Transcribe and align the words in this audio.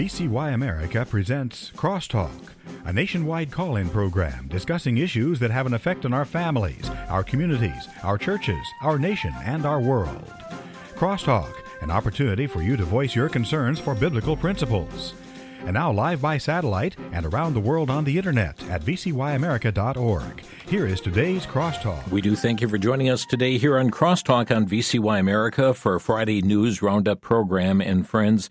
VCY 0.00 0.54
America 0.54 1.04
presents 1.04 1.72
Crosstalk, 1.76 2.54
a 2.86 2.92
nationwide 2.92 3.50
call 3.50 3.76
in 3.76 3.90
program 3.90 4.48
discussing 4.48 4.96
issues 4.96 5.38
that 5.40 5.50
have 5.50 5.66
an 5.66 5.74
effect 5.74 6.06
on 6.06 6.14
our 6.14 6.24
families, 6.24 6.88
our 7.10 7.22
communities, 7.22 7.86
our 8.02 8.16
churches, 8.16 8.66
our 8.80 8.98
nation, 8.98 9.34
and 9.44 9.66
our 9.66 9.78
world. 9.78 10.24
Crosstalk, 10.94 11.52
an 11.82 11.90
opportunity 11.90 12.46
for 12.46 12.62
you 12.62 12.78
to 12.78 12.82
voice 12.82 13.14
your 13.14 13.28
concerns 13.28 13.78
for 13.78 13.94
biblical 13.94 14.38
principles. 14.38 15.12
And 15.66 15.74
now, 15.74 15.92
live 15.92 16.22
by 16.22 16.38
satellite 16.38 16.96
and 17.12 17.26
around 17.26 17.52
the 17.52 17.60
world 17.60 17.90
on 17.90 18.04
the 18.04 18.16
internet 18.16 18.58
at 18.70 18.80
vcyamerica.org. 18.80 20.42
Here 20.66 20.86
is 20.86 21.02
today's 21.02 21.44
Crosstalk. 21.44 22.08
We 22.08 22.22
do 22.22 22.34
thank 22.36 22.62
you 22.62 22.70
for 22.70 22.78
joining 22.78 23.10
us 23.10 23.26
today 23.26 23.58
here 23.58 23.76
on 23.78 23.90
Crosstalk 23.90 24.50
on 24.50 24.66
VCY 24.66 25.20
America 25.20 25.74
for 25.74 25.98
Friday 25.98 26.40
News 26.40 26.80
Roundup 26.80 27.20
program. 27.20 27.82
And 27.82 28.08
friends, 28.08 28.48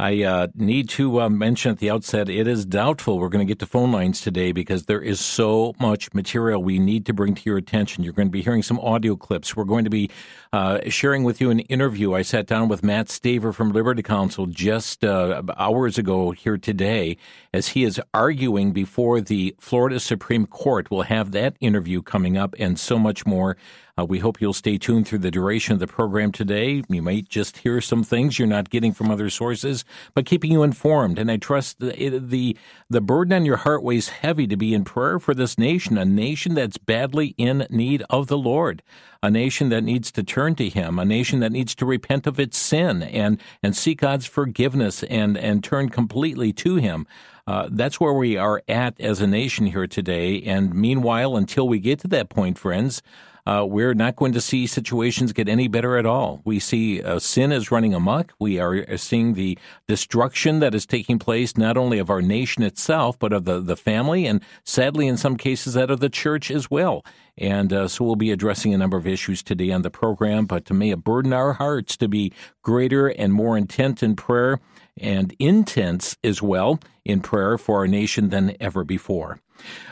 I 0.00 0.22
uh, 0.22 0.46
need 0.54 0.88
to 0.90 1.22
uh, 1.22 1.28
mention 1.28 1.72
at 1.72 1.78
the 1.78 1.90
outset 1.90 2.28
it 2.28 2.46
is 2.46 2.64
doubtful 2.64 3.18
we're 3.18 3.28
going 3.28 3.44
to 3.44 3.50
get 3.50 3.58
to 3.58 3.66
phone 3.66 3.90
lines 3.90 4.20
today 4.20 4.52
because 4.52 4.84
there 4.84 5.00
is 5.00 5.18
so 5.18 5.74
much 5.80 6.14
material 6.14 6.62
we 6.62 6.78
need 6.78 7.04
to 7.06 7.12
bring 7.12 7.34
to 7.34 7.42
your 7.44 7.56
attention. 7.56 8.04
You're 8.04 8.12
going 8.12 8.28
to 8.28 8.32
be 8.32 8.42
hearing 8.42 8.62
some 8.62 8.78
audio 8.78 9.16
clips. 9.16 9.56
We're 9.56 9.64
going 9.64 9.82
to 9.82 9.90
be 9.90 10.08
uh, 10.52 10.78
sharing 10.88 11.24
with 11.24 11.40
you 11.40 11.50
an 11.50 11.58
interview. 11.60 12.14
I 12.14 12.22
sat 12.22 12.46
down 12.46 12.68
with 12.68 12.84
Mat 12.84 13.08
Staver 13.08 13.52
from 13.52 13.72
Liberty 13.72 14.04
Counsel 14.04 14.46
just 14.46 15.04
uh, 15.04 15.42
hours 15.56 15.98
ago 15.98 16.30
here 16.30 16.58
today 16.58 17.16
as 17.52 17.68
he 17.68 17.82
is 17.82 18.00
arguing 18.14 18.70
before 18.70 19.20
the 19.20 19.56
Florida 19.58 19.98
Supreme 19.98 20.46
Court. 20.46 20.92
We'll 20.92 21.02
have 21.02 21.32
that 21.32 21.56
interview 21.58 22.02
coming 22.02 22.36
up 22.36 22.54
and 22.60 22.78
so 22.78 23.00
much 23.00 23.26
more. 23.26 23.56
Uh, 23.98 24.04
we 24.04 24.20
hope 24.20 24.40
you'll 24.40 24.52
stay 24.52 24.78
tuned 24.78 25.08
through 25.08 25.18
the 25.18 25.30
duration 25.30 25.72
of 25.72 25.80
the 25.80 25.86
program 25.86 26.30
today. 26.30 26.82
You 26.88 27.02
might 27.02 27.28
just 27.28 27.58
hear 27.58 27.80
some 27.80 28.04
things 28.04 28.38
you're 28.38 28.46
not 28.46 28.70
getting 28.70 28.92
from 28.92 29.10
other 29.10 29.28
sources, 29.28 29.84
but 30.14 30.26
keeping 30.26 30.52
you 30.52 30.62
informed. 30.62 31.18
And 31.18 31.30
I 31.30 31.36
trust 31.36 31.80
the, 31.80 32.20
the, 32.20 32.56
the 32.88 33.00
burden 33.00 33.32
on 33.32 33.44
your 33.44 33.56
heart 33.56 33.82
weighs 33.82 34.08
heavy 34.08 34.46
to 34.46 34.56
be 34.56 34.72
in 34.72 34.84
prayer 34.84 35.18
for 35.18 35.34
this 35.34 35.58
nation, 35.58 35.98
a 35.98 36.04
nation 36.04 36.54
that's 36.54 36.78
badly 36.78 37.34
in 37.38 37.66
need 37.70 38.04
of 38.08 38.28
the 38.28 38.38
Lord, 38.38 38.82
a 39.20 39.30
nation 39.30 39.68
that 39.70 39.82
needs 39.82 40.12
to 40.12 40.22
turn 40.22 40.54
to 40.56 40.68
Him, 40.68 41.00
a 41.00 41.04
nation 41.04 41.40
that 41.40 41.50
needs 41.50 41.74
to 41.74 41.86
repent 41.86 42.28
of 42.28 42.38
its 42.38 42.56
sin 42.56 43.02
and, 43.02 43.40
and 43.64 43.74
seek 43.74 44.00
God's 44.00 44.26
forgiveness 44.26 45.02
and, 45.04 45.36
and 45.36 45.64
turn 45.64 45.88
completely 45.88 46.52
to 46.52 46.76
Him. 46.76 47.06
Uh, 47.48 47.66
that's 47.72 47.98
where 47.98 48.12
we 48.12 48.36
are 48.36 48.62
at 48.68 49.00
as 49.00 49.20
a 49.20 49.26
nation 49.26 49.66
here 49.66 49.86
today. 49.86 50.42
And 50.42 50.74
meanwhile, 50.74 51.34
until 51.34 51.66
we 51.66 51.80
get 51.80 51.98
to 52.00 52.08
that 52.08 52.28
point, 52.28 52.58
friends, 52.58 53.02
uh, 53.48 53.64
we're 53.64 53.94
not 53.94 54.14
going 54.14 54.32
to 54.32 54.42
see 54.42 54.66
situations 54.66 55.32
get 55.32 55.48
any 55.48 55.68
better 55.68 55.96
at 55.96 56.04
all. 56.04 56.42
We 56.44 56.58
see 56.58 57.00
uh, 57.00 57.18
sin 57.18 57.50
is 57.50 57.70
running 57.70 57.94
amok. 57.94 58.34
We 58.38 58.60
are 58.60 58.98
seeing 58.98 59.32
the 59.32 59.56
destruction 59.86 60.58
that 60.60 60.74
is 60.74 60.84
taking 60.84 61.18
place 61.18 61.56
not 61.56 61.78
only 61.78 61.98
of 61.98 62.10
our 62.10 62.20
nation 62.20 62.62
itself, 62.62 63.18
but 63.18 63.32
of 63.32 63.46
the, 63.46 63.58
the 63.60 63.74
family, 63.74 64.26
and 64.26 64.42
sadly, 64.64 65.06
in 65.06 65.16
some 65.16 65.38
cases, 65.38 65.72
that 65.72 65.90
of 65.90 66.00
the 66.00 66.10
church 66.10 66.50
as 66.50 66.70
well. 66.70 67.02
And 67.38 67.72
uh, 67.72 67.88
so 67.88 68.04
we'll 68.04 68.16
be 68.16 68.32
addressing 68.32 68.74
a 68.74 68.78
number 68.78 68.98
of 68.98 69.06
issues 69.06 69.42
today 69.42 69.70
on 69.70 69.80
the 69.80 69.90
program, 69.90 70.44
but 70.44 70.66
to 70.66 70.74
may 70.74 70.90
it 70.90 71.02
burden 71.02 71.32
our 71.32 71.54
hearts 71.54 71.96
to 71.96 72.08
be 72.08 72.34
greater 72.60 73.08
and 73.08 73.32
more 73.32 73.56
intent 73.56 74.02
in 74.02 74.14
prayer 74.14 74.60
and 74.98 75.34
intense 75.38 76.18
as 76.22 76.42
well 76.42 76.80
in 77.02 77.22
prayer 77.22 77.56
for 77.56 77.78
our 77.78 77.86
nation 77.86 78.28
than 78.28 78.54
ever 78.60 78.84
before. 78.84 79.40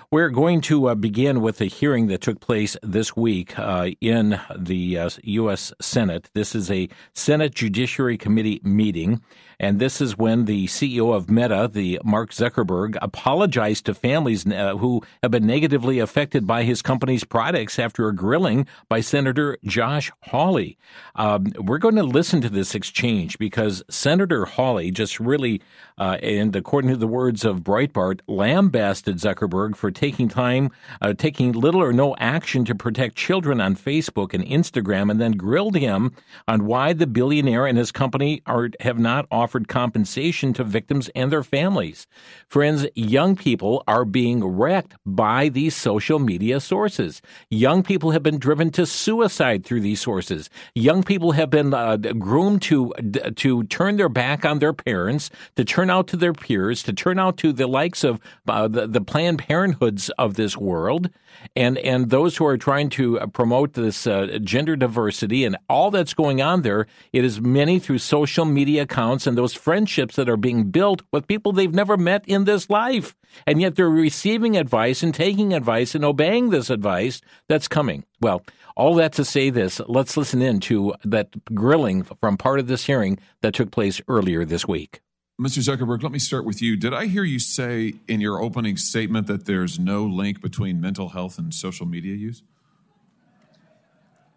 We're 0.08 0.30
going 0.30 0.60
to 0.62 0.90
uh, 0.90 0.94
begin 0.94 1.40
with 1.40 1.60
a 1.60 1.64
hearing 1.64 2.06
that 2.06 2.20
took 2.20 2.38
place 2.38 2.76
this 2.80 3.16
week 3.16 3.58
uh, 3.58 3.90
in 4.00 4.40
the 4.56 4.98
uh, 4.98 5.10
U.S. 5.24 5.72
Senate. 5.80 6.30
This 6.32 6.54
is 6.54 6.70
a 6.70 6.88
Senate 7.12 7.52
Judiciary 7.52 8.16
Committee 8.16 8.60
meeting. 8.62 9.20
And 9.58 9.78
this 9.78 10.00
is 10.00 10.18
when 10.18 10.44
the 10.44 10.66
CEO 10.66 11.14
of 11.14 11.30
Meta, 11.30 11.68
the 11.72 11.98
Mark 12.04 12.30
Zuckerberg, 12.30 12.96
apologized 13.00 13.86
to 13.86 13.94
families 13.94 14.46
uh, 14.46 14.76
who 14.76 15.02
have 15.22 15.30
been 15.30 15.46
negatively 15.46 15.98
affected 15.98 16.46
by 16.46 16.64
his 16.64 16.82
company's 16.82 17.24
products 17.24 17.78
after 17.78 18.06
a 18.08 18.14
grilling 18.14 18.66
by 18.88 19.00
Senator 19.00 19.56
Josh 19.64 20.12
Hawley. 20.24 20.76
Um, 21.14 21.46
we're 21.58 21.78
going 21.78 21.96
to 21.96 22.02
listen 22.02 22.40
to 22.42 22.50
this 22.50 22.74
exchange 22.74 23.38
because 23.38 23.82
Senator 23.88 24.44
Hawley 24.44 24.90
just 24.90 25.18
really, 25.18 25.62
uh, 25.96 26.18
and 26.22 26.54
according 26.54 26.90
to 26.90 26.96
the 26.96 27.06
words 27.06 27.44
of 27.44 27.60
Breitbart, 27.60 28.20
lambasted 28.26 29.16
Zuckerberg 29.16 29.74
for 29.74 29.90
taking 29.96 30.28
time, 30.28 30.70
uh, 31.00 31.14
taking 31.14 31.52
little 31.52 31.82
or 31.82 31.92
no 31.92 32.14
action 32.18 32.64
to 32.66 32.74
protect 32.74 33.16
children 33.16 33.60
on 33.60 33.74
Facebook 33.74 34.32
and 34.32 34.44
Instagram, 34.44 35.10
and 35.10 35.20
then 35.20 35.32
grilled 35.32 35.74
him 35.74 36.12
on 36.46 36.66
why 36.66 36.92
the 36.92 37.06
billionaire 37.06 37.66
and 37.66 37.76
his 37.76 37.90
company 37.90 38.42
are 38.46 38.70
have 38.80 38.98
not 38.98 39.26
offered 39.30 39.66
compensation 39.66 40.52
to 40.52 40.62
victims 40.62 41.10
and 41.14 41.32
their 41.32 41.42
families. 41.42 42.06
Friends, 42.48 42.86
young 42.94 43.34
people 43.34 43.82
are 43.88 44.04
being 44.04 44.44
wrecked 44.44 44.94
by 45.04 45.48
these 45.48 45.74
social 45.74 46.18
media 46.18 46.60
sources. 46.60 47.22
Young 47.50 47.82
people 47.82 48.10
have 48.12 48.22
been 48.22 48.38
driven 48.38 48.70
to 48.70 48.86
suicide 48.86 49.64
through 49.64 49.80
these 49.80 50.00
sources. 50.00 50.50
Young 50.74 51.02
people 51.02 51.32
have 51.32 51.50
been 51.50 51.72
uh, 51.74 51.96
groomed 51.96 52.62
to 52.62 52.92
to 53.36 53.64
turn 53.64 53.96
their 53.96 54.08
back 54.08 54.44
on 54.44 54.58
their 54.58 54.72
parents, 54.74 55.30
to 55.56 55.64
turn 55.64 55.90
out 55.90 56.06
to 56.08 56.16
their 56.16 56.34
peers, 56.34 56.82
to 56.82 56.92
turn 56.92 57.18
out 57.18 57.38
to 57.38 57.52
the 57.52 57.66
likes 57.66 58.04
of 58.04 58.20
uh, 58.46 58.68
the, 58.68 58.86
the 58.86 59.00
Planned 59.00 59.38
Parenthoods 59.86 60.10
of 60.18 60.34
this 60.34 60.56
world, 60.56 61.10
and 61.54 61.78
and 61.78 62.10
those 62.10 62.36
who 62.36 62.46
are 62.46 62.56
trying 62.56 62.88
to 62.90 63.18
promote 63.32 63.74
this 63.74 64.06
uh, 64.06 64.38
gender 64.42 64.76
diversity 64.76 65.44
and 65.44 65.56
all 65.68 65.90
that's 65.90 66.14
going 66.14 66.40
on 66.40 66.62
there. 66.62 66.86
It 67.12 67.24
is 67.24 67.40
many 67.40 67.78
through 67.78 67.98
social 67.98 68.44
media 68.44 68.82
accounts 68.82 69.26
and 69.26 69.36
those 69.36 69.54
friendships 69.54 70.16
that 70.16 70.28
are 70.28 70.36
being 70.36 70.70
built 70.70 71.02
with 71.12 71.26
people 71.26 71.52
they've 71.52 71.72
never 71.72 71.96
met 71.96 72.24
in 72.26 72.44
this 72.44 72.70
life. 72.70 73.14
And 73.46 73.60
yet 73.60 73.74
they're 73.74 73.90
receiving 73.90 74.56
advice 74.56 75.02
and 75.02 75.14
taking 75.14 75.52
advice 75.52 75.94
and 75.94 76.04
obeying 76.04 76.50
this 76.50 76.70
advice 76.70 77.20
that's 77.48 77.68
coming. 77.68 78.04
Well, 78.20 78.42
all 78.76 78.94
that 78.94 79.12
to 79.14 79.24
say 79.24 79.50
this, 79.50 79.80
let's 79.86 80.16
listen 80.16 80.40
in 80.40 80.60
to 80.60 80.94
that 81.04 81.54
grilling 81.54 82.02
from 82.02 82.36
part 82.36 82.60
of 82.60 82.66
this 82.66 82.86
hearing 82.86 83.18
that 83.42 83.54
took 83.54 83.70
place 83.70 84.00
earlier 84.08 84.44
this 84.44 84.66
week. 84.66 85.00
Mr. 85.40 85.58
Zuckerberg, 85.58 86.02
let 86.02 86.12
me 86.12 86.18
start 86.18 86.46
with 86.46 86.62
you. 86.62 86.76
Did 86.76 86.94
I 86.94 87.06
hear 87.06 87.22
you 87.22 87.38
say 87.38 87.94
in 88.08 88.22
your 88.22 88.40
opening 88.40 88.78
statement 88.78 89.26
that 89.26 89.44
there's 89.44 89.78
no 89.78 90.04
link 90.04 90.40
between 90.40 90.80
mental 90.80 91.10
health 91.10 91.38
and 91.38 91.52
social 91.52 91.84
media 91.84 92.14
use? 92.14 92.42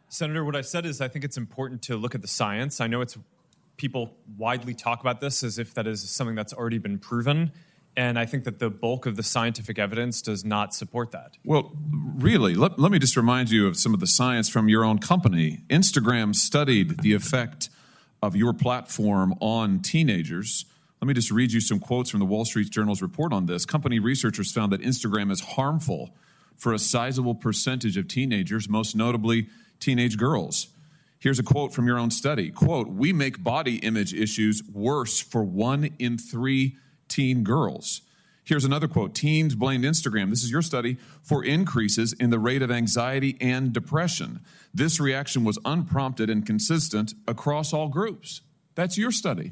Senator, 0.10 0.44
what 0.44 0.58
I 0.58 0.62
said 0.62 0.86
is 0.86 1.00
I 1.00 1.08
think 1.08 1.24
it's 1.24 1.38
important 1.38 1.82
to 1.84 1.96
look 1.96 2.16
at 2.16 2.22
the 2.22 2.28
science. 2.28 2.82
I 2.82 2.88
know 2.88 3.00
it's 3.00 3.18
people 3.78 4.14
widely 4.38 4.74
talk 4.74 5.00
about 5.00 5.22
this 5.22 5.42
as 5.42 5.58
if 5.58 5.74
that 5.76 5.88
is 5.88 6.08
something 6.10 6.36
that's 6.36 6.52
already 6.52 6.80
been 6.80 7.00
proven. 7.00 7.54
And 7.96 8.20
I 8.20 8.26
think 8.26 8.44
that 8.44 8.60
the 8.60 8.70
bulk 8.70 9.06
of 9.06 9.16
the 9.16 9.24
scientific 9.24 9.80
evidence 9.80 10.22
does 10.22 10.44
not 10.44 10.74
support 10.74 11.12
that. 11.12 11.38
Well, 11.46 11.72
really, 12.18 12.56
let, 12.56 12.78
let 12.78 12.92
me 12.92 13.00
just 13.00 13.16
remind 13.16 13.52
you 13.52 13.68
of 13.68 13.78
some 13.78 13.94
of 13.94 14.02
the 14.02 14.08
science 14.08 14.50
from 14.50 14.68
your 14.68 14.84
own 14.84 15.00
company. 15.00 15.64
Instagram 15.70 16.36
studied 16.36 17.00
the 17.02 17.14
effect 17.14 17.70
of 18.22 18.36
your 18.36 18.52
platform 18.52 19.34
on 19.40 19.80
teenagers. 19.80 20.66
Let 21.02 21.08
me 21.08 21.14
just 21.14 21.32
read 21.32 21.54
you 21.54 21.62
some 21.62 21.80
quotes 21.80 22.10
from 22.10 22.20
the 22.20 22.26
Wall 22.26 22.44
Street 22.44 22.70
Journal's 22.70 23.02
report 23.02 23.32
on 23.32 23.46
this. 23.46 23.66
Company 23.66 24.00
researchers 24.00 24.52
found 24.52 24.74
that 24.74 24.82
Instagram 24.82 25.32
is 25.32 25.40
harmful 25.40 26.14
for 26.58 26.74
a 26.74 26.80
sizable 26.80 27.36
percentage 27.36 27.96
of 27.96 28.08
teenagers, 28.08 28.68
most 28.68 28.96
notably 28.96 29.48
teenage 29.80 30.18
girls. 30.18 30.68
Here's 31.18 31.40
a 31.40 31.44
quote 31.44 31.74
from 31.74 31.88
your 31.88 31.98
own 31.98 32.12
study. 32.12 32.50
Quote, 32.52 32.90
we 32.90 33.14
make 33.14 33.44
body 33.44 33.78
image 33.78 34.14
issues 34.14 34.62
worse 34.74 35.20
for 35.22 35.44
one 35.44 35.90
in 36.00 36.18
three 36.18 36.76
teen 37.08 37.44
girls. 37.44 38.02
Here's 38.44 38.66
another 38.66 38.88
quote. 38.88 39.14
Teens 39.14 39.56
blamed 39.56 39.84
Instagram, 39.84 40.30
this 40.32 40.44
is 40.44 40.52
your 40.52 40.62
study, 40.62 40.98
for 41.22 41.46
increases 41.46 42.14
in 42.14 42.30
the 42.30 42.40
rate 42.40 42.62
of 42.62 42.72
anxiety 42.72 43.38
and 43.40 43.72
depression. 43.72 44.40
This 44.74 45.00
reaction 45.00 45.44
was 45.44 45.60
unprompted 45.64 46.30
and 46.30 46.46
consistent 46.46 47.14
across 47.28 47.74
all 47.74 47.90
groups. 47.90 48.42
That's 48.76 48.98
your 48.98 49.12
study. 49.12 49.52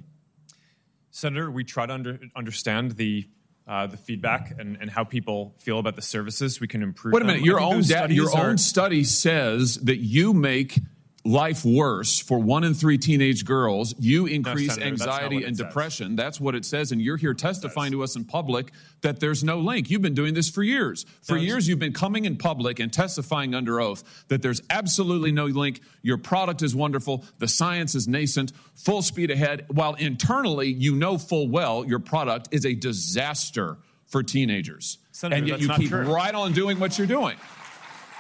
Senator, 1.17 1.49
we 1.49 1.63
try 1.63 1.87
to 1.87 1.93
under, 1.93 2.19
understand 2.35 2.91
the 2.91 3.27
uh, 3.67 3.87
the 3.87 3.97
feedback 3.97 4.53
and, 4.59 4.77
and 4.79 4.89
how 4.89 5.03
people 5.03 5.55
feel 5.57 5.79
about 5.79 5.95
the 5.95 6.01
services. 6.01 6.61
We 6.61 6.67
can 6.67 6.83
improve. 6.83 7.13
Wait 7.13 7.23
a 7.23 7.25
minute. 7.25 7.43
Your 7.43 7.59
own 7.59 7.81
da- 7.81 8.05
your 8.05 8.29
are- 8.33 8.49
own 8.51 8.57
study 8.59 9.03
says 9.03 9.75
that 9.79 9.97
you 9.97 10.31
make 10.31 10.79
life 11.27 11.65
worse 11.65 12.19
for 12.19 12.39
one 12.39 12.63
in 12.63 12.73
three 12.73 12.97
teenage 12.97 13.45
girls. 13.45 13.93
You 13.99 14.25
increase 14.25 14.69
no, 14.69 14.73
Senator, 14.75 14.91
anxiety 14.91 15.43
and 15.43 15.57
depression. 15.57 16.11
Says. 16.11 16.15
That's 16.17 16.39
what 16.39 16.55
it 16.55 16.65
says. 16.65 16.91
And 16.91 17.01
you're 17.01 17.17
here 17.17 17.33
testifying 17.33 17.91
to 17.91 18.03
us 18.03 18.15
in 18.15 18.23
public 18.23 18.71
that 19.01 19.19
there's 19.19 19.43
no 19.43 19.59
link. 19.59 19.89
You've 19.89 20.01
been 20.01 20.13
doing 20.13 20.33
this 20.33 20.49
for 20.49 20.63
years. 20.63 21.05
For 21.21 21.35
no, 21.35 21.41
years, 21.41 21.67
you've 21.67 21.79
been 21.79 21.93
coming 21.93 22.25
in 22.25 22.37
public 22.37 22.79
and 22.79 22.91
testifying 22.91 23.53
under 23.53 23.81
oath 23.81 24.25
that 24.29 24.41
there's 24.41 24.61
absolutely 24.69 25.31
no 25.31 25.45
link. 25.45 25.81
Your 26.01 26.17
product 26.17 26.61
is 26.61 26.75
wonderful. 26.75 27.25
The 27.39 27.47
science 27.47 27.93
is 27.93 28.07
nascent, 28.07 28.53
full 28.75 29.01
speed 29.01 29.29
ahead, 29.29 29.65
while 29.67 29.95
internally, 29.95 30.69
you 30.69 30.95
know 30.95 31.17
full 31.17 31.49
well 31.49 31.85
your 31.85 31.99
product 31.99 32.49
is 32.51 32.65
a 32.65 32.73
disaster 32.73 33.77
for 34.05 34.23
teenagers. 34.23 34.97
Senator, 35.11 35.39
and 35.39 35.47
yet 35.47 35.59
you 35.59 35.69
keep 35.69 35.89
true. 35.89 36.03
right 36.03 36.33
on 36.33 36.53
doing 36.53 36.79
what 36.79 36.97
you're 36.97 37.07
doing. 37.07 37.35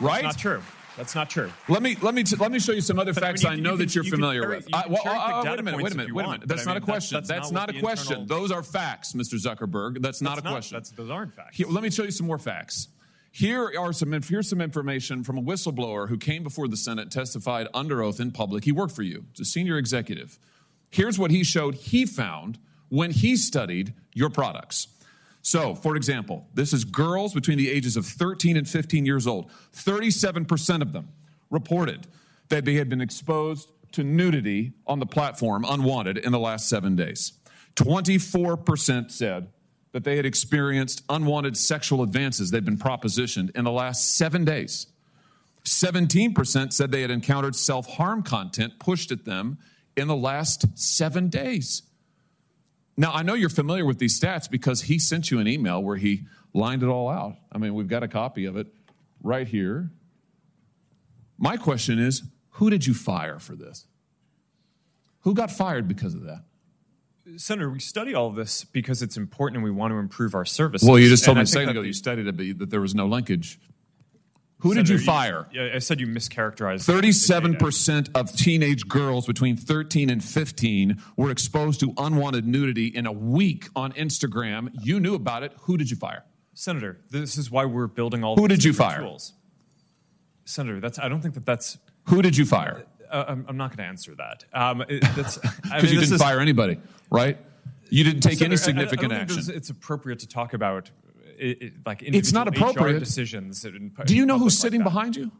Right? 0.01 0.23
That's 0.23 0.35
not 0.35 0.41
true. 0.41 0.61
That's 0.97 1.13
not 1.15 1.29
true. 1.29 1.51
Let 1.69 1.83
me 1.83 1.95
let 2.01 2.13
me 2.15 2.23
t- 2.23 2.35
let 2.35 2.51
me 2.51 2.59
show 2.59 2.71
you 2.71 2.81
some 2.81 2.97
other 2.99 3.13
But, 3.13 3.23
I 3.23 3.27
facts 3.27 3.43
mean, 3.43 3.53
I 3.53 3.55
know 3.57 3.71
you 3.71 3.77
that 3.77 3.83
can- 3.85 3.93
you're 3.93 4.03
you 4.05 4.11
familiar 4.11 4.49
with. 4.49 4.67
you 4.67 4.75
I- 4.75 4.87
well, 4.87 5.01
uh, 5.05 5.09
uh, 5.09 5.43
wait 5.45 5.59
a 5.59 5.63
minute, 5.63 5.81
wait 5.83 5.93
a 5.93 5.95
minute, 5.95 6.13
wait 6.13 6.25
a 6.25 6.29
minute. 6.29 6.47
That's 6.47 6.65
not 6.65 6.75
a 6.77 6.79
mean, 6.79 6.85
that's- 6.87 7.09
question. 7.09 7.15
that's 7.17 7.27
That's 7.29 7.51
not 7.51 7.67
not 7.69 7.75
a 7.77 7.79
question. 7.79 8.19
internal- 8.21 8.25
Those 8.41 8.51
are 8.51 8.63
facts, 8.63 9.13
Mr. 9.13 9.35
Zuckerberg. 9.39 10.01
That's 10.01 10.21
not 10.21 10.35
That's 10.37 10.47
a 10.47 10.49
question. 10.51 10.75
That's, 10.75 10.89
those 10.91 11.09
aren't 11.11 11.33
facts. 11.33 11.55
Here, 11.55 11.67
let 11.67 11.83
me 11.83 11.91
show 11.91 12.03
you 12.03 12.11
some 12.11 12.25
more 12.27 12.39
facts. 12.39 12.87
Here 13.31 13.71
are 13.79 13.93
some 13.93 14.11
here's 14.23 14.49
some 14.49 14.59
information 14.61 15.23
from 15.23 15.37
a 15.37 15.41
whistleblower 15.43 16.09
who 16.09 16.17
came 16.17 16.41
before 16.41 16.67
the 16.67 16.77
Senate, 16.77 17.11
testified 17.11 17.67
under 17.75 18.01
oath 18.01 18.19
in 18.19 18.31
public. 18.31 18.63
He 18.63 18.71
worked 18.71 18.95
for 18.95 19.03
you. 19.03 19.25
It's 19.31 19.39
a 19.41 19.45
senior 19.45 19.77
executive. 19.77 20.39
Here's 20.89 21.19
what 21.19 21.29
he 21.29 21.43
showed 21.43 21.75
he 21.75 22.05
found 22.07 22.57
when 22.89 23.11
he 23.11 23.37
studied 23.37 23.93
your 24.13 24.29
products. 24.31 24.87
So, 25.47 25.75
for 25.75 25.95
example, 25.95 26.45
this 26.53 26.73
is 26.73 26.83
girls 26.83 27.33
between 27.33 27.57
the 27.57 27.71
ages 27.71 27.95
of 27.95 28.05
13 28.05 28.57
and 28.57 28.67
15 28.67 29.05
years 29.05 29.25
old. 29.25 29.49
37% 29.73 30.81
of 30.81 30.91
them 30.91 31.07
reported 31.49 32.05
that 32.49 32.65
they 32.65 32.73
had 32.73 32.89
been 32.89 32.99
exposed 32.99 33.71
to 33.93 34.03
nudity 34.03 34.73
on 34.85 34.99
the 34.99 35.05
platform 35.05 35.63
unwanted 35.65 36.17
in 36.17 36.33
the 36.33 36.37
last 36.37 36.67
seven 36.67 36.97
days. 36.97 37.31
24% 37.77 39.09
said 39.09 39.47
that 39.93 40.03
they 40.03 40.17
had 40.17 40.25
experienced 40.25 41.01
unwanted 41.07 41.55
sexual 41.55 42.03
advances 42.03 42.51
they'd 42.51 42.65
been 42.65 42.77
propositioned 42.77 43.55
in 43.55 43.63
the 43.63 43.71
last 43.71 44.17
seven 44.17 44.43
days. 44.43 44.87
17% 45.63 46.73
said 46.73 46.91
they 46.91 47.03
had 47.03 47.11
encountered 47.11 47.55
self 47.55 47.87
harm 47.87 48.21
content 48.21 48.79
pushed 48.79 49.13
at 49.13 49.23
them 49.23 49.59
in 49.95 50.09
the 50.09 50.15
last 50.17 50.77
seven 50.77 51.29
days. 51.29 51.83
Now, 52.97 53.13
I 53.13 53.21
know 53.21 53.35
you're 53.35 53.49
familiar 53.49 53.85
with 53.85 53.99
these 53.99 54.19
stats 54.19 54.49
because 54.49 54.81
he 54.81 54.97
sent 54.97 55.29
you 55.29 55.39
an 55.39 55.47
email 55.47 55.81
where 55.83 55.97
he 55.97 56.25
lined 56.53 56.81
it 56.81 56.87
all 56.87 57.09
out. 57.09 57.35
I 57.51 57.59
mean, 57.59 57.75
we've 57.75 57.87
got 57.87 58.01
a 58.01 58.07
copy 58.07 58.45
of 58.45 58.57
it 58.57 58.67
right 59.21 59.47
here. 59.47 59.91
My 61.37 61.57
question 61.57 61.99
is 61.99 62.23
who 62.51 62.71
did 62.71 62.87
you 62.87 62.95
fire 62.95 63.37
for 63.37 63.55
this? 63.55 63.85
Who 65.21 65.35
got 65.35 65.51
fired 65.51 65.87
because 65.87 66.15
of 66.15 66.23
that? 66.23 66.43
Senator, 67.35 67.69
we 67.69 67.79
study 67.79 68.15
all 68.15 68.27
of 68.27 68.35
this 68.35 68.63
because 68.63 69.01
it's 69.01 69.17
important 69.17 69.57
and 69.57 69.63
we 69.63 69.69
want 69.69 69.91
to 69.91 69.97
improve 69.97 70.33
our 70.33 70.45
services. 70.45 70.87
Well, 70.87 70.97
you 70.97 71.09
just 71.09 71.25
told 71.25 71.37
And 71.37 71.45
me 71.45 71.49
a 71.49 71.53
second 71.53 71.69
ago 71.69 71.81
you 71.81 71.93
studied 71.93 72.25
it, 72.25 72.37
but 72.37 72.59
that 72.59 72.69
there 72.69 72.81
was 72.81 72.95
no 72.95 73.05
linkage. 73.05 73.59
Who 74.61 74.73
did 74.73 74.89
you 74.89 74.97
fire? 74.97 75.47
Yeah, 75.51 75.69
I 75.75 75.79
said 75.79 75.99
you 75.99 76.07
mischaracterized. 76.07 76.87
37% 76.89 78.09
of 78.15 78.35
teenage 78.35 78.87
girls 78.87 79.27
between 79.27 79.55
13 79.55 80.09
and 80.09 80.23
15 80.23 81.01
were 81.15 81.29
exposed 81.29 81.79
to 81.81 81.93
unwanted 81.97 82.47
nudity 82.47 82.87
in 82.87 83.05
a 83.05 83.11
week 83.11 83.67
on 83.75 83.93
Instagram. 83.93 84.71
You 84.81 84.99
knew 84.99 85.13
about 85.13 85.43
it. 85.43 85.53
Who 85.61 85.77
did 85.77 85.91
you 85.91 85.97
fire? 85.97 86.23
Senator, 86.55 86.99
this 87.11 87.37
is 87.37 87.51
why 87.51 87.65
we're 87.65 87.85
building 87.85 88.23
all. 88.23 88.35
Who 88.35 88.47
did 88.47 88.63
you 88.63 88.73
fire? 88.73 88.99
Tools. 89.01 89.33
Senator, 90.45 90.79
that's. 90.79 90.97
I 90.97 91.07
don't 91.07 91.21
think 91.21 91.35
that 91.35 91.45
that's. 91.45 91.77
Who 92.05 92.21
did 92.23 92.35
you 92.35 92.45
fire? 92.45 92.83
Uh, 93.11 93.25
I'm, 93.27 93.45
I'm 93.47 93.57
not 93.57 93.69
going 93.69 93.77
to 93.77 93.83
answer 93.85 94.15
that. 94.15 94.43
Um, 94.53 94.81
it- 94.89 95.01
that's 95.15 95.37
I 95.45 95.49
Because 95.49 95.83
mean, 95.83 95.93
you 95.93 95.99
didn't 95.99 96.15
is- 96.15 96.21
fire 96.21 96.39
anybody, 96.39 96.79
right? 97.11 97.37
You 97.89 98.03
didn't 98.03 98.21
take 98.21 98.41
any 98.41 98.57
Senator, 98.57 98.79
I- 98.79 98.81
I- 98.81 98.85
I 98.85 98.87
significant 98.89 99.11
think 99.29 99.39
action. 99.39 99.55
It's 99.55 99.69
appropriate 99.69 100.19
to 100.19 100.27
talk 100.27 100.53
about 100.53 100.89
it, 101.37 101.61
it, 101.61 101.73
like 101.85 102.01
It's 102.03 102.31
not 102.31 102.47
individual 102.47 102.69
HR 102.69 102.71
appropriate. 102.73 102.99
decisions. 102.99 103.65
Do 104.05 104.15
you 104.15 104.25
know 104.25 104.37
who's 104.39 104.57
sitting 104.57 104.83
behind 104.83 105.15
you? 105.15 105.31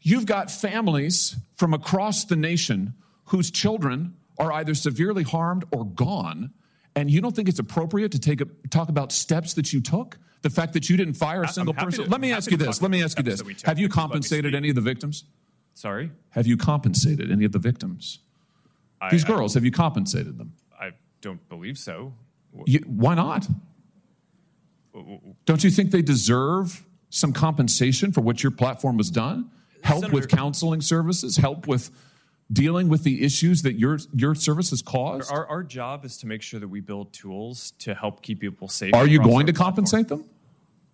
You've 0.00 0.26
got 0.26 0.50
families 0.50 1.36
from 1.56 1.74
across 1.74 2.24
the 2.24 2.36
nation 2.36 2.94
whose 3.26 3.50
children 3.50 4.14
are 4.38 4.52
either 4.52 4.74
severely 4.74 5.22
harmed 5.24 5.64
or 5.72 5.84
gone, 5.84 6.50
and 6.94 7.10
you 7.10 7.20
don't 7.20 7.34
think 7.34 7.48
it's 7.48 7.58
appropriate 7.58 8.12
to 8.12 8.18
take 8.18 8.40
a, 8.40 8.46
talk 8.70 8.88
about 8.88 9.10
steps 9.12 9.54
that 9.54 9.72
you 9.72 9.80
took? 9.80 10.18
The 10.42 10.50
fact 10.50 10.74
that 10.74 10.88
you 10.88 10.96
didn't 10.96 11.14
fire 11.14 11.42
a 11.42 11.48
single 11.48 11.74
person? 11.74 12.04
to- 12.04 12.10
Let 12.10 12.20
me 12.20 12.30
ask 12.32 12.50
you 12.50 12.56
this. 12.56 12.80
Let 12.80 12.90
me 12.90 13.02
ask 13.02 13.18
you 13.18 13.24
this. 13.24 13.38
that 13.38 13.46
we 13.46 13.54
took. 13.54 13.66
Have 13.66 13.78
you 13.78 13.88
compensated 13.88 14.54
any 14.54 14.68
of 14.68 14.74
the 14.76 14.80
victims? 14.80 15.24
Sorry, 15.74 16.10
Have 16.30 16.46
you 16.46 16.56
compensated 16.56 17.30
any 17.30 17.44
of 17.44 17.52
the 17.52 17.58
victims? 17.58 18.20
I- 19.00 19.10
These 19.10 19.24
I- 19.24 19.28
girls, 19.28 19.54
have 19.54 19.64
you 19.64 19.70
compensated 19.72 20.38
them? 20.38 20.52
I 20.78 20.92
don't 21.20 21.46
believe 21.48 21.76
so. 21.78 22.14
You, 22.66 22.78
why 22.86 23.14
not? 23.14 23.46
Don't 25.44 25.64
you 25.64 25.70
think 25.70 25.90
they 25.90 26.02
deserve 26.02 26.84
some 27.10 27.32
compensation 27.32 28.12
for 28.12 28.20
what 28.20 28.42
your 28.42 28.52
platform 28.52 28.98
has 28.98 29.10
done? 29.10 29.50
Help 29.82 30.10
with 30.12 30.28
counseling 30.28 30.80
services, 30.80 31.36
help 31.36 31.66
with 31.66 31.90
dealing 32.52 32.88
with 32.88 33.02
the 33.02 33.24
issues 33.24 33.62
that 33.62 33.78
your 33.78 33.98
your 34.14 34.34
service 34.34 34.70
has 34.70 34.82
caused? 34.82 35.30
Our, 35.30 35.46
our 35.46 35.62
job 35.62 36.04
is 36.04 36.16
to 36.18 36.26
make 36.26 36.42
sure 36.42 36.58
that 36.60 36.68
we 36.68 36.80
build 36.80 37.12
tools 37.12 37.72
to 37.80 37.94
help 37.94 38.22
keep 38.22 38.40
people 38.40 38.68
safe. 38.68 38.94
Are 38.94 39.06
you 39.06 39.18
going 39.18 39.46
to 39.46 39.52
platform. 39.52 39.74
compensate 39.74 40.08
them? 40.08 40.28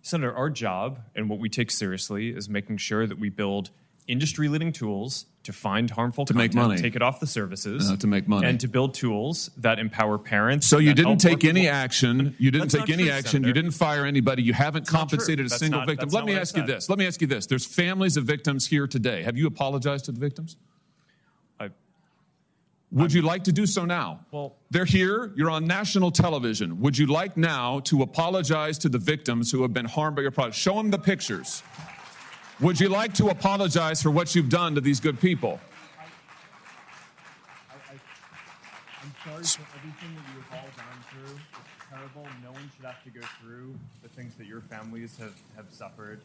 Senator, 0.02 0.34
our 0.34 0.50
job 0.50 1.00
and 1.14 1.31
what 1.31 1.38
we 1.38 1.48
take 1.48 1.70
seriously 1.70 2.31
is 2.31 2.48
making 2.48 2.78
sure 2.78 3.06
that 3.06 3.19
we 3.19 3.28
build 3.28 3.70
industry 4.08 4.49
leading 4.49 4.72
tools 4.72 5.26
to 5.44 5.52
find 5.52 5.90
harmful 5.90 6.25
To 6.25 6.34
make 6.34 6.52
content, 6.52 6.69
money. 6.70 6.81
take 6.82 6.94
it 6.96 7.02
off 7.02 7.19
the 7.20 7.26
services, 7.26 7.90
Uh, 7.90 7.96
to 7.96 8.06
make 8.06 8.28
money. 8.28 8.46
and 8.46 8.60
to 8.60 8.69
build 8.69 8.94
tools 8.94 9.50
that 9.56 9.78
empower 9.78 10.19
parents. 10.19 10.66
So 10.66 10.78
you 10.78 10.94
didn't 10.94 11.19
take 11.19 11.44
any 11.44 11.62
workable- 11.62 11.76
action. 11.76 12.37
You 12.38 12.50
didn't 12.50 12.70
That's 12.72 12.84
take 12.87 12.93
any 12.94 13.04
true, 13.04 13.12
action. 13.12 13.44
You 13.44 13.52
didn't 13.52 13.72
fire 13.72 14.04
anybody. 14.06 14.43
You 14.43 14.52
haven't 14.54 14.87
true. 14.87 14.96
compensated 14.99 15.46
a 15.46 15.49
That's 15.49 15.58
single 15.60 15.81
not- 15.81 15.88
victim. 15.88 16.08
Let 16.10 16.25
me 16.25 16.34
ask 16.34 16.56
you 16.56 16.64
this. 16.64 16.88
Let 16.88 16.99
me 16.99 17.06
ask 17.06 17.20
you 17.20 17.26
this. 17.26 17.46
There's 17.46 17.64
families 17.66 18.16
of 18.16 18.25
victims 18.25 18.66
here 18.66 18.87
today. 18.87 19.22
Have 19.25 19.37
you 19.37 19.46
apologized 19.49 20.05
to 20.06 20.12
the 20.12 20.20
victims? 20.20 20.56
I- 21.58 21.70
Would 22.93 23.12
you 23.12 23.22
like 23.22 23.44
to 23.44 23.52
do 23.52 23.66
so 23.66 23.84
now? 23.84 24.20
Well- 24.31 24.55
they're 24.70 24.84
here. 24.84 25.32
You're 25.34 25.50
on 25.50 25.66
national 25.66 26.10
television. 26.12 26.81
Would 26.81 26.98
you 26.98 27.06
like 27.06 27.37
now 27.37 27.81
to 27.81 28.02
apologize 28.02 28.78
to 28.78 28.88
the 28.88 28.98
victims 28.98 29.50
who 29.50 29.62
have 29.62 29.72
been 29.72 29.87
harmed 29.87 30.14
by 30.16 30.22
your 30.22 30.31
product? 30.31 30.56
Show 30.56 30.75
them 30.76 30.90
the 30.90 30.98
pictures. 30.98 31.62
Would 32.62 32.78
you 32.78 32.88
like 32.88 33.12
to 33.14 33.26
apologize 33.26 34.00
for 34.00 34.12
what 34.12 34.36
you've 34.36 34.48
done 34.48 34.76
to 34.76 34.80
these 34.80 35.00
good 35.00 35.18
people? 35.18 35.58
I'm 39.02 39.12
sorry 39.24 39.42
for 39.42 39.78
everything 39.78 40.14
that 40.14 40.22
you 40.32 40.42
have 40.48 40.52
all 40.52 40.68
gone 40.76 41.02
through. 41.10 41.40
It's 41.58 41.90
terrible. 41.90 42.28
No 42.44 42.52
one 42.52 42.70
should 42.76 42.84
have 42.84 43.02
to 43.02 43.10
go 43.10 43.20
through 43.40 43.74
the 44.04 44.08
things 44.10 44.36
that 44.36 44.46
your 44.46 44.60
families 44.60 45.16
have, 45.18 45.34
have 45.56 45.66
suffered. 45.72 46.20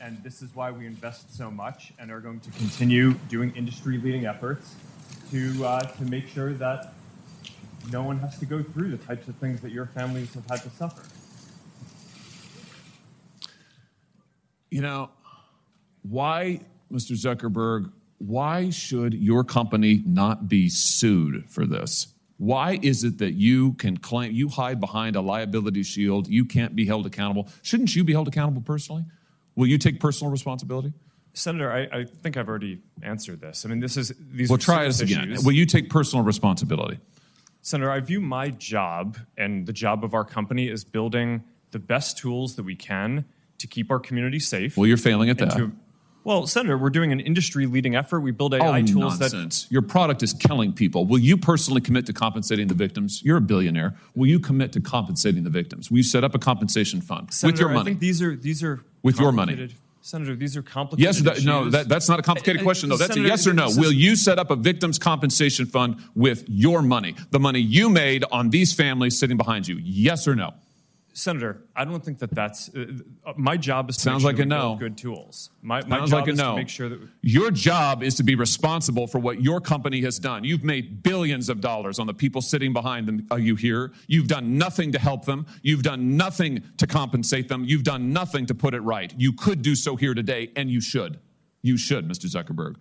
And 0.00 0.22
this 0.22 0.42
is 0.42 0.54
why 0.54 0.70
we 0.70 0.86
invest 0.86 1.36
so 1.36 1.50
much 1.50 1.92
and 1.98 2.12
are 2.12 2.20
going 2.20 2.38
to 2.38 2.52
continue 2.52 3.14
doing 3.28 3.52
industry 3.56 3.98
leading 3.98 4.26
efforts 4.26 4.76
to, 5.32 5.66
uh, 5.66 5.80
to 5.80 6.04
make 6.04 6.28
sure 6.28 6.52
that 6.52 6.92
no 7.90 8.04
one 8.04 8.20
has 8.20 8.38
to 8.38 8.46
go 8.46 8.62
through 8.62 8.92
the 8.92 9.04
types 9.04 9.26
of 9.26 9.34
things 9.36 9.60
that 9.62 9.72
your 9.72 9.86
families 9.86 10.32
have 10.34 10.48
had 10.48 10.62
to 10.62 10.70
suffer. 10.70 11.02
You 14.70 14.80
know, 14.80 15.10
why, 16.04 16.60
Mr. 16.92 17.12
Zuckerberg, 17.12 17.90
why 18.18 18.70
should 18.70 19.14
your 19.14 19.42
company 19.44 20.02
not 20.06 20.48
be 20.48 20.68
sued 20.68 21.44
for 21.48 21.66
this? 21.66 22.08
Why 22.36 22.78
is 22.82 23.04
it 23.04 23.18
that 23.18 23.34
you 23.34 23.72
can 23.74 23.96
claim, 23.96 24.32
you 24.32 24.48
hide 24.48 24.80
behind 24.80 25.16
a 25.16 25.20
liability 25.20 25.82
shield, 25.82 26.28
you 26.28 26.44
can't 26.44 26.74
be 26.74 26.84
held 26.86 27.06
accountable? 27.06 27.48
Shouldn't 27.62 27.94
you 27.94 28.04
be 28.04 28.12
held 28.12 28.28
accountable 28.28 28.62
personally? 28.62 29.04
Will 29.56 29.66
you 29.66 29.78
take 29.78 30.00
personal 30.00 30.30
responsibility? 30.30 30.92
Senator, 31.32 31.72
I, 31.72 32.00
I 32.00 32.04
think 32.04 32.36
I've 32.36 32.48
already 32.48 32.80
answered 33.02 33.40
this. 33.40 33.64
I 33.64 33.68
mean, 33.68 33.80
this 33.80 33.96
is 33.96 34.12
these 34.18 34.48
Well, 34.48 34.58
try 34.58 34.84
this 34.84 35.00
again. 35.00 35.36
Will 35.44 35.52
you 35.52 35.66
take 35.66 35.90
personal 35.90 36.24
responsibility? 36.24 36.98
Senator, 37.62 37.90
I 37.90 38.00
view 38.00 38.20
my 38.20 38.50
job 38.50 39.16
and 39.36 39.66
the 39.66 39.72
job 39.72 40.04
of 40.04 40.12
our 40.14 40.24
company 40.24 40.68
as 40.70 40.84
building 40.84 41.42
the 41.70 41.78
best 41.78 42.18
tools 42.18 42.56
that 42.56 42.62
we 42.64 42.76
can 42.76 43.24
to 43.58 43.66
keep 43.66 43.90
our 43.90 43.98
community 43.98 44.38
safe. 44.38 44.76
Well, 44.76 44.86
you're 44.86 44.96
failing 44.96 45.30
at 45.30 45.38
that. 45.38 45.52
to- 45.52 45.72
well, 46.24 46.46
Senator, 46.46 46.76
we're 46.78 46.90
doing 46.90 47.12
an 47.12 47.20
industry 47.20 47.66
leading 47.66 47.94
effort. 47.94 48.20
We 48.20 48.30
build 48.30 48.54
AI 48.54 48.80
Oh, 48.80 48.82
tools 48.86 49.18
that 49.18 49.32
nonsense. 49.32 49.66
Your 49.70 49.82
product 49.82 50.22
is 50.22 50.32
killing 50.32 50.72
people. 50.72 51.04
Will 51.06 51.18
you 51.18 51.36
personally 51.36 51.80
commit 51.82 52.06
to 52.06 52.12
compensating 52.12 52.66
the 52.68 52.74
victims? 52.74 53.22
You're 53.22 53.36
a 53.36 53.40
billionaire. 53.42 53.94
Will 54.14 54.26
you 54.28 54.40
commit 54.40 54.72
to 54.72 54.80
compensating 54.80 55.44
the 55.44 55.50
victims? 55.50 55.90
Will 55.90 55.98
you 55.98 56.02
set 56.02 56.24
up 56.24 56.34
a 56.34 56.38
compensation 56.38 57.00
fund 57.02 57.26
with 57.26 57.34
Senator, 57.34 57.60
your 57.62 57.70
I 57.70 57.74
money? 57.74 57.90
think 57.90 58.00
these 58.00 58.22
are 58.22 58.34
these 58.34 58.62
are 58.62 58.82
With 59.02 59.20
your 59.20 59.32
money. 59.32 59.68
Senator, 60.00 60.36
these 60.36 60.54
are 60.54 60.62
complicated. 60.62 61.02
Yes, 61.16 61.22
that, 61.22 61.44
no, 61.46 61.70
that, 61.70 61.88
that's 61.88 62.10
not 62.10 62.18
a 62.18 62.22
complicated 62.22 62.60
Uh, 62.60 62.64
question, 62.64 62.90
though. 62.90 62.98
That's 62.98 63.14
Senator, 63.14 63.26
a 63.26 63.30
yes 63.30 63.46
or 63.46 63.54
no. 63.54 63.68
Will 63.74 63.90
you 63.92 64.16
set 64.16 64.38
up 64.38 64.50
a 64.50 64.56
victims' 64.56 64.98
compensation 64.98 65.64
fund 65.64 65.96
with 66.14 66.44
your 66.46 66.82
money, 66.82 67.14
the 67.30 67.40
money 67.40 67.60
you 67.60 67.88
made 67.88 68.22
on 68.30 68.50
these 68.50 68.74
families 68.74 69.18
sitting 69.18 69.38
behind 69.38 69.66
you? 69.66 69.78
Yes 69.82 70.28
or 70.28 70.34
no? 70.34 70.52
Senator, 71.16 71.62
I 71.76 71.84
don't 71.84 72.04
think 72.04 72.18
that 72.18 72.34
that's 72.34 72.68
uh, 72.74 72.86
uh, 73.24 73.32
my 73.36 73.56
job 73.56 73.88
is 73.88 73.96
to 73.98 74.02
Sounds 74.02 74.24
make 74.24 74.30
like 74.32 74.36
sure 74.36 74.42
a 74.42 74.46
no. 74.46 74.74
good 74.74 74.98
tools. 74.98 75.50
My, 75.62 75.80
my 75.86 75.98
Sounds 75.98 76.10
job 76.10 76.20
like 76.20 76.28
a 76.28 76.32
is 76.32 76.38
no. 76.38 76.50
to 76.50 76.56
make 76.56 76.68
sure 76.68 76.88
that 76.88 77.00
we- 77.00 77.06
Your 77.22 77.52
job 77.52 78.02
is 78.02 78.16
to 78.16 78.24
be 78.24 78.34
responsible 78.34 79.06
for 79.06 79.20
what 79.20 79.40
your 79.40 79.60
company 79.60 80.00
has 80.02 80.18
done. 80.18 80.42
You've 80.42 80.64
made 80.64 81.04
billions 81.04 81.48
of 81.48 81.60
dollars 81.60 82.00
on 82.00 82.08
the 82.08 82.14
people 82.14 82.42
sitting 82.42 82.72
behind 82.72 83.06
them. 83.06 83.26
Are 83.30 83.38
you 83.38 83.54
here? 83.54 83.92
You've 84.08 84.26
done 84.26 84.58
nothing 84.58 84.90
to 84.90 84.98
help 84.98 85.24
them. 85.24 85.46
You've 85.62 85.84
done 85.84 86.16
nothing 86.16 86.64
to 86.78 86.86
compensate 86.88 87.48
them. 87.48 87.64
You've 87.64 87.84
done 87.84 88.12
nothing 88.12 88.46
to 88.46 88.54
put 88.54 88.74
it 88.74 88.80
right. 88.80 89.14
You 89.16 89.32
could 89.32 89.62
do 89.62 89.76
so 89.76 89.94
here 89.94 90.14
today, 90.14 90.50
and 90.56 90.68
you 90.68 90.80
should. 90.80 91.20
You 91.62 91.76
should, 91.76 92.08
Mr. 92.08 92.26
Zuckerberg. 92.26 92.74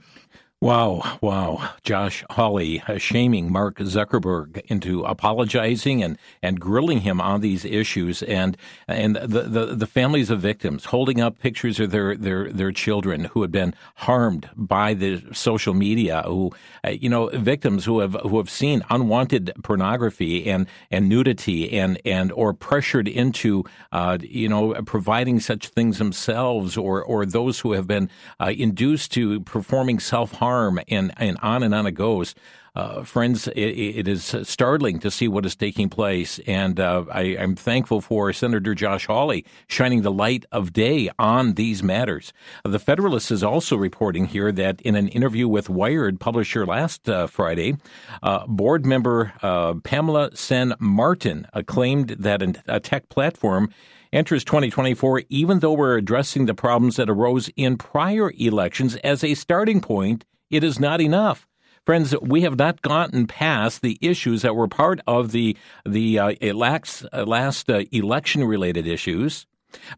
Wow, 0.64 1.18
wow. 1.20 1.72
Josh 1.84 2.24
Hawley 2.30 2.82
uh, 2.88 2.98
shaming 2.98 3.52
Mark 3.52 3.80
Zuckerberg 3.80 4.62
into 4.68 5.04
apologizing 5.04 6.02
and, 6.02 6.18
and 6.42 6.58
grilling 6.58 7.02
him 7.02 7.20
on 7.20 7.42
these 7.42 7.66
issues 7.66 8.24
and 8.24 8.56
and 8.88 9.18
the, 9.18 9.42
the, 9.42 9.76
the 9.76 9.86
families 9.86 10.30
of 10.30 10.40
victims 10.40 10.86
holding 10.86 11.20
up 11.20 11.38
pictures 11.38 11.82
of 11.82 11.92
their, 11.92 12.16
their, 12.16 12.50
their 12.50 12.72
children 12.72 13.26
who 13.26 13.42
have 13.42 13.52
been 13.52 13.74
harmed 13.96 14.50
by 14.56 14.94
the 14.94 15.22
social 15.34 15.74
media, 15.74 16.24
who 16.26 16.54
uh, 16.86 16.92
you 16.92 17.10
know, 17.10 17.28
victims 17.34 17.84
who 17.84 18.00
have 18.00 18.14
who 18.22 18.38
have 18.38 18.50
seen 18.50 18.84
unwanted 18.90 19.52
pornography 19.64 20.50
and, 20.50 20.66
and 20.90 21.10
nudity 21.10 21.78
and, 21.78 22.00
and 22.06 22.32
or 22.32 22.54
pressured 22.54 23.10
into 23.10 23.66
uh, 23.92 24.18
you 24.22 24.48
know 24.48 24.74
providing 24.86 25.42
such 25.42 25.68
things 25.68 25.98
themselves 25.98 26.78
or 26.78 27.04
or 27.04 27.26
those 27.26 27.60
who 27.60 27.74
have 27.74 27.86
been 27.86 28.10
uh, 28.40 28.54
induced 28.56 29.12
to 29.12 29.42
performing 29.42 30.00
self 30.00 30.32
harm 30.54 30.80
and, 30.88 31.12
and 31.18 31.38
on 31.42 31.64
and 31.64 31.74
on 31.74 31.88
it 31.88 31.94
goes. 31.94 32.36
Uh, 32.76 33.04
friends, 33.04 33.48
it, 33.50 33.60
it 33.60 34.08
is 34.08 34.36
startling 34.44 35.00
to 35.00 35.12
see 35.12 35.28
what 35.28 35.46
is 35.46 35.56
taking 35.56 35.90
place, 35.90 36.40
and 36.48 36.80
uh, 36.80 37.06
I, 37.12 37.22
am 37.22 37.56
thankful 37.56 38.02
for 38.02 38.34
Senator 38.34 38.74
Josh 38.74 39.06
Hawley 39.06 39.46
shining 39.68 40.02
the 40.02 40.12
light 40.12 40.46
of 40.52 40.74
day 40.74 41.12
on 41.20 41.54
these 41.54 41.84
matters. 41.84 42.34
The 42.64 42.80
Federalist 42.80 43.30
is 43.30 43.44
also 43.44 43.78
reporting 43.78 44.26
here 44.26 44.52
that 44.52 44.82
in 44.82 44.96
an 44.96 45.08
interview 45.10 45.48
with 45.48 45.70
Wired, 45.70 46.20
publisher 46.20 46.66
last 46.66 47.08
uh, 47.08 47.28
Friday, 47.28 47.78
uh, 48.24 48.48
board 48.48 48.88
member 48.88 49.34
uh, 49.44 49.76
Pamela 49.84 50.36
San 50.36 50.74
Martin 50.80 51.46
claimed 51.68 52.10
that 52.10 52.42
a 52.68 52.80
tech 52.80 53.08
platform 53.10 53.70
enters 54.12 54.44
2024 54.44 55.24
even 55.30 55.60
though 55.60 55.74
we're 55.74 55.98
addressing 55.98 56.46
the 56.46 56.54
problems 56.54 56.96
that 56.96 57.10
arose 57.10 57.50
in 57.56 57.78
prior 57.78 58.32
elections 58.38 58.96
as 58.98 59.24
a 59.24 59.34
starting 59.34 59.82
point 59.82 60.24
it 60.54 60.64
is 60.64 60.80
not 60.80 61.02
enough. 61.02 61.48
Friends, 61.86 62.16
we 62.22 62.42
have 62.42 62.58
not 62.58 62.82
gotten 62.82 63.28
past 63.28 63.82
the 63.82 63.98
issues 64.02 64.44
that 64.44 64.56
were 64.56 64.68
part 64.68 65.02
of 65.06 65.32
the 65.32 65.58
the 65.86 66.20
uh, 66.20 66.54
last, 66.54 67.06
uh, 67.12 67.24
last 67.26 67.70
uh, 67.70 67.84
election 67.92 68.44
related 68.46 68.88
issues. 68.88 69.46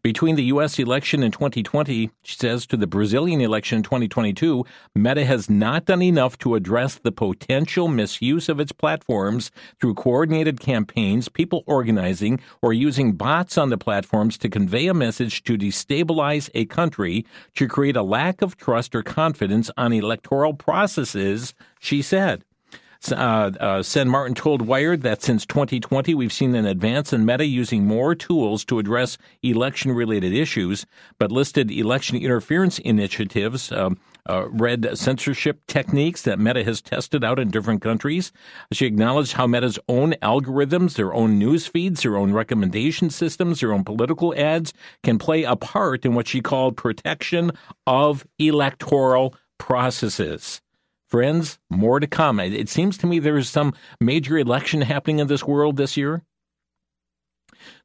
Between 0.02 0.36
the 0.36 0.44
U.S. 0.44 0.78
election 0.78 1.22
in 1.22 1.30
2020, 1.30 2.10
she 2.22 2.36
says, 2.36 2.66
to 2.66 2.76
the 2.76 2.86
Brazilian 2.86 3.40
election 3.40 3.78
in 3.78 3.82
2022, 3.82 4.64
Meta 4.94 5.24
has 5.24 5.50
not 5.50 5.84
done 5.84 6.02
enough 6.02 6.38
to 6.38 6.54
address 6.54 6.94
the 6.94 7.12
potential 7.12 7.88
misuse 7.88 8.48
of 8.48 8.60
its 8.60 8.72
platforms 8.72 9.50
through 9.80 9.94
coordinated 9.94 10.60
campaigns, 10.60 11.28
people 11.28 11.62
organizing, 11.66 12.40
or 12.62 12.72
using 12.72 13.12
bots 13.12 13.58
on 13.58 13.70
the 13.70 13.78
platforms 13.78 14.38
to 14.38 14.48
convey 14.48 14.86
a 14.86 14.94
message 14.94 15.42
to 15.44 15.58
destabilize 15.58 16.48
a 16.54 16.64
country, 16.66 17.26
to 17.54 17.68
create 17.68 17.96
a 17.96 18.02
lack 18.02 18.40
of 18.40 18.56
trust 18.56 18.94
or 18.94 19.02
confidence 19.02 19.70
on 19.76 19.92
electoral 19.92 20.54
processes, 20.54 21.54
she 21.78 22.00
said. 22.00 22.45
Uh, 23.12 23.52
uh, 23.60 23.82
San 23.82 24.08
Martin 24.08 24.34
told 24.34 24.62
Wired 24.62 25.02
that 25.02 25.22
since 25.22 25.46
2020, 25.46 26.14
we've 26.14 26.32
seen 26.32 26.54
an 26.54 26.66
advance 26.66 27.12
in 27.12 27.24
Meta 27.24 27.44
using 27.44 27.86
more 27.86 28.14
tools 28.14 28.64
to 28.66 28.78
address 28.78 29.18
election 29.42 29.92
related 29.92 30.32
issues, 30.32 30.86
but 31.18 31.32
listed 31.32 31.70
election 31.70 32.16
interference 32.16 32.78
initiatives. 32.78 33.72
Um, 33.72 33.98
uh, 34.28 34.94
censorship 34.94 35.60
techniques 35.68 36.22
that 36.22 36.40
Meta 36.40 36.64
has 36.64 36.82
tested 36.82 37.22
out 37.22 37.38
in 37.38 37.50
different 37.50 37.80
countries. 37.80 38.32
She 38.72 38.86
acknowledged 38.86 39.34
how 39.34 39.46
Meta's 39.46 39.78
own 39.88 40.14
algorithms, 40.22 40.94
their 40.94 41.14
own 41.14 41.38
news 41.38 41.66
feeds, 41.66 42.02
their 42.02 42.16
own 42.16 42.32
recommendation 42.32 43.10
systems, 43.10 43.60
their 43.60 43.72
own 43.72 43.84
political 43.84 44.34
ads 44.36 44.72
can 45.04 45.18
play 45.18 45.44
a 45.44 45.54
part 45.54 46.04
in 46.04 46.14
what 46.14 46.26
she 46.26 46.40
called 46.40 46.76
protection 46.76 47.52
of 47.86 48.26
electoral 48.38 49.34
processes. 49.58 50.60
Friends, 51.08 51.58
more 51.70 52.00
to 52.00 52.06
come. 52.06 52.40
It 52.40 52.68
seems 52.68 52.98
to 52.98 53.06
me 53.06 53.20
there 53.20 53.36
is 53.36 53.48
some 53.48 53.74
major 54.00 54.36
election 54.38 54.80
happening 54.80 55.20
in 55.20 55.28
this 55.28 55.44
world 55.44 55.76
this 55.76 55.96
year. 55.96 56.24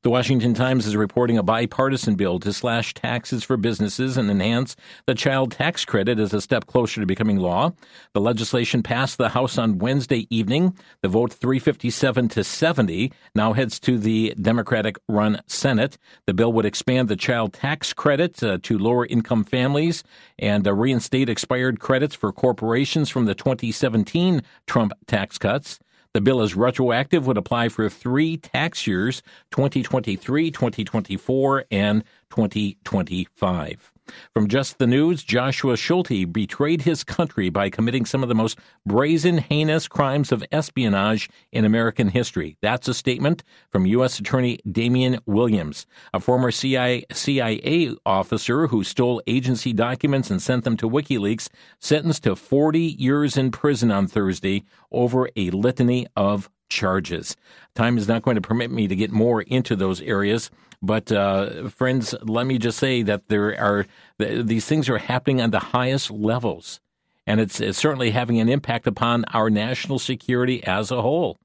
The 0.03 0.09
Washington 0.09 0.53
Times 0.53 0.87
is 0.87 0.95
reporting 0.95 1.37
a 1.37 1.43
bipartisan 1.43 2.15
bill 2.15 2.39
to 2.39 2.51
slash 2.51 2.93
taxes 2.93 3.43
for 3.43 3.55
businesses 3.55 4.17
and 4.17 4.31
enhance 4.31 4.75
the 5.05 5.13
child 5.13 5.51
tax 5.51 5.85
credit 5.85 6.17
as 6.17 6.33
a 6.33 6.41
step 6.41 6.65
closer 6.65 7.01
to 7.01 7.05
becoming 7.05 7.37
law. 7.37 7.73
The 8.13 8.21
legislation 8.21 8.81
passed 8.81 9.17
the 9.17 9.29
House 9.29 9.57
on 9.57 9.77
Wednesday 9.77 10.25
evening. 10.29 10.75
The 11.01 11.07
vote 11.07 11.31
357 11.31 12.29
to 12.29 12.43
70 12.43 13.11
now 13.35 13.53
heads 13.53 13.79
to 13.81 13.97
the 13.97 14.33
Democratic 14.41 14.97
run 15.07 15.39
Senate. 15.45 15.97
The 16.25 16.33
bill 16.33 16.51
would 16.53 16.65
expand 16.65 17.07
the 17.07 17.15
child 17.15 17.53
tax 17.53 17.93
credit 17.93 18.41
uh, 18.41 18.57
to 18.63 18.79
lower 18.79 19.05
income 19.05 19.43
families 19.43 20.03
and 20.39 20.67
uh, 20.67 20.73
reinstate 20.73 21.29
expired 21.29 21.79
credits 21.79 22.15
for 22.15 22.31
corporations 22.31 23.09
from 23.09 23.25
the 23.25 23.35
2017 23.35 24.41
Trump 24.65 24.93
tax 25.05 25.37
cuts. 25.37 25.79
The 26.13 26.21
bill 26.21 26.41
is 26.41 26.55
retroactive, 26.55 27.25
would 27.25 27.37
apply 27.37 27.69
for 27.69 27.87
three 27.87 28.35
tax 28.35 28.85
years 28.85 29.23
2023, 29.51 30.51
2024, 30.51 31.65
and 31.71 32.03
2025. 32.29 33.93
From 34.33 34.47
Just 34.47 34.77
the 34.77 34.87
News, 34.87 35.23
Joshua 35.23 35.77
Schulte 35.77 36.31
betrayed 36.31 36.81
his 36.81 37.03
country 37.03 37.49
by 37.49 37.69
committing 37.69 38.05
some 38.05 38.23
of 38.23 38.29
the 38.29 38.35
most 38.35 38.59
brazen, 38.85 39.37
heinous 39.37 39.87
crimes 39.87 40.31
of 40.31 40.43
espionage 40.51 41.29
in 41.51 41.65
American 41.65 42.09
history. 42.09 42.57
That's 42.61 42.87
a 42.87 42.93
statement 42.93 43.43
from 43.69 43.85
U.S. 43.85 44.19
Attorney 44.19 44.59
Damian 44.71 45.19
Williams, 45.25 45.85
a 46.13 46.19
former 46.19 46.51
CIA, 46.51 47.05
CIA 47.11 47.95
officer 48.05 48.67
who 48.67 48.83
stole 48.83 49.21
agency 49.27 49.73
documents 49.73 50.29
and 50.29 50.41
sent 50.41 50.63
them 50.63 50.77
to 50.77 50.89
WikiLeaks, 50.89 51.49
sentenced 51.79 52.23
to 52.23 52.35
40 52.35 52.79
years 52.79 53.37
in 53.37 53.51
prison 53.51 53.91
on 53.91 54.07
Thursday 54.07 54.63
over 54.91 55.29
a 55.35 55.49
litany 55.51 56.07
of 56.15 56.49
charges. 56.69 57.35
Time 57.75 57.97
is 57.97 58.07
not 58.07 58.23
going 58.23 58.35
to 58.35 58.41
permit 58.41 58.71
me 58.71 58.87
to 58.87 58.95
get 58.95 59.11
more 59.11 59.41
into 59.41 59.75
those 59.75 60.01
areas. 60.01 60.49
But 60.81 61.11
uh, 61.11 61.69
friends, 61.69 62.15
let 62.23 62.47
me 62.47 62.57
just 62.57 62.79
say 62.79 63.03
that 63.03 63.27
there 63.27 63.59
are 63.59 63.85
these 64.17 64.65
things 64.65 64.89
are 64.89 64.97
happening 64.97 65.39
on 65.41 65.51
the 65.51 65.59
highest 65.59 66.09
levels, 66.09 66.79
and 67.27 67.39
it's, 67.39 67.59
it's 67.59 67.77
certainly 67.77 68.11
having 68.11 68.39
an 68.39 68.49
impact 68.49 68.87
upon 68.87 69.25
our 69.25 69.49
national 69.49 69.99
security 69.99 70.63
as 70.63 70.89
a 70.89 71.01
whole. 71.01 71.37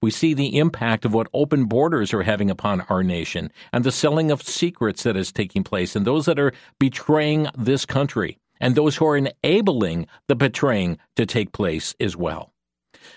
We 0.00 0.10
see 0.10 0.34
the 0.34 0.58
impact 0.58 1.04
of 1.04 1.14
what 1.14 1.28
open 1.32 1.64
borders 1.64 2.12
are 2.12 2.22
having 2.22 2.50
upon 2.50 2.82
our 2.82 3.02
nation 3.02 3.50
and 3.72 3.84
the 3.84 3.92
selling 3.92 4.30
of 4.30 4.42
secrets 4.42 5.02
that 5.04 5.16
is 5.16 5.32
taking 5.32 5.64
place, 5.64 5.96
and 5.96 6.06
those 6.06 6.26
that 6.26 6.38
are 6.38 6.52
betraying 6.78 7.48
this 7.56 7.86
country, 7.86 8.38
and 8.60 8.74
those 8.74 8.96
who 8.96 9.06
are 9.06 9.16
enabling 9.16 10.06
the 10.28 10.36
betraying 10.36 10.98
to 11.16 11.24
take 11.24 11.52
place 11.52 11.94
as 12.00 12.16
well. 12.16 12.53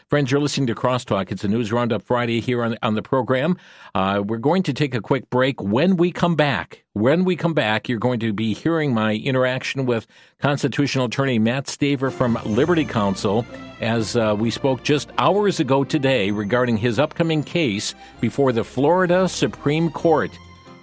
Friends, 0.10 0.32
you're 0.32 0.42
listening 0.42 0.68
to 0.68 0.76
Crosstalk. 0.76 1.32
It's 1.32 1.44
a 1.44 1.48
News 1.48 1.72
Roundup 1.72 2.02
Friday 2.02 2.40
here 2.40 2.64
on, 2.64 2.78
on 2.82 2.96
the 2.96 3.02
program. 3.02 3.58
Uh, 3.94 4.24
we're 4.26 4.38
going 4.38 4.64
to 4.64 4.74
take 4.74 4.96
a 4.96 5.02
quick 5.02 5.30
break. 5.30 5.62
When 5.62 5.98
we 5.98 6.12
come 6.12 6.36
back, 6.36 6.84
when 6.94 7.26
we 7.26 7.36
come 7.36 7.54
back, 7.54 7.88
you're 7.88 8.00
going 8.00 8.20
to 8.22 8.34
be 8.34 8.54
hearing 8.54 8.94
my 8.94 9.14
interaction 9.14 9.86
with 9.86 10.08
constitutional 10.40 11.06
attorney 11.06 11.40
Mat 11.40 11.66
Staver 11.66 12.12
from 12.12 12.40
Liberty 12.46 12.86
Counsel 12.86 13.46
as 13.82 14.16
uh, 14.16 14.36
we 14.38 14.50
spoke 14.50 14.84
just 14.84 15.10
hours 15.18 15.60
ago 15.60 15.84
today 15.84 16.32
regarding 16.32 16.78
his 16.78 17.00
upcoming 17.00 17.44
case 17.44 17.94
before 18.20 18.52
the 18.52 18.64
Florida 18.64 19.28
Supreme 19.28 19.92
Court. 19.92 20.32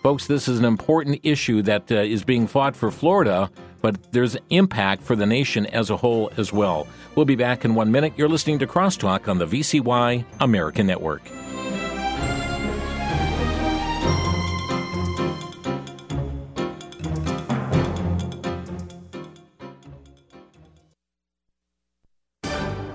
Folks, 0.04 0.26
this 0.26 0.48
is 0.48 0.58
an 0.58 0.66
important 0.66 1.18
issue 1.22 1.62
that 1.62 1.90
uh, 1.90 1.94
is 1.94 2.24
being 2.24 2.46
fought 2.46 2.76
for 2.76 2.90
Florida, 2.90 3.50
but 3.80 4.12
there's 4.12 4.36
impact 4.50 5.02
for 5.02 5.16
the 5.16 5.24
nation 5.24 5.64
as 5.64 5.88
a 5.88 5.96
whole 5.96 6.30
as 6.36 6.52
well. 6.52 6.86
We'll 7.14 7.24
be 7.24 7.36
back 7.36 7.64
in 7.64 7.74
one 7.74 7.90
minute. 7.90 8.12
You're 8.14 8.28
listening 8.28 8.58
to 8.58 8.66
Crosstalk 8.66 9.28
on 9.28 9.38
the 9.38 9.46
VCY 9.46 10.26
American 10.40 10.86
Network. 10.86 11.22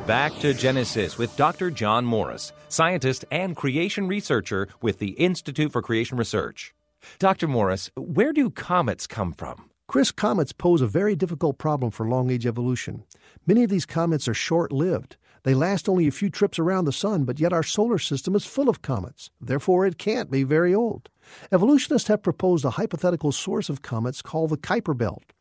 Back 0.06 0.38
to 0.42 0.54
Genesis 0.54 1.18
with 1.18 1.36
Dr. 1.36 1.72
John 1.72 2.06
Morris, 2.06 2.54
scientist 2.68 3.26
and 3.32 3.56
creation 3.56 4.08
researcher 4.08 4.68
with 4.84 5.00
the 5.00 5.10
Institute 5.14 5.72
for 5.72 5.82
Creation 5.82 6.16
Research. 6.16 6.76
Dr. 7.20 7.48
Morris, 7.48 7.90
where 7.96 8.34
do 8.34 8.50
comets 8.50 9.08
come 9.08 9.34
from? 9.34 9.70
Chris, 9.88 10.12
comets 10.12 10.54
pose 10.54 10.82
a 10.82 10.88
very 10.88 11.16
difficult 11.16 11.58
problem 11.58 11.92
for 11.92 12.08
long 12.08 12.30
age 12.30 12.46
evolution. 12.46 13.04
Many 13.48 13.64
of 13.64 13.70
these 13.70 13.86
comets 13.86 14.28
are 14.28 14.34
short 14.34 14.72
lived. 14.72 15.18
They 15.44 15.54
last 15.54 15.90
only 15.90 16.08
a 16.08 16.12
few 16.12 16.30
trips 16.30 16.60
around 16.60 16.86
the 16.86 16.92
sun, 16.92 17.24
but 17.24 17.40
yet 17.40 17.54
our 17.54 17.64
solar 17.64 17.98
system 17.98 18.36
is 18.36 18.46
full 18.46 18.70
of 18.70 18.82
comets. 18.82 19.32
Therefore, 19.42 19.86
it 19.86 19.98
can't 19.98 20.30
be 20.30 20.44
very 20.44 20.76
old. 20.76 21.10
Evolutionists 21.52 22.08
have 22.08 22.22
proposed 22.22 22.66
a 22.66 22.72
hypothetical 22.72 23.32
source 23.32 23.70
of 23.70 23.82
comets 23.82 24.22
called 24.22 24.52
the 24.52 24.58
Kuiper 24.58 24.96
Belt. 24.96 25.34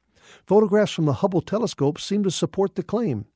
Photographs 0.46 0.92
from 0.92 1.06
the 1.06 1.14
Hubble 1.14 1.42
telescope 1.42 2.00
seem 2.00 2.22
to 2.22 2.30
support 2.30 2.74
the 2.74 2.82
claim. 2.82 3.26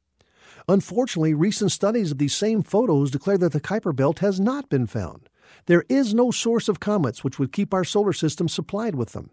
Unfortunately, 0.68 1.34
recent 1.34 1.72
studies 1.72 2.12
of 2.12 2.18
these 2.18 2.34
same 2.34 2.62
photos 2.62 3.10
declare 3.10 3.38
that 3.38 3.52
the 3.52 3.60
Kuiper 3.60 3.94
Belt 3.94 4.20
has 4.20 4.38
not 4.38 4.68
been 4.68 4.86
found. 4.86 5.28
There 5.66 5.84
is 5.88 6.14
no 6.14 6.30
source 6.30 6.68
of 6.68 6.80
comets 6.80 7.22
which 7.22 7.38
would 7.38 7.52
keep 7.52 7.72
our 7.72 7.84
solar 7.84 8.12
system 8.12 8.48
supplied 8.48 8.94
with 8.94 9.12
them. 9.12 9.30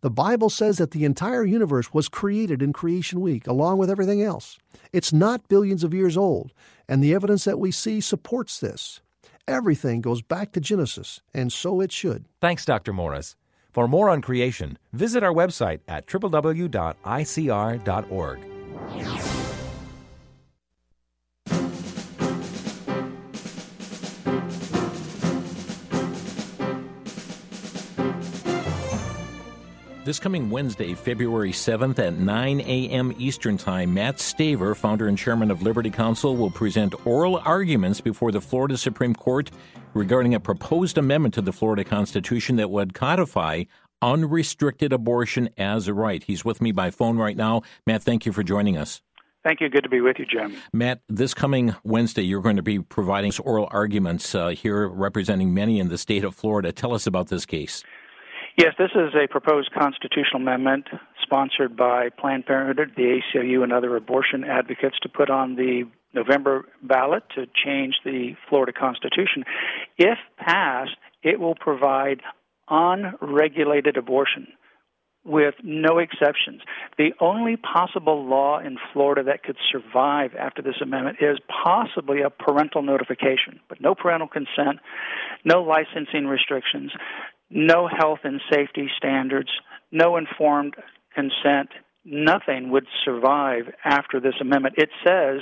The 0.00 0.10
Bible 0.10 0.50
says 0.50 0.78
that 0.78 0.92
the 0.92 1.04
entire 1.04 1.44
universe 1.44 1.92
was 1.92 2.08
created 2.08 2.62
in 2.62 2.72
Creation 2.72 3.20
Week, 3.20 3.46
along 3.46 3.78
with 3.78 3.90
everything 3.90 4.22
else. 4.22 4.58
It's 4.92 5.12
not 5.12 5.48
billions 5.48 5.84
of 5.84 5.94
years 5.94 6.16
old, 6.16 6.52
and 6.88 7.02
the 7.02 7.14
evidence 7.14 7.44
that 7.44 7.58
we 7.58 7.70
see 7.70 8.00
supports 8.00 8.58
this. 8.60 9.00
Everything 9.46 10.00
goes 10.00 10.22
back 10.22 10.52
to 10.52 10.60
Genesis, 10.60 11.20
and 11.34 11.52
so 11.52 11.80
it 11.80 11.92
should. 11.92 12.24
Thanks, 12.40 12.64
Dr. 12.64 12.92
Morris. 12.92 13.36
For 13.72 13.88
more 13.88 14.08
on 14.08 14.22
creation, 14.22 14.78
visit 14.92 15.22
our 15.22 15.32
website 15.32 15.80
at 15.88 16.06
www.icr.org. 16.06 16.74
This 30.04 30.18
coming 30.18 30.50
Wednesday, 30.50 30.92
February 30.92 31.52
7th 31.52 31.98
at 31.98 32.18
9 32.18 32.60
a.m. 32.60 33.14
Eastern 33.18 33.56
Time, 33.56 33.94
Mat 33.94 34.16
Staver, 34.16 34.76
founder 34.76 35.08
and 35.08 35.16
chairman 35.16 35.50
of 35.50 35.62
Liberty 35.62 35.88
Counsel, 35.88 36.36
will 36.36 36.50
present 36.50 37.06
oral 37.06 37.38
arguments 37.38 38.02
before 38.02 38.30
the 38.30 38.42
Florida 38.42 38.76
Supreme 38.76 39.14
Court 39.14 39.50
regarding 39.94 40.34
a 40.34 40.40
proposed 40.40 40.98
amendment 40.98 41.32
to 41.32 41.40
the 41.40 41.54
Florida 41.54 41.84
Constitution 41.84 42.56
that 42.56 42.70
would 42.70 42.92
codify 42.92 43.64
unrestricted 44.02 44.92
abortion 44.92 45.48
as 45.56 45.88
a 45.88 45.94
right. 45.94 46.22
He's 46.22 46.44
with 46.44 46.60
me 46.60 46.70
by 46.70 46.90
phone 46.90 47.16
right 47.16 47.36
now. 47.36 47.62
Mat, 47.86 48.02
thank 48.02 48.26
you 48.26 48.32
for 48.32 48.42
joining 48.42 48.76
us. 48.76 49.00
Thank 49.42 49.62
you. 49.62 49.70
Good 49.70 49.84
to 49.84 49.88
be 49.88 50.02
with 50.02 50.18
you, 50.18 50.26
Jim. 50.26 50.54
Mat, 50.74 51.00
this 51.08 51.32
coming 51.32 51.76
Wednesday, 51.82 52.22
you're 52.22 52.42
going 52.42 52.56
to 52.56 52.62
be 52.62 52.78
providing 52.78 53.32
oral 53.42 53.68
arguments 53.70 54.34
uh, 54.34 54.48
here 54.48 54.86
representing 54.86 55.54
many 55.54 55.80
in 55.80 55.88
the 55.88 55.96
state 55.96 56.24
of 56.24 56.34
Florida. 56.34 56.72
Tell 56.72 56.92
us 56.92 57.06
about 57.06 57.28
this 57.28 57.46
case. 57.46 57.82
Yes, 58.56 58.74
this 58.78 58.90
is 58.94 59.12
a 59.16 59.26
proposed 59.26 59.72
constitutional 59.72 60.40
amendment 60.40 60.86
sponsored 61.20 61.76
by 61.76 62.10
Planned 62.10 62.46
Parenthood, 62.46 62.92
the 62.96 63.20
ACLU, 63.20 63.64
and 63.64 63.72
other 63.72 63.96
abortion 63.96 64.44
advocates 64.44 64.96
to 65.02 65.08
put 65.08 65.28
on 65.28 65.56
the 65.56 65.84
November 66.12 66.64
ballot 66.80 67.24
to 67.34 67.46
change 67.64 67.94
the 68.04 68.36
Florida 68.48 68.72
Constitution. 68.72 69.42
If 69.98 70.18
passed, 70.38 70.96
it 71.24 71.40
will 71.40 71.56
provide 71.56 72.20
unregulated 72.70 73.96
abortion 73.96 74.46
with 75.24 75.54
no 75.62 75.98
exceptions. 75.98 76.60
The 76.98 77.12
only 77.18 77.56
possible 77.56 78.24
law 78.26 78.60
in 78.60 78.76
Florida 78.92 79.22
that 79.24 79.42
could 79.42 79.56
survive 79.72 80.34
after 80.38 80.62
this 80.62 80.76
amendment 80.82 81.18
is 81.20 81.38
possibly 81.48 82.20
a 82.20 82.30
parental 82.30 82.82
notification, 82.82 83.58
but 83.68 83.80
no 83.80 83.94
parental 83.94 84.28
consent, 84.28 84.80
no 85.44 85.62
licensing 85.62 86.26
restrictions, 86.26 86.92
no 87.50 87.88
health 87.88 88.20
and 88.24 88.40
safety 88.52 88.88
standards, 88.96 89.50
no 89.92 90.16
informed 90.16 90.74
consent, 91.14 91.70
nothing 92.04 92.70
would 92.70 92.86
survive 93.04 93.64
after 93.84 94.20
this 94.20 94.34
amendment. 94.40 94.74
It 94.78 94.90
says 95.06 95.40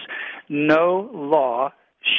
no 0.49 1.11
law 1.13 1.73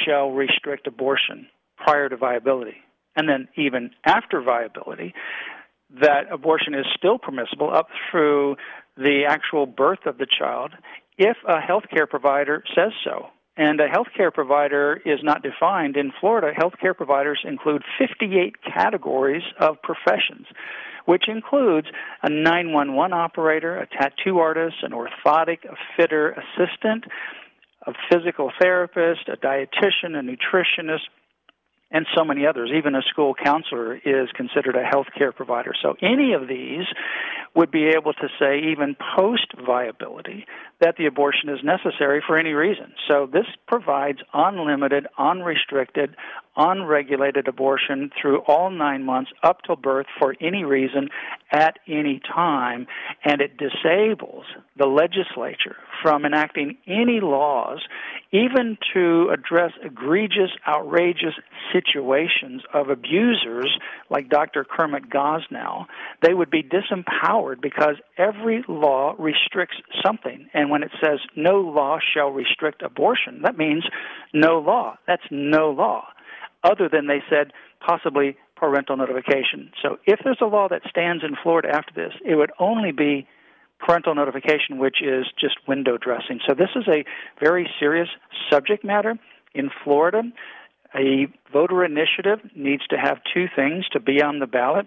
shall 0.04 0.30
restrict 0.30 0.86
abortion 0.86 1.46
prior 1.76 2.08
to 2.08 2.16
viability. 2.16 2.76
And 3.16 3.28
then, 3.28 3.48
even 3.56 3.90
after 4.04 4.42
viability, 4.42 5.14
that 6.00 6.32
abortion 6.32 6.74
is 6.74 6.86
still 6.96 7.18
permissible 7.18 7.70
up 7.72 7.88
through 8.10 8.56
the 8.96 9.24
actual 9.28 9.66
birth 9.66 10.06
of 10.06 10.18
the 10.18 10.26
child 10.26 10.72
if 11.16 11.36
a 11.46 11.58
healthcare 11.58 12.08
provider 12.08 12.64
says 12.74 12.92
so. 13.04 13.28
And 13.56 13.80
a 13.80 13.88
healthcare 13.88 14.32
provider 14.32 15.00
is 15.04 15.20
not 15.22 15.42
defined. 15.42 15.96
In 15.96 16.12
Florida, 16.20 16.52
healthcare 16.58 16.96
providers 16.96 17.40
include 17.44 17.82
58 17.98 18.56
categories 18.62 19.44
of 19.60 19.76
professions, 19.80 20.46
which 21.06 21.28
includes 21.28 21.86
a 22.22 22.30
911 22.30 23.12
operator, 23.12 23.76
a 23.76 23.86
tattoo 23.86 24.38
artist, 24.38 24.76
an 24.82 24.90
orthotic, 24.90 25.58
a 25.64 25.76
fitter 25.96 26.30
assistant, 26.30 27.04
a 27.86 27.92
physical 28.10 28.50
therapist, 28.60 29.28
a 29.28 29.36
dietitian, 29.36 30.18
a 30.18 30.22
nutritionist, 30.22 31.06
and 31.94 32.06
so 32.14 32.24
many 32.24 32.44
others. 32.44 32.72
Even 32.76 32.96
a 32.96 33.02
school 33.02 33.34
counselor 33.34 33.94
is 33.94 34.28
considered 34.34 34.74
a 34.74 34.82
healthcare 34.82 35.34
provider. 35.34 35.72
So 35.80 35.94
any 36.02 36.32
of 36.32 36.48
these 36.48 36.86
would 37.54 37.70
be 37.70 37.86
able 37.96 38.12
to 38.12 38.28
say, 38.38 38.58
even 38.72 38.96
post 39.16 39.46
viability, 39.64 40.44
that 40.80 40.96
the 40.98 41.06
abortion 41.06 41.48
is 41.48 41.60
necessary 41.62 42.20
for 42.26 42.36
any 42.36 42.52
reason. 42.52 42.92
So 43.08 43.28
this 43.32 43.46
provides 43.68 44.18
unlimited, 44.34 45.06
unrestricted, 45.16 46.16
unregulated 46.56 47.48
abortion 47.48 48.10
through 48.20 48.40
all 48.46 48.70
nine 48.70 49.04
months 49.04 49.30
up 49.42 49.62
till 49.62 49.76
birth 49.76 50.06
for 50.18 50.34
any 50.40 50.64
reason 50.64 51.08
at 51.50 51.78
any 51.86 52.20
time, 52.34 52.86
and 53.24 53.40
it 53.40 53.56
disables 53.56 54.44
the 54.76 54.86
legislature 54.86 55.76
from 56.02 56.24
enacting 56.24 56.76
any 56.86 57.20
laws, 57.20 57.80
even 58.32 58.76
to 58.92 59.30
address 59.32 59.72
egregious, 59.82 60.50
outrageous 60.66 61.34
situations 61.72 62.62
of 62.72 62.88
abusers 62.88 63.78
like 64.10 64.28
Dr. 64.28 64.64
Kermit 64.64 65.08
Gosnell. 65.08 65.86
They 66.22 66.34
would 66.34 66.50
be 66.50 66.62
disempowered 66.62 67.60
because 67.60 67.96
every 68.18 68.64
law 68.68 69.14
restricts 69.18 69.76
something, 70.04 70.48
and 70.52 70.70
when 70.70 70.82
it 70.82 70.90
says 71.02 71.20
no 71.36 71.60
law 71.60 71.98
shall 72.14 72.30
restrict 72.30 72.82
abortion, 72.82 73.42
that 73.42 73.56
means 73.56 73.84
no 74.32 74.58
law. 74.58 74.98
That's 75.06 75.22
no 75.30 75.70
law 75.70 76.04
other 76.64 76.88
than 76.90 77.06
they 77.06 77.22
said 77.30 77.52
possibly 77.86 78.36
parental 78.56 78.96
notification. 78.96 79.70
So 79.82 79.98
if 80.06 80.20
there's 80.24 80.38
a 80.40 80.46
law 80.46 80.68
that 80.68 80.82
stands 80.88 81.22
in 81.22 81.36
Florida 81.42 81.68
after 81.72 81.92
this, 81.94 82.12
it 82.24 82.34
would 82.34 82.50
only 82.58 82.92
be 82.92 83.26
parental 83.78 84.14
notification, 84.14 84.78
which 84.78 85.02
is 85.02 85.26
just 85.38 85.56
window 85.68 85.98
dressing. 85.98 86.40
So 86.48 86.54
this 86.54 86.70
is 86.74 86.84
a 86.88 87.04
very 87.40 87.68
serious 87.78 88.08
subject 88.50 88.84
matter 88.84 89.16
in 89.54 89.70
Florida. 89.84 90.22
A 90.94 91.26
voter 91.52 91.84
initiative 91.84 92.38
needs 92.54 92.86
to 92.88 92.96
have 92.96 93.18
two 93.34 93.46
things 93.54 93.86
to 93.92 94.00
be 94.00 94.22
on 94.22 94.38
the 94.38 94.46
ballot. 94.46 94.86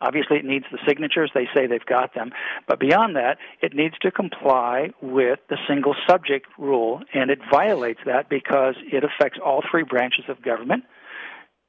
Obviously, 0.00 0.36
it 0.36 0.44
needs 0.44 0.64
the 0.70 0.78
signatures. 0.86 1.30
They 1.34 1.48
say 1.54 1.66
they've 1.66 1.84
got 1.84 2.14
them. 2.14 2.30
But 2.66 2.78
beyond 2.78 3.16
that, 3.16 3.38
it 3.62 3.74
needs 3.74 3.94
to 4.02 4.10
comply 4.10 4.90
with 5.02 5.40
the 5.48 5.58
single 5.68 5.94
subject 6.08 6.46
rule, 6.56 7.02
and 7.12 7.30
it 7.30 7.40
violates 7.50 8.00
that 8.06 8.28
because 8.28 8.76
it 8.92 9.02
affects 9.04 9.38
all 9.44 9.62
three 9.70 9.82
branches 9.82 10.24
of 10.28 10.42
government 10.42 10.84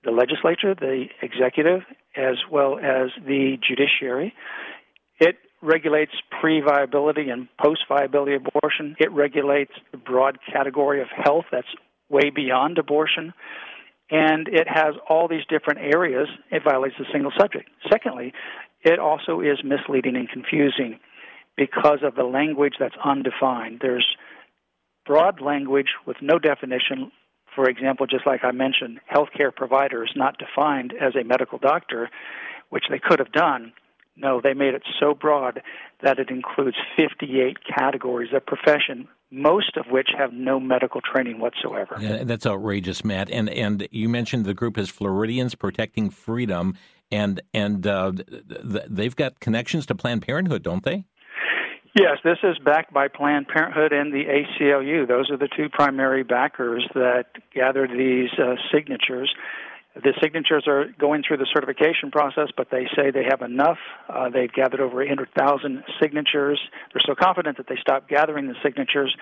the 0.03 0.11
legislature, 0.11 0.73
the 0.73 1.07
executive, 1.21 1.81
as 2.15 2.37
well 2.49 2.77
as 2.77 3.09
the 3.25 3.57
judiciary. 3.67 4.33
It 5.19 5.35
regulates 5.61 6.13
pre 6.39 6.61
viability 6.61 7.29
and 7.29 7.49
post 7.61 7.81
viability 7.89 8.35
abortion. 8.35 8.95
It 8.97 9.11
regulates 9.11 9.73
the 9.91 9.97
broad 9.97 10.37
category 10.51 11.01
of 11.01 11.07
health 11.13 11.45
that's 11.51 11.67
way 12.09 12.29
beyond 12.33 12.77
abortion 12.77 13.33
and 14.11 14.47
it 14.47 14.67
has 14.67 14.95
all 15.07 15.27
these 15.27 15.45
different 15.49 15.79
areas. 15.93 16.27
It 16.51 16.63
violates 16.63 16.95
the 16.97 17.05
single 17.11 17.31
subject. 17.37 17.69
Secondly, 17.91 18.33
it 18.81 18.99
also 18.99 19.41
is 19.41 19.59
misleading 19.63 20.15
and 20.15 20.29
confusing 20.29 20.99
because 21.57 21.99
of 22.03 22.15
the 22.15 22.23
language 22.23 22.75
that's 22.79 22.95
undefined. 23.03 23.79
There's 23.81 24.07
broad 25.05 25.41
language 25.41 25.89
with 26.05 26.17
no 26.21 26.39
definition. 26.39 27.11
For 27.55 27.69
example, 27.69 28.07
just 28.07 28.25
like 28.25 28.43
I 28.43 28.51
mentioned, 28.51 28.99
healthcare 29.13 29.53
provider 29.53 30.03
is 30.03 30.11
not 30.15 30.37
defined 30.37 30.93
as 30.99 31.15
a 31.15 31.23
medical 31.23 31.57
doctor, 31.57 32.09
which 32.69 32.85
they 32.89 32.99
could 32.99 33.19
have 33.19 33.31
done. 33.31 33.73
No, 34.15 34.41
they 34.41 34.53
made 34.53 34.73
it 34.73 34.83
so 34.99 35.13
broad 35.13 35.61
that 36.01 36.19
it 36.19 36.29
includes 36.29 36.77
58 36.95 37.57
categories 37.65 38.33
of 38.33 38.45
profession 38.45 39.07
most 39.31 39.77
of 39.77 39.85
which 39.91 40.09
have 40.17 40.33
no 40.33 40.59
medical 40.59 41.01
training 41.01 41.39
whatsoever. 41.39 41.97
Yeah, 41.99 42.23
that's 42.23 42.45
outrageous, 42.45 43.03
Mat. 43.03 43.29
And 43.31 43.49
and 43.49 43.87
you 43.91 44.09
mentioned 44.09 44.45
the 44.45 44.53
group 44.53 44.77
is 44.77 44.89
Floridians 44.89 45.55
Protecting 45.55 46.09
Freedom, 46.09 46.75
and 47.11 47.41
and 47.53 47.85
uh, 47.85 48.11
th- 48.13 48.85
they've 48.89 49.15
got 49.15 49.39
connections 49.39 49.85
to 49.87 49.95
Planned 49.95 50.23
Parenthood, 50.23 50.63
don't 50.63 50.83
they? 50.83 51.05
Yes, 51.99 52.17
this 52.23 52.37
is 52.43 52.57
backed 52.63 52.93
by 52.93 53.07
Planned 53.07 53.47
Parenthood 53.47 53.91
and 53.91 54.13
the 54.13 54.23
ACLU. 54.25 55.07
Those 55.07 55.31
are 55.31 55.37
the 55.37 55.49
two 55.55 55.69
primary 55.69 56.23
backers 56.23 56.87
that 56.93 57.25
gathered 57.53 57.89
these 57.89 58.29
uh, 58.37 58.55
signatures. 58.71 59.33
The 60.01 60.13
signatures 60.21 60.63
are 60.67 60.85
going 60.97 61.23
through 61.27 61.37
the 61.37 61.47
certification 61.53 62.11
process, 62.11 62.49
but 62.55 62.67
they 62.71 62.87
say 62.95 63.11
they 63.11 63.25
have 63.29 63.41
enough. 63.41 63.77
Uh, 64.07 64.29
they've 64.29 64.51
gathered 64.51 64.79
over 64.79 65.01
800,000 65.01 65.83
signatures. 66.01 66.59
They're 66.93 67.01
so 67.05 67.15
confident 67.15 67.57
that 67.57 67.67
they 67.67 67.75
stopped 67.81 68.07
gathering 68.09 68.47
the 68.47 68.55
signatures. 68.63 69.15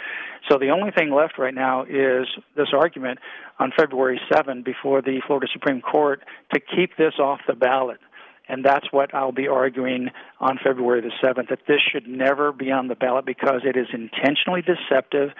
So 0.49 0.57
the 0.59 0.69
only 0.69 0.91
thing 0.91 1.11
left 1.11 1.37
right 1.39 1.53
now 1.53 1.83
is 1.83 2.27
this 2.55 2.67
argument 2.73 3.19
on 3.59 3.71
February 3.77 4.21
7 4.31 4.61
before 4.61 5.01
the 5.01 5.21
Florida 5.25 5.47
Supreme 5.51 5.81
Court 5.81 6.21
to 6.53 6.59
keep 6.59 6.95
this 6.97 7.13
off 7.19 7.39
the 7.47 7.55
ballot. 7.55 7.99
And 8.49 8.63
that's 8.63 8.91
what 8.91 9.13
I'll 9.13 9.33
be 9.33 9.47
arguing 9.47 10.09
on 10.39 10.57
February 10.63 11.01
the 11.01 11.11
7th 11.25 11.49
that 11.49 11.59
this 11.67 11.81
should 11.91 12.07
never 12.07 12.51
be 12.51 12.71
on 12.71 12.87
the 12.87 12.95
ballot 12.95 13.25
because 13.25 13.61
it 13.65 13.75
is 13.75 13.87
intentionally 13.91 14.61
deceptive 14.61 15.31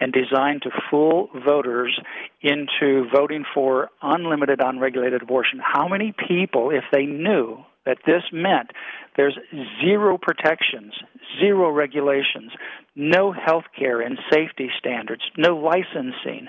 and 0.00 0.12
designed 0.12 0.62
to 0.62 0.70
fool 0.90 1.28
voters 1.44 1.98
into 2.40 3.06
voting 3.14 3.44
for 3.54 3.90
unlimited, 4.02 4.60
unregulated 4.62 5.22
abortion. 5.22 5.60
How 5.62 5.88
many 5.88 6.14
people, 6.28 6.70
if 6.70 6.84
they 6.92 7.04
knew 7.04 7.64
that 7.86 7.98
this 8.06 8.22
meant 8.32 8.70
there's 9.16 9.36
zero 9.82 10.18
protections, 10.20 10.92
zero 11.40 11.72
regulations, 11.72 12.52
no 12.94 13.32
health 13.32 13.64
care 13.76 14.00
and 14.00 14.18
safety 14.32 14.68
standards, 14.78 15.22
no 15.36 15.56
licensing, 15.56 16.48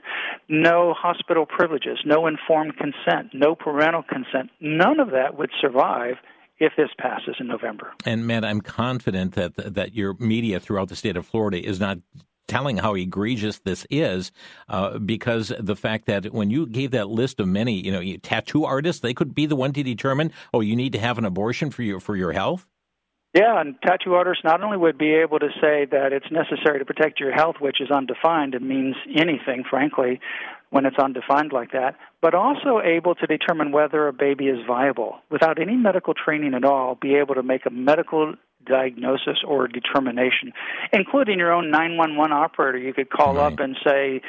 no 0.49 0.93
hospital 0.93 1.45
privileges, 1.45 1.99
no 2.05 2.27
informed 2.27 2.73
consent, 2.77 3.31
no 3.33 3.55
parental 3.55 4.03
consent. 4.03 4.51
None 4.59 4.99
of 4.99 5.11
that 5.11 5.37
would 5.37 5.49
survive 5.59 6.15
if 6.59 6.73
this 6.77 6.89
passes 6.99 7.35
in 7.39 7.47
November. 7.47 7.93
And 8.05 8.27
Mat, 8.27 8.43
I'm 8.43 8.61
confident 8.61 9.33
that 9.35 9.55
that 9.75 9.95
your 9.95 10.13
media 10.19 10.59
throughout 10.59 10.89
the 10.89 10.95
state 10.95 11.15
of 11.15 11.25
Florida 11.25 11.65
is 11.65 11.79
not 11.79 11.99
telling 12.49 12.77
how 12.77 12.95
egregious 12.95 13.59
this 13.59 13.87
is 13.89 14.31
uh, 14.67 14.99
because 14.99 15.53
the 15.57 15.75
fact 15.75 16.07
that 16.07 16.33
when 16.33 16.49
you 16.49 16.65
gave 16.65 16.91
that 16.91 17.07
list 17.07 17.39
of 17.39 17.47
many, 17.47 17.75
you 17.79 17.91
know, 17.91 18.17
tattoo 18.17 18.65
artists, 18.65 19.01
they 19.01 19.13
could 19.13 19.33
be 19.33 19.45
the 19.45 19.55
one 19.55 19.71
to 19.71 19.83
determine, 19.83 20.33
oh, 20.53 20.59
you 20.59 20.75
need 20.75 20.91
to 20.91 20.99
have 20.99 21.17
an 21.17 21.25
abortion 21.25 21.71
for 21.71 21.83
your 21.83 21.99
for 22.01 22.17
your 22.17 22.33
health. 22.33 22.67
Yeah, 23.33 23.61
and 23.61 23.75
tattoo 23.85 24.15
artists 24.15 24.43
not 24.43 24.63
only 24.63 24.77
would 24.77 24.97
be 24.97 25.13
able 25.13 25.37
to 25.37 25.49
say 25.61 25.85
that 25.91 26.13
it's 26.13 26.31
necessary 26.31 26.79
to 26.79 26.85
protect 26.85 27.19
your 27.19 27.31
health, 27.31 27.57
which 27.59 27.79
is 27.79 27.91
undefined 27.91 28.55
and 28.55 28.67
means 28.67 28.95
anything, 29.15 29.63
frankly, 29.69 30.19
when 30.71 30.87
it's 30.87 30.97
undefined 30.97 31.51
like 31.53 31.71
that, 31.73 31.95
but 32.21 32.33
also 32.33 32.81
able 32.83 33.13
to 33.15 33.27
determine 33.27 33.71
whether 33.71 34.07
a 34.07 34.13
baby 34.13 34.47
is 34.47 34.57
viable 34.67 35.19
without 35.29 35.61
any 35.61 35.75
medical 35.75 36.15
training 36.15 36.55
at 36.55 36.65
all, 36.65 36.95
be 36.95 37.15
able 37.15 37.35
to 37.35 37.43
make 37.43 37.67
a 37.67 37.71
medical 37.71 38.33
diagnosis 38.65 39.39
or 39.45 39.67
determination, 39.67 40.53
including 40.91 41.39
your 41.39 41.51
own 41.51 41.71
911 41.71 42.31
operator. 42.31 42.77
You 42.77 42.93
could 42.93 43.09
call 43.09 43.35
right. 43.35 43.51
up 43.51 43.59
and 43.59 43.75
say, 43.85 44.21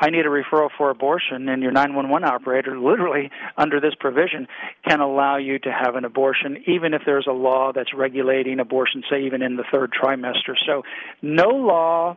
I 0.00 0.10
need 0.10 0.26
a 0.26 0.28
referral 0.28 0.68
for 0.76 0.90
abortion, 0.90 1.48
and 1.48 1.60
your 1.60 1.72
911 1.72 2.28
operator, 2.28 2.78
literally 2.78 3.30
under 3.56 3.80
this 3.80 3.94
provision, 3.98 4.46
can 4.86 5.00
allow 5.00 5.38
you 5.38 5.58
to 5.58 5.72
have 5.72 5.96
an 5.96 6.04
abortion, 6.04 6.62
even 6.66 6.94
if 6.94 7.02
there's 7.04 7.26
a 7.28 7.32
law 7.32 7.72
that's 7.74 7.92
regulating 7.92 8.60
abortion, 8.60 9.02
say 9.10 9.24
even 9.24 9.42
in 9.42 9.56
the 9.56 9.64
third 9.72 9.92
trimester. 9.92 10.54
So, 10.66 10.82
no 11.20 11.48
law 11.48 12.16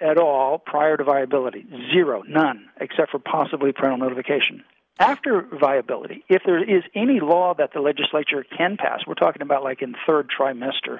at 0.00 0.16
all 0.16 0.58
prior 0.58 0.96
to 0.96 1.04
viability, 1.04 1.66
zero, 1.92 2.22
none, 2.26 2.66
except 2.80 3.10
for 3.10 3.18
possibly 3.18 3.72
parental 3.72 3.98
notification. 3.98 4.64
After 4.98 5.46
viability, 5.60 6.24
if 6.28 6.42
there 6.44 6.62
is 6.62 6.82
any 6.94 7.20
law 7.20 7.54
that 7.56 7.72
the 7.72 7.80
legislature 7.80 8.44
can 8.56 8.76
pass, 8.76 9.00
we're 9.06 9.14
talking 9.14 9.42
about 9.42 9.62
like 9.62 9.80
in 9.80 9.94
third 10.06 10.28
trimester, 10.28 10.98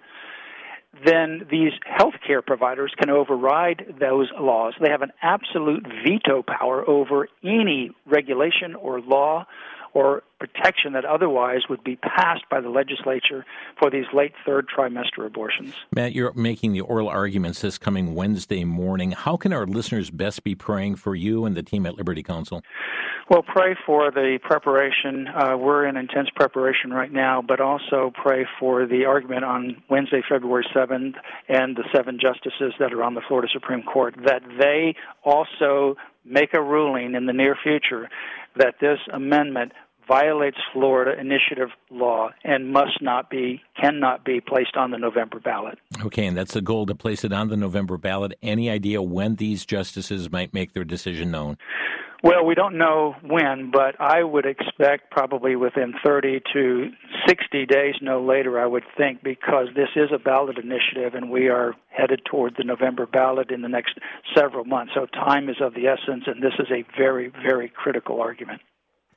then 1.05 1.47
these 1.51 1.73
healthcare 1.87 2.45
providers 2.45 2.93
can 2.97 3.11
override 3.11 3.97
those 4.01 4.31
laws. 4.39 4.75
They 4.81 4.91
have 4.91 5.03
an 5.03 5.13
absolute 5.23 5.87
veto 6.05 6.43
power 6.43 6.89
over 6.89 7.29
any 7.43 7.91
regulation 8.07 8.75
or 8.75 9.01
law 9.01 9.47
or 9.95 10.23
protection 10.39 10.93
that 10.93 11.05
otherwise 11.05 11.63
would 11.69 11.83
be 11.83 11.97
passed 11.97 12.45
by 12.51 12.61
the 12.61 12.69
legislature 12.69 13.45
for 13.79 13.91
these 13.91 14.05
late 14.13 14.33
third 14.47 14.67
trimester 14.69 15.27
abortions. 15.27 15.75
Mat, 15.95 16.13
you're 16.13 16.33
making 16.35 16.73
the 16.73 16.81
oral 16.81 17.09
arguments 17.09 17.61
this 17.61 17.79
coming 17.79 18.15
Wednesday 18.15 18.65
morning. 18.65 19.13
How 19.13 19.37
can 19.37 19.53
our 19.53 19.67
listeners 19.67 20.11
best 20.11 20.45
be 20.45 20.55
praying 20.55 20.97
for 20.97 21.15
you 21.15 21.45
and 21.45 21.57
the 21.57 21.63
team 21.63 21.87
at 21.87 21.97
Liberty 21.97 22.23
Counsel? 22.23 22.63
Well, 23.31 23.43
pray 23.43 23.77
for 23.85 24.11
the 24.11 24.39
preparation. 24.43 25.29
Uh, 25.29 25.55
we're 25.59 25.87
in 25.87 25.99
intense 25.99 26.31
preparation 26.35 26.91
right 26.91 27.13
now, 27.13 27.43
but 27.47 27.61
also 27.61 28.11
pray 28.15 28.47
for 28.59 28.87
the 28.87 29.05
argument 29.05 29.45
on 29.45 29.83
Wednesday, 29.91 30.23
February 30.27 30.67
7th, 30.75 31.13
and 31.47 31.77
the 31.77 31.85
seven 31.95 32.19
justices 32.19 32.73
that 32.79 32.95
are 32.95 33.05
on 33.05 33.13
the 33.13 33.21
Florida 33.29 33.49
Supreme 33.53 33.83
Court, 33.83 34.15
that 34.25 34.41
they 34.59 34.95
also 35.25 35.97
make 36.25 36.55
a 36.55 36.63
ruling 36.63 37.15
in 37.15 37.27
the 37.27 37.33
near 37.33 37.57
future 37.63 38.09
that 38.57 38.75
this 38.81 38.99
amendment 39.13 39.73
violates 40.09 40.57
Florida 40.73 41.21
initiative 41.21 41.69
law 41.91 42.31
and 42.43 42.73
must 42.73 43.03
not 43.03 43.29
be, 43.29 43.61
cannot 43.79 44.25
be 44.25 44.41
placed 44.41 44.77
on 44.77 44.91
the 44.91 44.97
November 44.97 45.39
ballot. 45.39 45.79
Okay, 46.03 46.25
and 46.25 46.37
that's 46.37 46.55
the 46.55 46.63
goal 46.63 46.87
to 46.87 46.95
place 46.95 47.25
it 47.25 47.33
on 47.33 47.49
the 47.49 47.57
November 47.57 47.99
ballot. 47.99 48.33
Any 48.43 48.71
idea 48.71 49.03
when 49.03 49.37
these 49.37 49.67
justices 49.67 50.33
might 50.33 50.55
make 50.55 50.73
their 50.73 50.85
decision 50.85 51.31
known? 51.31 51.59
Well, 52.21 52.45
we 52.45 52.57
don't 52.57 52.79
know 52.79 53.15
when, 53.23 53.71
but 53.71 54.01
I 54.01 54.25
would 54.25 54.45
expect 54.45 55.11
probably 55.11 55.55
within 55.55 55.95
30 56.05 56.41
to 56.53 56.91
60 57.29 57.67
days, 57.67 57.95
no 58.03 58.21
later, 58.25 58.59
I 58.59 58.67
would 58.67 58.83
think, 58.97 59.23
because 59.23 59.69
this 59.77 59.91
is 59.95 60.11
a 60.13 60.19
ballot 60.19 60.59
initiative 60.59 61.15
and 61.15 61.31
we 61.31 61.49
are 61.49 61.75
headed 61.91 62.23
toward 62.25 62.57
the 62.57 62.65
November 62.65 63.07
ballot 63.07 63.53
in 63.53 63.63
the 63.63 63.69
next 63.69 63.99
several 64.37 64.65
months. 64.65 64.93
So 64.97 65.07
time 65.07 65.49
is 65.49 65.57
of 65.61 65.75
the 65.75 65.87
essence, 65.87 66.25
and 66.27 66.43
this 66.43 66.55
is 66.59 66.67
a 66.73 66.85
very, 66.99 67.29
very 67.29 67.69
critical 67.69 68.21
argument. 68.21 68.63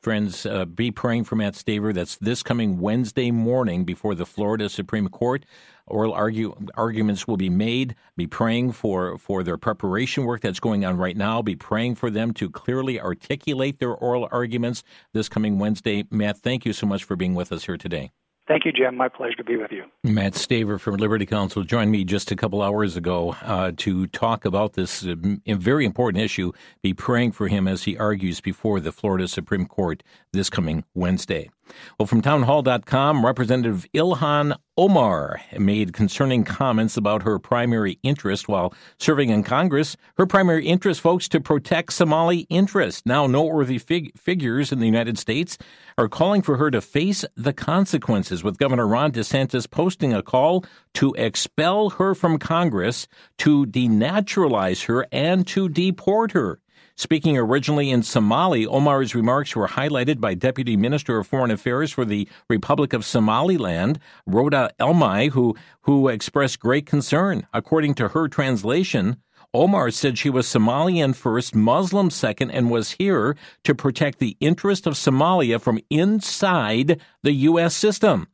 Friends, 0.01 0.47
uh, 0.47 0.65
be 0.65 0.89
praying 0.89 1.25
for 1.25 1.35
Mat 1.35 1.53
Staver. 1.53 1.93
That's 1.93 2.17
this 2.17 2.41
coming 2.41 2.79
Wednesday 2.79 3.29
morning 3.29 3.85
before 3.85 4.15
the 4.15 4.25
Florida 4.25 4.67
Supreme 4.67 5.07
Court. 5.09 5.45
Oral 5.85 6.11
argue, 6.11 6.55
arguments 6.73 7.27
will 7.27 7.37
be 7.37 7.51
made. 7.51 7.93
Be 8.17 8.25
praying 8.25 8.71
for, 8.71 9.19
for 9.19 9.43
their 9.43 9.57
preparation 9.57 10.23
work 10.25 10.41
that's 10.41 10.59
going 10.59 10.83
on 10.85 10.97
right 10.97 11.15
now. 11.15 11.43
Be 11.43 11.55
praying 11.55 11.95
for 11.95 12.09
them 12.09 12.33
to 12.33 12.49
clearly 12.49 12.99
articulate 12.99 13.77
their 13.77 13.93
oral 13.93 14.27
arguments 14.31 14.83
this 15.13 15.29
coming 15.29 15.59
Wednesday. 15.59 16.05
Mat, 16.09 16.39
thank 16.39 16.65
you 16.65 16.73
so 16.73 16.87
much 16.87 17.03
for 17.03 17.15
being 17.15 17.35
with 17.35 17.51
us 17.51 17.65
here 17.65 17.77
today. 17.77 18.09
Thank 18.47 18.65
you, 18.65 18.71
Jim. 18.71 18.97
My 18.97 19.07
pleasure 19.07 19.35
to 19.35 19.43
be 19.43 19.55
with 19.55 19.71
you. 19.71 19.85
Mat 20.03 20.33
Staver 20.33 20.79
from 20.79 20.97
Liberty 20.97 21.25
Counsel 21.25 21.63
joined 21.63 21.91
me 21.91 22.03
just 22.03 22.31
a 22.31 22.35
couple 22.35 22.61
hours 22.61 22.97
ago 22.97 23.35
uh, 23.43 23.71
to 23.77 24.07
talk 24.07 24.45
about 24.45 24.73
this 24.73 25.05
uh, 25.05 25.15
very 25.47 25.85
important 25.85 26.23
issue. 26.23 26.51
Be 26.81 26.93
praying 26.93 27.33
for 27.33 27.47
him 27.47 27.67
as 27.67 27.83
he 27.83 27.97
argues 27.97 28.41
before 28.41 28.79
the 28.79 28.91
Florida 28.91 29.27
Supreme 29.27 29.67
Court 29.67 30.03
this 30.33 30.49
coming 30.49 30.83
Wednesday. 30.93 31.49
Well, 31.97 32.07
from 32.07 32.21
townhall.com, 32.21 33.25
Representative 33.25 33.85
Ilhan 33.93 34.55
Omar 34.77 35.41
made 35.59 35.93
concerning 35.93 36.43
comments 36.43 36.95
about 36.95 37.23
her 37.23 37.37
primary 37.37 37.99
interest 38.03 38.47
while 38.47 38.73
serving 38.99 39.29
in 39.29 39.43
Congress. 39.43 39.97
Her 40.17 40.25
primary 40.25 40.65
interest, 40.65 41.01
folks, 41.01 41.27
to 41.29 41.41
protect 41.41 41.91
Somali 41.93 42.39
interests. 42.49 43.03
Now, 43.05 43.27
noteworthy 43.27 43.77
fig- 43.77 44.17
figures 44.17 44.71
in 44.71 44.79
the 44.79 44.85
United 44.85 45.17
States 45.17 45.57
are 45.97 46.07
calling 46.07 46.41
for 46.41 46.57
her 46.57 46.71
to 46.71 46.79
face 46.79 47.25
the 47.35 47.53
consequences, 47.53 48.43
with 48.43 48.57
Governor 48.57 48.87
Ron 48.87 49.11
DeSantis 49.11 49.69
posting 49.69 50.13
a 50.13 50.23
call 50.23 50.63
to 50.93 51.13
expel 51.15 51.89
her 51.91 52.15
from 52.15 52.39
Congress, 52.39 53.07
to 53.39 53.65
denaturalize 53.65 54.85
her, 54.85 55.05
and 55.11 55.45
to 55.47 55.67
deport 55.67 56.31
her. 56.31 56.60
Speaking 56.95 57.37
originally 57.37 57.89
in 57.89 58.03
Somali, 58.03 58.65
Omar's 58.65 59.15
remarks 59.15 59.55
were 59.55 59.67
highlighted 59.67 60.19
by 60.19 60.33
Deputy 60.33 60.77
Minister 60.77 61.17
of 61.17 61.27
Foreign 61.27 61.51
Affairs 61.51 61.91
for 61.91 62.05
the 62.05 62.27
Republic 62.49 62.93
of 62.93 63.05
Somaliland, 63.05 63.99
Rhoda 64.25 64.71
Elmay, 64.79 65.29
who, 65.31 65.55
who 65.81 66.07
expressed 66.07 66.59
great 66.59 66.85
concern. 66.85 67.47
According 67.53 67.95
to 67.95 68.09
her 68.09 68.27
translation, 68.27 69.17
Omar 69.53 69.91
said 69.91 70.17
she 70.17 70.29
was 70.29 70.47
Somalian 70.47 71.13
first, 71.13 71.53
Muslim 71.53 72.09
second, 72.09 72.51
and 72.51 72.71
was 72.71 72.91
here 72.91 73.35
to 73.65 73.75
protect 73.75 74.19
the 74.19 74.37
interest 74.39 74.87
of 74.87 74.93
Somalia 74.93 75.59
from 75.59 75.79
inside 75.89 77.01
the 77.23 77.33
U.S. 77.33 77.75
system. 77.75 78.27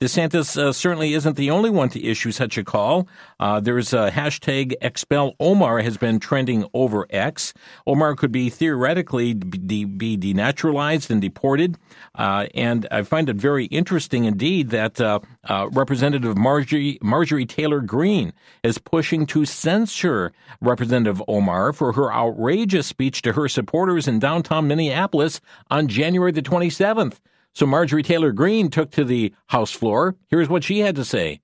DeSantis 0.00 0.56
uh, 0.56 0.72
certainly 0.72 1.14
isn't 1.14 1.36
the 1.36 1.50
only 1.50 1.70
one 1.70 1.88
to 1.90 2.04
issue 2.04 2.32
such 2.32 2.58
a 2.58 2.64
call. 2.64 3.08
Uh, 3.38 3.60
there's 3.60 3.92
a 3.92 4.10
hashtag 4.10 4.74
expel 4.80 5.34
Omar 5.40 5.80
has 5.80 5.96
been 5.96 6.18
trending 6.18 6.64
over 6.74 7.06
X. 7.10 7.54
Omar 7.86 8.14
could 8.14 8.32
be 8.32 8.50
theoretically 8.50 9.34
be, 9.34 9.84
be 9.84 10.16
denaturalized 10.16 11.10
and 11.10 11.20
deported. 11.20 11.76
Uh, 12.14 12.46
and 12.54 12.86
I 12.90 13.02
find 13.02 13.28
it 13.28 13.36
very 13.36 13.66
interesting 13.66 14.24
indeed 14.24 14.70
that 14.70 15.00
uh, 15.00 15.20
uh, 15.44 15.68
Representative 15.72 16.36
Marjorie, 16.36 16.98
Marjorie 17.02 17.46
Taylor 17.46 17.80
Greene 17.80 18.32
is 18.62 18.78
pushing 18.78 19.26
to 19.26 19.44
censure 19.44 20.32
Representative 20.60 21.22
Omar 21.28 21.72
for 21.72 21.92
her 21.92 22.12
outrageous 22.12 22.86
speech 22.86 23.22
to 23.22 23.32
her 23.32 23.48
supporters 23.48 24.08
in 24.08 24.18
downtown 24.18 24.68
Minneapolis 24.68 25.40
on 25.70 25.88
January 25.88 26.32
the 26.32 26.42
27th. 26.42 27.18
So 27.54 27.66
Marjorie 27.66 28.02
Taylor 28.02 28.32
Greene 28.32 28.70
took 28.70 28.90
to 28.92 29.04
the 29.04 29.34
House 29.46 29.72
floor. 29.72 30.16
Here's 30.28 30.48
what 30.48 30.64
she 30.64 30.80
had 30.80 30.96
to 30.96 31.04
say. 31.04 31.40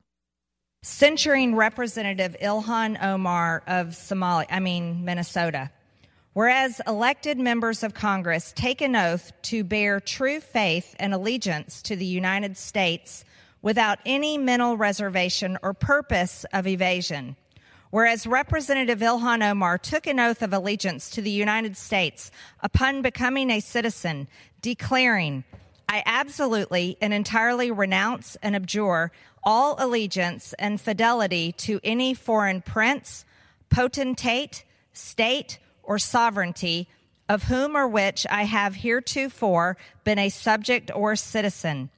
Censuring 0.82 1.56
Representative 1.56 2.36
Ilhan 2.40 3.02
Omar 3.02 3.62
of 3.66 3.88
Somalia, 3.88 4.46
I 4.50 4.60
mean 4.60 5.04
Minnesota. 5.04 5.70
Whereas 6.32 6.80
elected 6.86 7.38
members 7.38 7.82
of 7.82 7.94
Congress 7.94 8.52
take 8.54 8.80
an 8.82 8.94
oath 8.94 9.32
to 9.42 9.64
bear 9.64 10.00
true 10.00 10.38
faith 10.38 10.94
and 10.98 11.14
allegiance 11.14 11.82
to 11.82 11.96
the 11.96 12.04
United 12.04 12.56
States 12.56 13.24
without 13.62 13.98
any 14.06 14.38
mental 14.38 14.76
reservation 14.76 15.58
or 15.62 15.72
purpose 15.72 16.44
of 16.52 16.66
evasion. 16.66 17.36
Whereas 17.90 18.26
Representative 18.26 19.00
Ilhan 19.00 19.50
Omar 19.50 19.78
took 19.78 20.06
an 20.06 20.20
oath 20.20 20.42
of 20.42 20.52
allegiance 20.52 21.08
to 21.10 21.22
the 21.22 21.30
United 21.30 21.76
States 21.76 22.30
upon 22.60 23.02
becoming 23.02 23.50
a 23.50 23.60
citizen, 23.60 24.28
declaring, 24.60 25.42
I 25.88 26.02
absolutely 26.04 26.96
and 27.00 27.14
entirely 27.14 27.70
renounce 27.70 28.36
and 28.42 28.56
abjure 28.56 29.12
all 29.42 29.76
allegiance 29.78 30.52
and 30.58 30.80
fidelity 30.80 31.52
to 31.52 31.80
any 31.84 32.12
foreign 32.14 32.60
prince, 32.60 33.24
potentate, 33.70 34.64
state, 34.92 35.58
or 35.82 35.98
sovereignty 35.98 36.88
of 37.28 37.44
whom 37.44 37.76
or 37.76 37.86
which 37.86 38.26
I 38.28 38.42
have 38.44 38.76
heretofore 38.76 39.76
been 40.04 40.18
a 40.18 40.28
subject 40.28 40.90
or 40.94 41.16
citizen. 41.16 41.90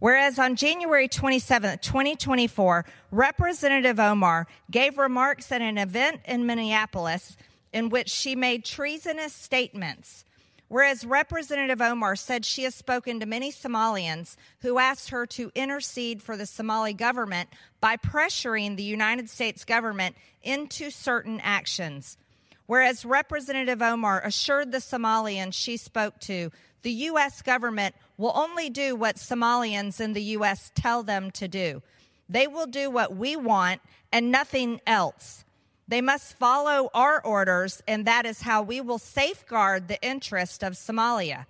Whereas 0.00 0.38
on 0.38 0.54
January 0.54 1.08
27, 1.08 1.78
2024, 1.78 2.84
Representative 3.10 3.98
Omar 3.98 4.46
gave 4.70 4.98
remarks 4.98 5.50
at 5.50 5.60
an 5.60 5.78
event 5.78 6.20
in 6.24 6.46
Minneapolis 6.46 7.36
in 7.72 7.88
which 7.88 8.08
she 8.08 8.36
made 8.36 8.64
treasonous 8.64 9.32
statements. 9.32 10.24
Whereas 10.68 11.04
Representative 11.04 11.80
Omar 11.80 12.14
said 12.14 12.44
she 12.44 12.64
has 12.64 12.74
spoken 12.74 13.20
to 13.20 13.26
many 13.26 13.50
Somalians 13.50 14.36
who 14.60 14.78
asked 14.78 15.10
her 15.10 15.26
to 15.26 15.50
intercede 15.54 16.22
for 16.22 16.36
the 16.36 16.46
Somali 16.46 16.92
government 16.92 17.48
by 17.80 17.96
pressuring 17.96 18.76
the 18.76 18.82
United 18.82 19.30
States 19.30 19.64
government 19.64 20.14
into 20.42 20.90
certain 20.90 21.40
actions. 21.40 22.18
Whereas 22.66 23.06
Representative 23.06 23.80
Omar 23.80 24.20
assured 24.22 24.72
the 24.72 24.78
Somalians 24.78 25.54
she 25.54 25.78
spoke 25.78 26.20
to 26.20 26.50
the 26.82 26.92
U.S. 26.92 27.40
government 27.40 27.94
will 28.18 28.32
only 28.34 28.68
do 28.68 28.94
what 28.94 29.16
Somalians 29.16 30.00
in 30.00 30.12
the 30.12 30.22
U.S. 30.22 30.70
tell 30.74 31.02
them 31.02 31.30
to 31.32 31.48
do. 31.48 31.82
They 32.28 32.46
will 32.46 32.66
do 32.66 32.90
what 32.90 33.16
we 33.16 33.36
want 33.36 33.80
and 34.12 34.30
nothing 34.30 34.80
else. 34.86 35.44
They 35.88 36.02
must 36.02 36.36
follow 36.36 36.90
our 36.92 37.24
orders, 37.24 37.82
and 37.88 38.04
that 38.04 38.26
is 38.26 38.42
how 38.42 38.62
we 38.62 38.82
will 38.82 38.98
safeguard 38.98 39.88
the 39.88 40.00
interest 40.06 40.62
of 40.62 40.74
Somalia. 40.74 41.46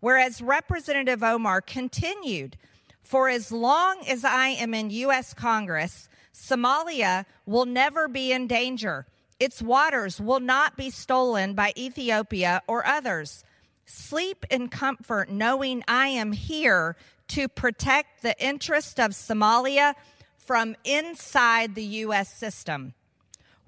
Whereas 0.00 0.42
Representative 0.42 1.22
Omar 1.22 1.62
continued, 1.62 2.58
for 3.02 3.30
as 3.30 3.50
long 3.50 4.04
as 4.06 4.24
I 4.24 4.48
am 4.48 4.74
in 4.74 4.90
U.S. 4.90 5.32
Congress, 5.32 6.10
Somalia 6.34 7.24
will 7.46 7.64
never 7.64 8.08
be 8.08 8.30
in 8.30 8.46
danger. 8.46 9.06
Its 9.40 9.62
waters 9.62 10.20
will 10.20 10.40
not 10.40 10.76
be 10.76 10.90
stolen 10.90 11.54
by 11.54 11.72
Ethiopia 11.76 12.60
or 12.66 12.86
others. 12.86 13.42
Sleep 13.86 14.44
in 14.50 14.68
comfort 14.68 15.30
knowing 15.30 15.82
I 15.88 16.08
am 16.08 16.32
here 16.32 16.94
to 17.28 17.48
protect 17.48 18.20
the 18.20 18.38
interest 18.44 19.00
of 19.00 19.12
Somalia 19.12 19.94
from 20.36 20.76
inside 20.84 21.74
the 21.74 21.84
U.S. 21.84 22.28
system. 22.28 22.92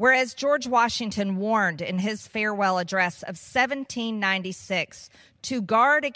Whereas 0.00 0.32
George 0.32 0.66
Washington 0.66 1.36
warned 1.36 1.82
in 1.82 1.98
his 1.98 2.26
farewell 2.26 2.78
address 2.78 3.22
of 3.22 3.36
1796 3.36 5.10
to 5.42 5.60
guard 5.60 6.06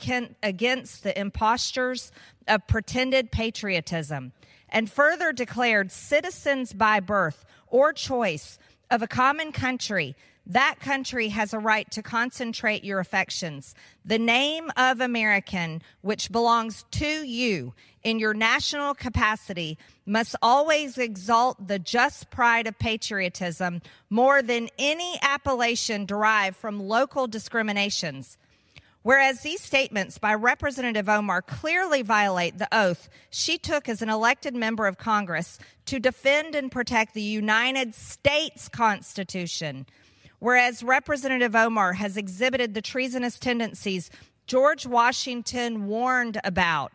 against 0.43 1.03
the 1.03 1.21
impostures 1.21 2.11
of 2.49 2.67
pretended 2.67 3.31
patriotism, 3.31 4.33
and 4.71 4.91
further 4.91 5.35
declared 5.35 5.93
citizens 5.93 6.73
by 6.73 6.99
birth 6.99 7.45
or 7.67 7.93
choice 7.93 8.59
of 8.91 9.03
a 9.03 9.07
common 9.07 9.53
country 9.53 10.17
that 10.47 10.77
country 10.79 11.29
has 11.29 11.55
a 11.55 11.59
right 11.59 11.91
to 11.91 12.03
concentrate 12.03 12.85
your 12.85 13.01
affections. 13.01 13.75
The 14.05 14.19
name 14.19 14.71
of 14.77 15.01
American, 15.01 15.83
which 16.03 16.31
belongs 16.31 16.85
to 16.93 17.07
you 17.07 17.73
in 18.03 18.19
your 18.19 18.35
national 18.35 18.95
capacity, 18.95 19.79
must 20.05 20.37
always 20.43 20.99
exalt 20.99 21.67
the 21.67 21.79
just 21.79 22.31
pride 22.31 22.67
of 22.67 22.79
patriotism 22.79 23.81
more 24.11 24.43
than 24.43 24.69
any 24.79 25.19
appellation 25.23 26.05
derived 26.05 26.57
from 26.57 26.89
local 26.89 27.27
discriminations. 27.27 28.37
Whereas 29.01 29.41
these 29.41 29.61
statements 29.61 30.17
by 30.17 30.35
Representative 30.35 31.11
Omar 31.11 31.43
clearly 31.43 32.01
violate 32.01 32.57
the 32.57 32.69
oath 32.73 33.11
she 33.29 33.59
took 33.59 33.87
as 33.87 34.01
an 34.01 34.09
elected 34.09 34.55
member 34.55 34.87
of 34.87 34.97
Congress 34.97 35.59
to 35.87 35.99
defend 35.99 36.55
and 36.55 36.73
protect 36.73 37.13
the 37.13 37.21
United 37.21 37.95
States 37.95 38.69
Constitution. 38.69 39.85
Whereas 40.45 40.83
Representative 40.83 41.57
Omar 41.57 41.95
has 41.95 42.19
exhibited 42.19 42.75
the 42.75 42.83
treasonous 42.83 43.39
tendencies 43.39 44.11
George 44.47 44.85
Washington 44.85 45.87
warned 45.87 46.39
about, 46.45 46.93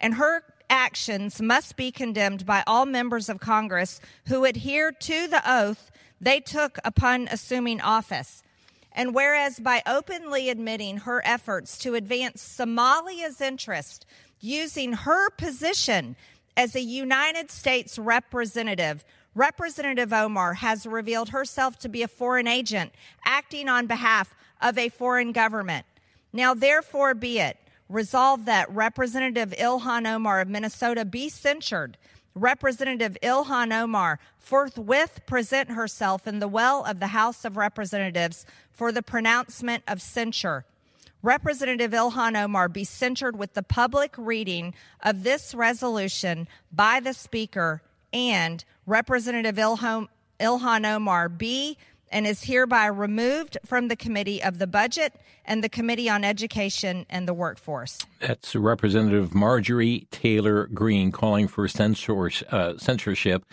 and 0.00 0.14
her 0.14 0.42
actions 0.68 1.40
must 1.40 1.76
be 1.76 1.92
condemned 1.92 2.44
by 2.44 2.64
all 2.66 2.86
members 2.86 3.28
of 3.28 3.38
Congress 3.38 4.00
who 4.26 4.44
adhere 4.44 4.90
to 4.90 5.28
the 5.28 5.40
oath 5.48 5.92
they 6.20 6.40
took 6.40 6.80
upon 6.84 7.28
assuming 7.30 7.80
office. 7.80 8.42
And 8.90 9.14
whereas 9.14 9.60
by 9.60 9.80
openly 9.86 10.50
admitting 10.50 10.96
her 10.96 11.22
efforts 11.24 11.78
to 11.78 11.94
advance 11.94 12.42
Somalia's 12.42 13.40
interest 13.40 14.06
using 14.40 14.92
her 14.92 15.30
position 15.30 16.16
as 16.56 16.74
a 16.74 16.80
United 16.80 17.52
States 17.52 17.96
representative, 17.96 19.04
Representative 19.38 20.12
Omar 20.12 20.54
has 20.54 20.84
revealed 20.84 21.28
herself 21.28 21.78
to 21.78 21.88
be 21.88 22.02
a 22.02 22.08
foreign 22.08 22.48
agent 22.48 22.92
acting 23.24 23.68
on 23.68 23.86
behalf 23.86 24.34
of 24.60 24.76
a 24.76 24.88
foreign 24.88 25.30
government. 25.30 25.86
Now, 26.32 26.54
therefore, 26.54 27.14
be 27.14 27.38
it 27.38 27.56
resolved 27.88 28.46
that 28.46 28.68
Representative 28.68 29.50
Ilhan 29.56 30.12
Omar 30.12 30.40
of 30.40 30.48
Minnesota 30.48 31.04
be 31.04 31.28
censured. 31.28 31.96
Representative 32.34 33.16
Ilhan 33.22 33.72
Omar 33.72 34.18
forthwith 34.38 35.20
present 35.24 35.70
herself 35.70 36.26
in 36.26 36.40
the 36.40 36.48
well 36.48 36.84
of 36.84 36.98
the 36.98 37.06
House 37.06 37.44
of 37.44 37.56
Representatives 37.56 38.44
for 38.72 38.90
the 38.90 39.02
pronouncement 39.02 39.84
of 39.86 40.02
censure. 40.02 40.64
Representative 41.22 41.92
Ilhan 41.92 42.36
Omar 42.36 42.68
be 42.68 42.82
censured 42.82 43.38
with 43.38 43.54
the 43.54 43.62
public 43.62 44.16
reading 44.18 44.74
of 45.00 45.22
this 45.22 45.54
resolution 45.54 46.48
by 46.72 46.98
the 46.98 47.14
Speaker 47.14 47.82
and 48.12 48.64
Representative 48.86 49.56
Ilhan, 49.56 50.08
Ilhan 50.40 50.86
Omar 50.86 51.28
be 51.28 51.76
and 52.10 52.26
is 52.26 52.44
hereby 52.44 52.86
removed 52.86 53.58
from 53.64 53.88
the 53.88 53.96
Committee 53.96 54.42
of 54.42 54.58
the 54.58 54.66
Budget 54.66 55.14
and 55.44 55.62
the 55.62 55.68
Committee 55.68 56.08
on 56.08 56.24
Education 56.24 57.06
and 57.10 57.28
the 57.28 57.34
Workforce. 57.34 57.98
That's 58.20 58.54
Representative 58.54 59.34
Marjorie 59.34 60.06
Taylor 60.10 60.66
Greene 60.68 61.12
calling 61.12 61.48
for 61.48 61.68
censor, 61.68 62.30
uh, 62.50 62.76
censorship. 62.78 63.44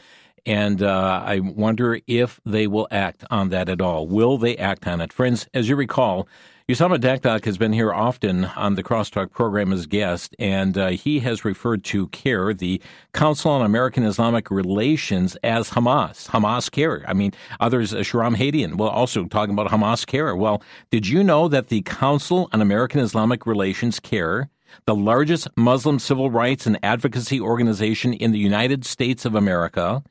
And 0.46 0.84
uh, 0.84 1.24
I 1.26 1.40
wonder 1.40 2.00
if 2.06 2.40
they 2.46 2.68
will 2.68 2.88
act 2.92 3.26
on 3.32 3.50
that 3.50 3.68
at 3.68 3.82
all. 3.82 4.08
Will 4.08 4.38
they 4.38 4.56
act 4.58 4.86
on 4.88 5.02
it? 5.02 5.12
Friends, 5.12 5.48
as 5.54 5.68
you 5.68 5.76
recall, 5.76 6.28
Usama 6.68 6.98
Dakdak 6.98 7.46
has 7.46 7.60
been 7.60 7.74
here 7.74 7.94
often 7.94 8.46
on 8.46 8.74
the 8.74 8.82
Crosstalk 8.82 9.30
program 9.30 9.72
as 9.72 9.86
guest, 9.86 10.36
and 10.40 10.76
uh, 10.76 10.88
he 10.88 11.20
has 11.20 11.46
referred 11.46 11.84
to 11.84 12.08
CAIR, 12.08 12.56
the 12.56 12.82
Council 13.14 13.52
on 13.52 13.62
American 13.62 14.04
Islamic 14.04 14.50
Relations, 14.50 15.36
as 15.44 15.70
Hamas. 15.70 16.28
Hamas 16.28 16.72
CAIR. 16.72 17.06
I 17.08 17.14
mean, 17.14 17.34
others, 17.60 17.94
uh, 17.94 17.98
Shahram 17.98 18.36
Hadian, 18.36 18.78
well, 18.78 18.90
also 18.90 19.26
talking 19.26 19.54
about 19.54 19.70
Hamas 19.70 20.08
CAIR. 20.08 20.36
Well, 20.36 20.64
did 20.90 21.08
you 21.08 21.24
know 21.24 21.48
that 21.50 21.68
the 21.68 21.84
Council 21.84 22.50
on 22.52 22.64
American 22.64 23.00
Islamic 23.00 23.46
Relations, 23.46 24.00
CAIR, 24.00 24.50
the 24.88 24.96
largest 24.96 25.48
Muslim 25.56 26.00
civil 26.00 26.32
rights 26.32 26.66
and 26.66 26.80
advocacy 26.82 27.40
organization 27.40 28.12
in 28.12 28.32
the 28.32 28.40
United 28.40 28.86
States 28.86 29.24
of 29.24 29.36
America, 29.36 30.02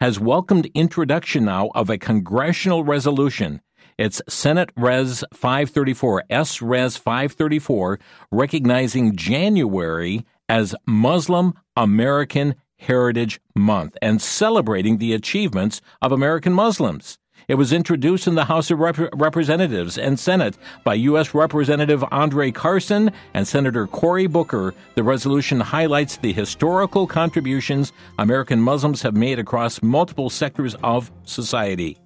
has 0.00 0.20
welcomed 0.20 0.70
introduction 0.74 1.44
now 1.44 1.70
of 1.74 1.90
a 1.90 1.98
congressional 1.98 2.84
resolution 2.84 3.60
it's 3.96 4.20
Senate 4.28 4.70
Res 4.76 5.22
534, 5.32 6.24
S 6.30 6.60
Res 6.60 6.96
534, 6.96 7.98
recognizing 8.30 9.14
January 9.14 10.24
as 10.48 10.74
Muslim 10.86 11.54
American 11.76 12.56
Heritage 12.76 13.40
Month 13.54 13.96
and 14.02 14.20
celebrating 14.20 14.98
the 14.98 15.12
achievements 15.12 15.80
of 16.02 16.12
American 16.12 16.52
Muslims. 16.52 17.18
It 17.46 17.56
was 17.56 17.72
introduced 17.72 18.26
in 18.26 18.36
the 18.36 18.46
House 18.46 18.70
of 18.70 18.78
Rep- 18.78 19.10
Representatives 19.14 19.98
and 19.98 20.18
Senate 20.18 20.56
by 20.82 20.94
U.S. 20.94 21.34
Representative 21.34 22.02
Andre 22.10 22.50
Carson 22.50 23.12
and 23.34 23.46
Senator 23.46 23.86
Cory 23.86 24.26
Booker. 24.26 24.74
The 24.94 25.02
resolution 25.02 25.60
highlights 25.60 26.16
the 26.16 26.32
historical 26.32 27.06
contributions 27.06 27.92
American 28.18 28.60
Muslims 28.60 29.02
have 29.02 29.14
made 29.14 29.38
across 29.38 29.82
multiple 29.82 30.30
sectors 30.30 30.74
of 30.82 31.12
society. 31.24 31.98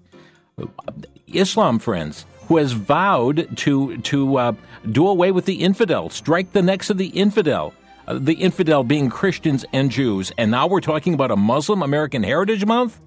Islam 1.32 1.78
friends 1.78 2.26
who 2.46 2.56
has 2.56 2.72
vowed 2.72 3.56
to 3.58 3.98
to 3.98 4.38
uh, 4.38 4.52
do 4.90 5.06
away 5.06 5.32
with 5.32 5.44
the 5.44 5.62
infidel, 5.62 6.08
strike 6.10 6.52
the 6.52 6.62
necks 6.62 6.90
of 6.90 6.98
the 6.98 7.08
infidel. 7.08 7.74
Uh, 8.06 8.18
the 8.18 8.32
infidel 8.34 8.82
being 8.82 9.10
Christians 9.10 9.66
and 9.74 9.90
Jews, 9.90 10.32
and 10.38 10.50
now 10.50 10.66
we're 10.66 10.80
talking 10.80 11.12
about 11.12 11.30
a 11.30 11.36
Muslim 11.36 11.82
American 11.82 12.22
Heritage 12.22 12.64
Month. 12.64 13.00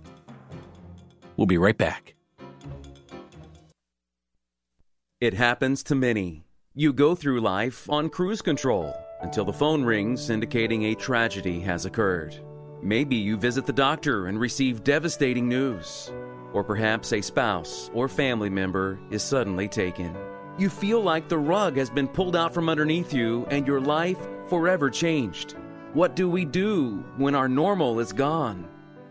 We'll 1.38 1.48
be 1.48 1.58
right 1.58 1.78
back. 1.78 2.14
It 5.20 5.34
happens 5.34 5.82
to 5.84 5.96
many. 5.96 6.44
You 6.76 6.94
go 6.94 7.16
through 7.16 7.42
life 7.42 7.90
on 7.90 8.10
cruise 8.10 8.44
control 8.44 8.96
until 9.22 9.44
the 9.44 9.54
phone 9.54 9.84
rings 9.84 10.30
indicating 10.30 10.86
a 10.86 10.96
tragedy 10.96 11.60
has 11.62 11.86
occurred. 11.86 12.40
Maybe 12.84 13.16
you 13.16 13.38
visit 13.38 13.66
the 13.66 13.74
doctor 13.74 14.28
and 14.28 14.40
receive 14.40 14.84
devastating 14.84 15.50
news. 15.50 16.12
Or 16.54 16.64
perhaps 16.64 17.14
a 17.14 17.22
spouse 17.22 17.90
or 17.94 18.08
family 18.08 18.50
member 18.50 19.00
is 19.10 19.24
suddenly 19.24 19.68
taken. 19.68 20.16
You 20.58 20.70
feel 20.70 21.02
like 21.02 21.30
the 21.30 21.38
rug 21.38 21.78
has 21.78 21.90
been 21.90 22.08
pulled 22.08 22.36
out 22.36 22.54
from 22.54 22.70
underneath 22.70 23.14
you 23.14 23.46
and 23.50 23.66
your 23.66 23.80
life 23.80 24.20
forever 24.48 24.90
changed. 24.90 25.56
What 25.94 26.16
do 26.16 26.30
we 26.30 26.46
do 26.46 27.04
when 27.18 27.36
our 27.36 27.48
normal 27.48 28.00
is 28.00 28.14
gone? 28.14 28.68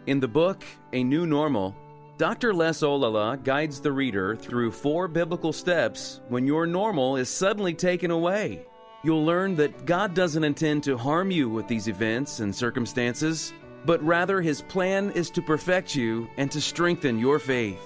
In 0.07 0.21
the 0.21 0.29
book, 0.29 0.65
A 0.93 1.03
New 1.03 1.27
Normal, 1.27 1.75
Dr. 2.19 2.53
Les 2.53 2.83
Ollila 2.83 3.43
guides 3.43 3.81
the 3.81 3.93
reader 3.93 4.37
through 4.37 4.73
four 4.73 5.09
biblical 5.09 5.53
steps 5.53 6.21
when 6.29 6.47
your 6.47 6.67
normal 6.67 7.17
is 7.17 7.31
suddenly 7.31 7.73
taken 7.73 8.11
away. 8.11 8.67
You'll 9.03 9.25
learn 9.25 9.57
that 9.57 9.87
God 9.87 10.13
doesn't 10.13 10.45
intend 10.45 10.85
to 10.85 10.99
harm 10.99 11.31
you 11.31 11.49
with 11.49 11.67
these 11.67 11.89
events 11.89 12.41
and 12.41 12.55
circumstances, 12.55 13.55
but 13.85 14.03
rather 14.03 14.41
His 14.41 14.63
plan 14.63 15.11
is 15.13 15.31
to 15.31 15.43
perfect 15.43 15.95
you 15.95 16.29
and 16.37 16.51
to 16.51 16.61
strengthen 16.61 17.19
your 17.19 17.39
faith. 17.39 17.81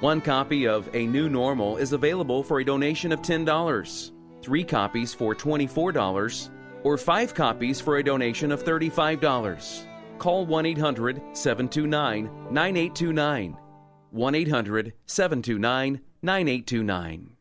One 0.00 0.20
copy 0.20 0.66
of 0.66 0.88
A 0.94 1.06
New 1.06 1.28
Normal 1.28 1.78
is 1.78 1.92
available 1.92 2.42
for 2.42 2.60
a 2.60 2.64
donation 2.64 3.12
of 3.12 3.22
$10, 3.22 4.10
three 4.42 4.64
copies 4.64 5.14
for 5.14 5.34
$24, 5.34 6.50
or 6.82 6.96
five 6.98 7.34
copies 7.34 7.80
for 7.80 7.96
a 7.96 8.02
donation 8.02 8.52
of 8.52 8.62
$35. 8.62 9.86
Call 10.18 10.46
1 10.46 10.66
800 10.66 11.22
729 11.32 12.24
9829. 12.50 13.56
1 14.10 14.34
800 14.34 14.92
729 15.06 16.00
9829. 16.22 17.35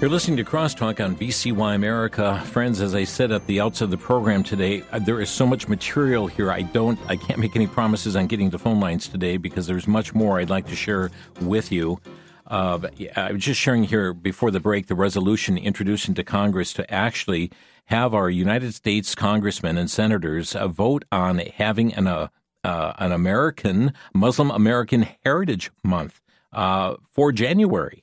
You're 0.00 0.08
listening 0.08 0.38
to 0.38 0.44
Crosstalk 0.44 1.04
on 1.04 1.14
VCY 1.14 1.74
America. 1.74 2.40
Friends, 2.46 2.80
as 2.80 2.94
I 2.94 3.04
said 3.04 3.32
at 3.32 3.46
the 3.46 3.60
outset 3.60 3.82
of 3.82 3.90
the 3.90 3.98
program 3.98 4.42
today, 4.42 4.82
uh, 4.92 4.98
there 4.98 5.20
is 5.20 5.28
so 5.28 5.46
much 5.46 5.68
material 5.68 6.26
here. 6.26 6.50
I 6.50 6.62
don't, 6.62 6.98
I 7.06 7.16
can't 7.16 7.38
make 7.38 7.54
any 7.54 7.66
promises 7.66 8.16
on 8.16 8.26
getting 8.26 8.50
to 8.52 8.58
phone 8.58 8.80
lines 8.80 9.08
today 9.08 9.36
because 9.36 9.66
there's 9.66 9.86
much 9.86 10.14
more 10.14 10.40
I'd 10.40 10.48
like 10.48 10.66
to 10.68 10.74
share 10.74 11.10
with 11.42 11.70
you. 11.70 12.00
Uh, 12.46 12.88
I 13.14 13.32
was 13.32 13.44
just 13.44 13.60
sharing 13.60 13.84
here 13.84 14.14
before 14.14 14.50
the 14.50 14.58
break 14.58 14.86
the 14.86 14.94
resolution 14.94 15.58
introduced 15.58 16.08
into 16.08 16.24
Congress 16.24 16.72
to 16.72 16.90
actually 16.90 17.52
have 17.84 18.14
our 18.14 18.30
United 18.30 18.72
States 18.72 19.14
congressmen 19.14 19.76
and 19.76 19.90
senators 19.90 20.56
uh, 20.56 20.66
vote 20.66 21.04
on 21.12 21.40
having 21.40 21.92
an, 21.92 22.06
uh, 22.06 22.28
uh 22.64 22.94
an 22.96 23.12
American, 23.12 23.92
Muslim 24.14 24.50
American 24.50 25.08
Heritage 25.26 25.70
Month 25.84 26.22
uh, 26.54 26.94
for 27.12 27.32
January. 27.32 28.02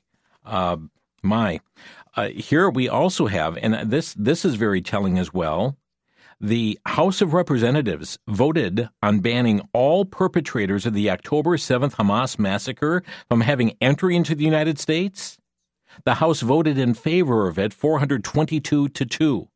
My. 1.23 1.59
Uh, 2.15 2.29
here 2.29 2.69
we 2.69 2.89
also 2.89 3.27
have, 3.27 3.57
and 3.57 3.91
this 3.91 4.13
this 4.13 4.43
is 4.43 4.55
very 4.55 4.81
telling 4.81 5.17
as 5.19 5.33
well. 5.33 5.77
The 6.39 6.79
House 6.85 7.21
of 7.21 7.33
Representatives 7.33 8.19
voted 8.27 8.89
on 9.01 9.21
banning 9.21 9.67
all 9.73 10.05
perpetrators 10.05 10.85
of 10.85 10.93
the 10.93 11.09
October 11.09 11.57
7th 11.57 11.95
Hamas 11.95 12.37
massacre 12.37 13.03
from 13.27 13.41
having 13.41 13.75
entry 13.81 14.15
into 14.15 14.35
the 14.35 14.43
United 14.43 14.77
States. 14.77 15.37
The 16.05 16.15
House 16.15 16.41
voted 16.41 16.77
in 16.77 16.93
favor 16.93 17.47
of 17.47 17.57
it 17.57 17.73
422 17.73 18.89
to 18.89 19.05
2. 19.05 19.47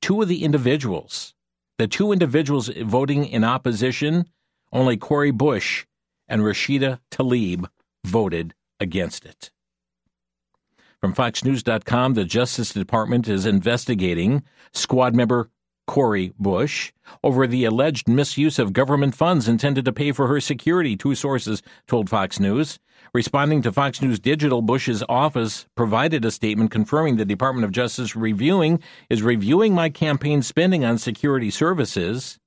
Two 0.00 0.22
of 0.22 0.28
the 0.28 0.44
individuals, 0.44 1.34
the 1.78 1.86
two 1.86 2.10
individuals 2.10 2.68
voting 2.68 3.26
in 3.26 3.44
opposition, 3.44 4.24
only 4.72 4.96
Cori 4.96 5.30
Bush 5.30 5.84
and 6.26 6.42
Rashida 6.42 7.00
Tlaib 7.10 7.66
voted 8.04 8.54
against 8.80 9.26
it. 9.26 9.50
From 11.02 11.14
FoxNews.com, 11.16 12.14
the 12.14 12.24
Justice 12.24 12.72
Department 12.72 13.26
is 13.26 13.44
investigating 13.44 14.44
squad 14.72 15.16
member 15.16 15.50
Cori 15.88 16.32
Bush 16.38 16.92
over 17.24 17.44
the 17.48 17.64
alleged 17.64 18.06
misuse 18.06 18.56
of 18.60 18.72
government 18.72 19.16
funds 19.16 19.48
intended 19.48 19.84
to 19.84 19.92
pay 19.92 20.12
for 20.12 20.28
her 20.28 20.40
security, 20.40 20.96
two 20.96 21.16
sources 21.16 21.60
told 21.88 22.08
Fox 22.08 22.38
News. 22.38 22.78
Responding 23.12 23.62
to 23.62 23.72
Fox 23.72 24.00
News 24.00 24.20
Digital, 24.20 24.62
Bush's 24.62 25.02
office 25.08 25.66
provided 25.74 26.24
a 26.24 26.30
statement 26.30 26.70
confirming 26.70 27.16
the 27.16 27.24
Department 27.24 27.64
of 27.64 27.72
Justice 27.72 28.14
reviewing 28.14 28.80
is 29.10 29.22
reviewing 29.22 29.74
my 29.74 29.90
campaign 29.90 30.40
spending 30.40 30.84
on 30.84 30.98
security 30.98 31.50
services. 31.50 32.38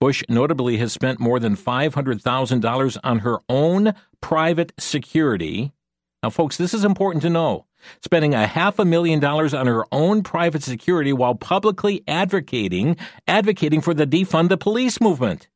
Bush 0.00 0.24
notably 0.30 0.78
has 0.78 0.94
spent 0.94 1.20
more 1.20 1.38
than 1.38 1.56
$500,000 1.56 2.98
on 3.04 3.18
her 3.18 3.40
own 3.50 3.92
private 4.22 4.72
security. 4.78 5.74
Now, 6.22 6.30
folks, 6.30 6.56
this 6.56 6.72
is 6.72 6.84
important 6.84 7.22
to 7.22 7.30
know 7.30 7.66
spending 8.00 8.32
a 8.32 8.46
half 8.46 8.78
a 8.78 8.84
million 8.84 9.18
dollars 9.18 9.52
on 9.52 9.66
her 9.66 9.84
own 9.90 10.22
private 10.22 10.62
security 10.62 11.12
while 11.12 11.34
publicly 11.34 12.04
advocating 12.06 12.96
advocating 13.26 13.80
for 13.80 13.92
the 13.92 14.06
defund 14.06 14.48
the 14.48 14.56
police 14.56 15.00
movement. 15.00 15.48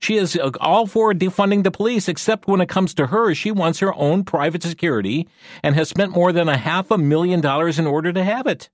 She 0.00 0.16
is 0.16 0.36
uh, 0.36 0.50
all 0.60 0.86
for 0.86 1.12
defunding 1.12 1.62
the 1.62 1.70
police, 1.70 2.08
except 2.08 2.48
when 2.48 2.60
it 2.60 2.68
comes 2.68 2.94
to 2.94 3.08
her, 3.08 3.34
she 3.34 3.50
wants 3.50 3.78
her 3.80 3.94
own 3.94 4.24
private 4.24 4.62
security 4.62 5.28
and 5.62 5.74
has 5.74 5.88
spent 5.88 6.12
more 6.12 6.32
than 6.32 6.48
a 6.48 6.56
half 6.56 6.90
a 6.90 6.98
million 6.98 7.40
dollars 7.40 7.78
in 7.78 7.86
order 7.86 8.12
to 8.12 8.24
have 8.24 8.46
it. 8.46 8.70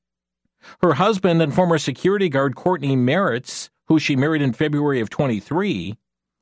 Her 0.81 0.95
husband 0.95 1.43
and 1.43 1.53
former 1.53 1.79
security 1.79 2.29
guard 2.29 2.55
Courtney 2.55 2.97
Merritts, 2.97 3.71
who 3.89 3.99
she 3.99 4.15
married 4.15 4.43
in 4.43 4.53
February 4.53 5.01
of 5.01 5.11
23, 5.11 5.97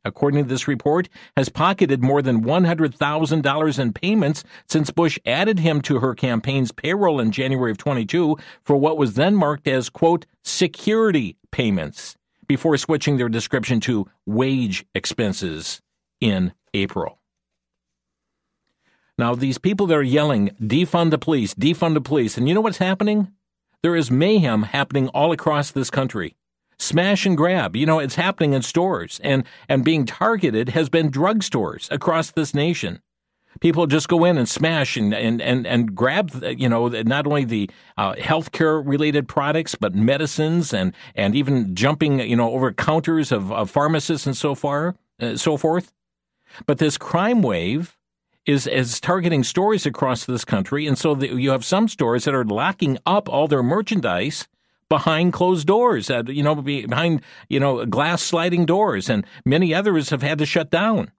according 0.08 0.42
to 0.42 0.48
this 0.48 0.66
report, 0.66 1.08
has 1.36 1.48
pocketed 1.48 2.02
more 2.02 2.20
than 2.20 2.42
$100,000 2.42 3.78
in 3.78 3.92
payments 3.92 4.42
since 4.66 4.90
Bush 4.90 5.18
added 5.24 5.60
him 5.60 5.80
to 5.82 6.00
her 6.00 6.14
campaign's 6.14 6.72
payroll 6.72 7.20
in 7.20 7.30
January 7.30 7.70
of 7.70 7.78
22 7.78 8.36
for 8.64 8.76
what 8.76 8.98
was 8.98 9.14
then 9.14 9.36
marked 9.36 9.68
as, 9.68 9.88
quote, 9.88 10.26
security 10.42 11.36
payments, 11.52 12.16
before 12.48 12.76
switching 12.76 13.18
their 13.18 13.28
description 13.28 13.78
to 13.78 14.08
wage 14.26 14.84
expenses 14.94 15.80
in 16.20 16.52
April. 16.74 17.18
Now, 19.18 19.34
these 19.34 19.58
people 19.58 19.86
that 19.88 19.96
are 19.96 20.02
yelling, 20.02 20.50
defund 20.60 21.10
the 21.10 21.18
police, 21.18 21.54
defund 21.54 21.94
the 21.94 22.00
police, 22.00 22.38
and 22.38 22.48
you 22.48 22.54
know 22.54 22.60
what's 22.60 22.78
happening? 22.78 23.32
There 23.82 23.96
is 23.96 24.10
mayhem 24.10 24.62
happening 24.62 25.08
all 25.08 25.32
across 25.32 25.70
this 25.70 25.90
country 25.90 26.36
smash 26.78 27.26
and 27.26 27.36
grab. 27.36 27.76
You 27.76 27.86
know, 27.86 27.98
it's 27.98 28.14
happening 28.14 28.52
in 28.52 28.62
stores 28.62 29.20
and, 29.22 29.44
and 29.68 29.84
being 29.84 30.06
targeted 30.06 30.70
has 30.70 30.88
been 30.88 31.10
drugstores 31.10 31.90
across 31.90 32.30
this 32.30 32.54
nation. 32.54 33.00
People 33.60 33.86
just 33.86 34.08
go 34.08 34.24
in 34.24 34.38
and 34.38 34.48
smash 34.48 34.96
and, 34.96 35.12
and, 35.12 35.42
and, 35.42 35.66
and 35.66 35.94
grab, 35.94 36.30
you 36.56 36.68
know, 36.68 36.88
not 36.88 37.26
only 37.26 37.44
the 37.44 37.68
uh, 37.96 38.14
healthcare 38.14 38.86
related 38.86 39.26
products, 39.26 39.74
but 39.74 39.94
medicines 39.94 40.72
and, 40.72 40.94
and 41.16 41.34
even 41.34 41.74
jumping, 41.74 42.20
you 42.20 42.36
know, 42.36 42.52
over 42.52 42.72
counters 42.72 43.32
of, 43.32 43.50
of 43.50 43.70
pharmacists 43.70 44.26
and 44.26 44.36
so 44.36 44.54
far, 44.54 44.94
uh, 45.20 45.36
so 45.36 45.56
forth. 45.56 45.92
But 46.66 46.78
this 46.78 46.96
crime 46.96 47.42
wave 47.42 47.96
is, 48.46 48.66
is 48.68 49.00
targeting 49.00 49.42
stores 49.42 49.86
across 49.86 50.24
this 50.24 50.44
country. 50.44 50.86
And 50.86 50.96
so 50.96 51.14
the, 51.16 51.28
you 51.28 51.50
have 51.50 51.64
some 51.64 51.88
stores 51.88 52.24
that 52.24 52.34
are 52.34 52.44
locking 52.44 52.98
up 53.06 53.28
all 53.28 53.48
their 53.48 53.62
merchandise 53.62 54.46
behind 54.88 55.32
closed 55.32 55.66
doors, 55.66 56.10
uh, 56.10 56.22
you 56.26 56.42
know, 56.42 56.54
behind, 56.54 57.22
you 57.48 57.60
know, 57.60 57.84
glass 57.86 58.22
sliding 58.22 58.66
doors, 58.66 59.08
and 59.08 59.26
many 59.44 59.74
others 59.74 60.10
have 60.10 60.22
had 60.22 60.38
to 60.38 60.46
shut 60.46 60.70
down. 60.70 61.10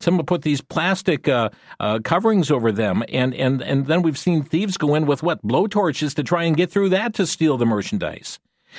Some 0.00 0.16
have 0.18 0.26
put 0.26 0.42
these 0.42 0.60
plastic 0.60 1.26
uh, 1.26 1.50
uh, 1.80 1.98
coverings 2.04 2.50
over 2.50 2.70
them, 2.70 3.02
and, 3.08 3.34
and, 3.34 3.60
and 3.62 3.86
then 3.86 4.02
we've 4.02 4.18
seen 4.18 4.44
thieves 4.44 4.76
go 4.76 4.94
in 4.94 5.06
with 5.06 5.22
what? 5.22 5.42
Blowtorches 5.42 6.14
to 6.14 6.22
try 6.22 6.44
and 6.44 6.56
get 6.56 6.70
through 6.70 6.90
that 6.90 7.14
to 7.14 7.26
steal 7.26 7.56
the 7.56 7.66
merchandise. 7.66 8.38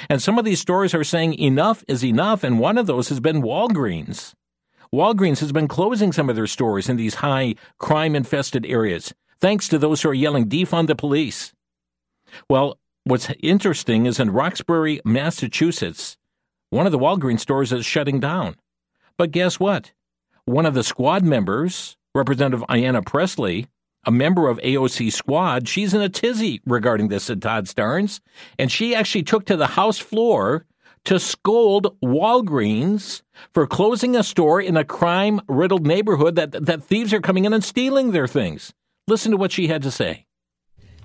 And 0.09 0.21
some 0.21 0.37
of 0.37 0.45
these 0.45 0.61
stores 0.61 0.93
are 0.93 1.03
saying 1.03 1.33
enough 1.33 1.83
is 1.87 2.05
enough, 2.05 2.43
and 2.43 2.59
one 2.59 2.77
of 2.77 2.87
those 2.87 3.09
has 3.09 3.19
been 3.19 3.41
Walgreens. 3.41 4.33
Walgreens 4.93 5.39
has 5.39 5.51
been 5.51 5.67
closing 5.67 6.13
some 6.13 6.29
of 6.29 6.35
their 6.35 6.47
stores 6.47 6.87
in 6.87 6.95
these 6.95 7.15
high 7.15 7.55
crime 7.79 8.15
infested 8.15 8.65
areas, 8.65 9.13
thanks 9.41 9.67
to 9.67 9.77
those 9.77 10.01
who 10.01 10.09
are 10.09 10.13
yelling, 10.13 10.47
defund 10.47 10.87
the 10.87 10.95
police. 10.95 11.53
Well, 12.49 12.79
What's 13.09 13.31
interesting 13.41 14.05
is 14.05 14.19
in 14.19 14.29
Roxbury, 14.29 15.01
Massachusetts, 15.03 16.15
one 16.69 16.85
of 16.85 16.91
the 16.91 16.99
Walgreens 16.99 17.39
stores 17.39 17.73
is 17.73 17.83
shutting 17.83 18.19
down. 18.19 18.55
But 19.17 19.31
guess 19.31 19.59
what? 19.59 19.93
One 20.45 20.67
of 20.67 20.75
the 20.75 20.83
squad 20.83 21.23
members, 21.23 21.97
Representative 22.13 22.63
Ayanna 22.69 23.03
Pressley, 23.03 23.65
a 24.05 24.11
member 24.11 24.47
of 24.47 24.59
AOC 24.59 25.11
squad, 25.11 25.67
she's 25.67 25.95
in 25.95 26.01
a 26.01 26.07
tizzy 26.07 26.61
regarding 26.67 27.07
this 27.07 27.31
at 27.31 27.41
Todd 27.41 27.65
Starnes, 27.65 28.19
and 28.59 28.71
she 28.71 28.93
actually 28.93 29.23
took 29.23 29.43
to 29.45 29.57
the 29.57 29.65
House 29.65 29.97
floor 29.97 30.67
to 31.05 31.17
scold 31.17 31.99
Walgreens 32.03 33.23
for 33.55 33.65
closing 33.65 34.15
a 34.15 34.21
store 34.21 34.61
in 34.61 34.77
a 34.77 34.85
crime 34.85 35.41
riddled 35.47 35.87
neighborhood 35.87 36.35
that, 36.35 36.51
that 36.51 36.83
thieves 36.83 37.11
are 37.11 37.21
coming 37.21 37.45
in 37.45 37.53
and 37.53 37.63
stealing 37.63 38.11
their 38.11 38.27
things. 38.27 38.71
Listen 39.07 39.31
to 39.31 39.37
what 39.37 39.51
she 39.51 39.65
had 39.65 39.81
to 39.81 39.89
say. 39.89 40.27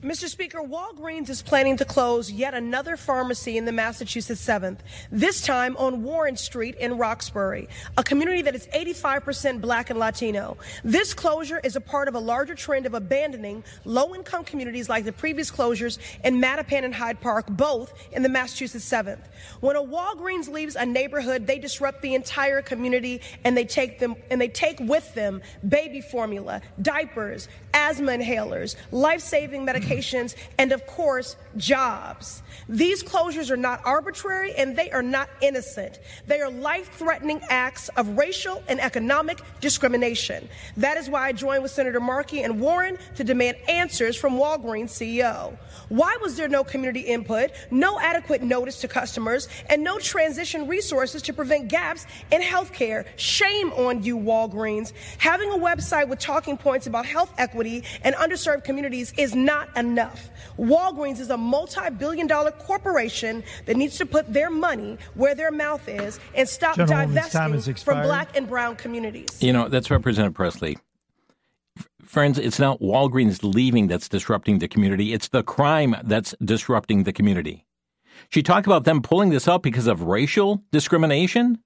Mr. 0.05 0.29
Speaker, 0.29 0.59
Walgreens 0.59 1.31
is 1.31 1.41
planning 1.41 1.79
to 1.79 1.85
close 1.87 2.31
yet 2.31 2.53
another 2.53 2.95
pharmacy 2.95 3.57
in 3.57 3.65
the 3.65 3.73
Massachusetts 3.73 4.45
7th, 4.45 4.81
this 5.11 5.41
time 5.41 5.75
on 5.79 6.03
Warren 6.03 6.37
Street 6.37 6.75
in 6.75 6.99
Roxbury, 6.99 7.71
a 7.97 8.05
community 8.05 8.43
that 8.43 8.55
is 8.55 8.67
85% 8.67 9.63
black 9.63 9.89
and 9.89 9.99
Latino. 9.99 10.59
This 10.85 11.15
closure 11.15 11.59
is 11.65 11.75
a 11.75 11.81
part 11.81 12.09
of 12.09 12.15
a 12.17 12.19
larger 12.19 12.55
trend 12.55 12.85
of 12.85 12.93
abandoning 12.93 13.65
low 13.87 14.15
income 14.15 14.45
communities 14.45 14.91
like 14.91 15.07
the 15.07 15.13
previous 15.13 15.51
closures 15.51 15.97
in 16.23 16.39
Mattapan 16.39 16.85
and 16.85 16.95
Hyde 16.95 17.23
Park, 17.23 17.47
both 17.49 17.95
in 18.13 18.23
the 18.23 18.29
Massachusetts 18.29 18.87
7th. 18.87 19.25
When 19.61 19.75
a 19.75 19.83
Walgreens 19.83 20.53
leaves 20.53 20.77
a 20.77 20.85
neighborhood, 20.85 21.47
they 21.47 21.59
disrupt 21.59 22.03
the 22.03 22.15
entire 22.15 22.61
community 22.61 23.23
and 23.43 23.57
they 23.57 23.65
take 23.65 24.01
them 24.01 24.17
and 24.31 24.39
they 24.39 24.49
take 24.49 24.79
with 24.81 25.15
them 25.15 25.41
baby 25.67 26.03
formula, 26.03 26.61
diapers, 26.83 27.49
asthma 27.73 28.13
inhalers, 28.13 28.77
life-saving 28.93 29.65
medication 29.65 29.94
locations, 29.95 30.37
and 30.59 30.73
of 30.73 30.87
course, 30.87 31.37
jobs. 31.57 32.43
These 32.69 33.03
closures 33.03 33.51
are 33.51 33.57
not 33.57 33.81
arbitrary 33.85 34.55
and 34.55 34.77
they 34.77 34.91
are 34.91 35.03
not 35.03 35.29
innocent. 35.41 36.01
They 36.27 36.41
are 36.41 36.51
life 36.51 36.91
threatening 36.95 37.41
acts 37.49 37.89
of 37.91 38.17
racial 38.17 38.63
and 38.69 38.81
economic 38.81 39.41
discrimination. 39.61 40.49
That 40.77 40.97
is 40.97 41.11
why 41.11 41.29
I 41.29 41.33
joined 41.33 41.63
with 41.63 41.73
Senator 41.73 42.01
Markey 42.01 42.43
and 42.43 42.61
Warren 42.61 42.99
to 43.17 43.25
demand 43.25 43.57
answers 43.69 44.17
from 44.17 44.35
Walgreens 44.35 44.91
CEO. 44.91 45.57
Why 45.89 46.17
was 46.23 46.37
there 46.37 46.49
no 46.49 46.65
community 46.65 47.01
input, 47.01 47.51
no 47.71 48.01
adequate 48.01 48.43
notice 48.43 48.81
to 48.81 48.89
customers, 48.89 49.49
and 49.69 49.85
no 49.85 49.99
transition 49.99 50.67
resources 50.67 51.21
to 51.23 51.33
prevent 51.33 51.69
gaps 51.69 52.07
in 52.31 52.41
health 52.41 52.73
care? 52.73 53.05
Shame 53.17 53.73
on 53.73 54.03
you, 54.03 54.17
Walgreens. 54.17 54.93
Having 55.19 55.51
a 55.53 55.59
website 55.59 56.09
with 56.09 56.19
talking 56.19 56.57
points 56.57 56.87
about 56.87 57.05
health 57.05 57.33
equity 57.37 57.85
and 58.03 58.15
underserved 58.15 58.65
communities 58.65 59.13
is 59.19 59.35
not 59.35 59.69
enough. 59.85 60.29
Walgreens 60.59 61.21
is 61.21 61.31
a 61.31 61.37
multi 61.37 61.91
billion 61.91 62.27
dollar 62.27 62.51
corporation 62.51 63.43
that 63.67 63.77
needs 63.77 63.99
to 63.99 64.07
put 64.07 64.33
their 64.33 64.51
money 64.51 64.99
where 65.15 65.35
their 65.35 65.51
mouth 65.51 65.89
is 65.89 66.21
and 66.35 66.49
stop 66.49 66.77
divesting 66.77 67.75
from 67.77 68.03
black 68.03 68.37
and 68.37 68.49
brown 68.49 68.77
communities. 68.77 69.43
You 69.43 69.53
know, 69.53 69.69
that's 69.69 69.91
Representative 69.91 70.35
Pressley. 70.35 70.79
Friends, 72.03 72.39
it's 72.39 72.61
not 72.61 72.81
Walgreens 72.81 73.41
leaving 73.43 73.89
that's 73.89 74.09
disrupting 74.09 74.61
the 74.61 74.69
community. 74.69 75.13
It's 75.13 75.29
the 75.29 75.43
crime 75.43 75.97
that's 76.05 76.35
disrupting 76.45 77.03
the 77.03 77.13
community. 77.13 77.67
She 78.29 78.43
talked 78.43 78.67
about 78.67 78.85
them 78.85 79.03
pulling 79.03 79.31
this 79.31 79.49
up 79.49 79.63
because 79.63 79.89
of 79.89 80.03
racial 80.03 80.63
discrimination 80.71 81.59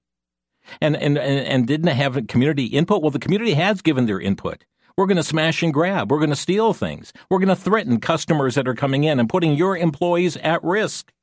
and, 0.81 0.95
and, 0.97 1.17
and 1.17 1.67
didn't 1.67 1.89
have 1.89 2.27
community 2.27 2.65
input. 2.65 3.01
Well, 3.01 3.11
the 3.11 3.19
community 3.19 3.53
has 3.53 3.81
given 3.81 4.07
their 4.07 4.19
input. 4.19 4.65
We're 4.99 5.05
going 5.05 5.15
to 5.15 5.23
smash 5.23 5.63
and 5.63 5.73
grab. 5.73 6.11
We're 6.11 6.17
going 6.17 6.29
to 6.29 6.35
steal 6.35 6.73
things. 6.73 7.13
We're 7.29 7.39
going 7.39 7.47
to 7.47 7.55
threaten 7.55 8.01
customers 8.01 8.55
that 8.55 8.67
are 8.67 8.75
coming 8.75 9.05
in 9.05 9.17
and 9.17 9.29
putting 9.29 9.53
your 9.53 9.77
employees 9.77 10.35
at 10.35 10.61
risk. 10.61 11.13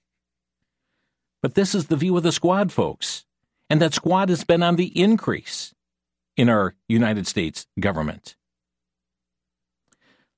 But 1.42 1.56
this 1.56 1.74
is 1.74 1.88
the 1.88 1.96
view 1.96 2.16
of 2.16 2.22
the 2.22 2.32
squad, 2.32 2.72
folks. 2.72 3.26
And 3.68 3.82
that 3.82 3.92
squad 3.92 4.30
has 4.30 4.44
been 4.44 4.62
on 4.62 4.76
the 4.76 4.98
increase 4.98 5.74
in 6.38 6.48
our 6.48 6.74
United 6.88 7.26
States 7.26 7.66
government. 7.78 8.36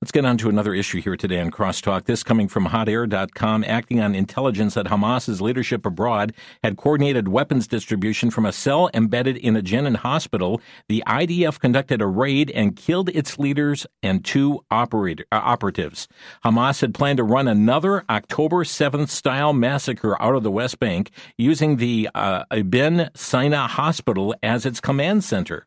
Let's 0.00 0.12
get 0.12 0.24
on 0.24 0.38
to 0.38 0.48
another 0.48 0.74
issue 0.74 1.02
here 1.02 1.16
today 1.16 1.40
on 1.40 1.50
Crosstalk. 1.50 2.04
This 2.04 2.22
coming 2.22 2.46
from 2.46 2.66
hotair.com, 2.66 3.64
acting 3.64 4.00
on 4.00 4.14
intelligence 4.14 4.74
that 4.74 4.86
Hamas's 4.86 5.40
leadership 5.40 5.84
abroad 5.84 6.32
had 6.62 6.76
coordinated 6.76 7.26
weapons 7.26 7.66
distribution 7.66 8.30
from 8.30 8.46
a 8.46 8.52
cell 8.52 8.88
embedded 8.94 9.36
in 9.36 9.56
a 9.56 9.60
Jenin 9.60 9.96
hospital. 9.96 10.60
The 10.88 11.02
IDF 11.04 11.58
conducted 11.58 12.00
a 12.00 12.06
raid 12.06 12.52
and 12.52 12.76
killed 12.76 13.08
its 13.08 13.40
leaders 13.40 13.88
and 14.00 14.24
two 14.24 14.60
operator, 14.70 15.24
uh, 15.32 15.40
operatives. 15.42 16.06
Hamas 16.44 16.80
had 16.80 16.94
planned 16.94 17.16
to 17.16 17.24
run 17.24 17.48
another 17.48 18.04
October 18.08 18.62
7th 18.62 19.08
style 19.08 19.52
massacre 19.52 20.20
out 20.22 20.36
of 20.36 20.44
the 20.44 20.52
West 20.52 20.78
Bank 20.78 21.10
using 21.36 21.78
the 21.78 22.08
uh, 22.14 22.44
Ibn 22.52 23.10
Sina 23.16 23.66
hospital 23.66 24.32
as 24.44 24.64
its 24.64 24.80
command 24.80 25.24
center. 25.24 25.66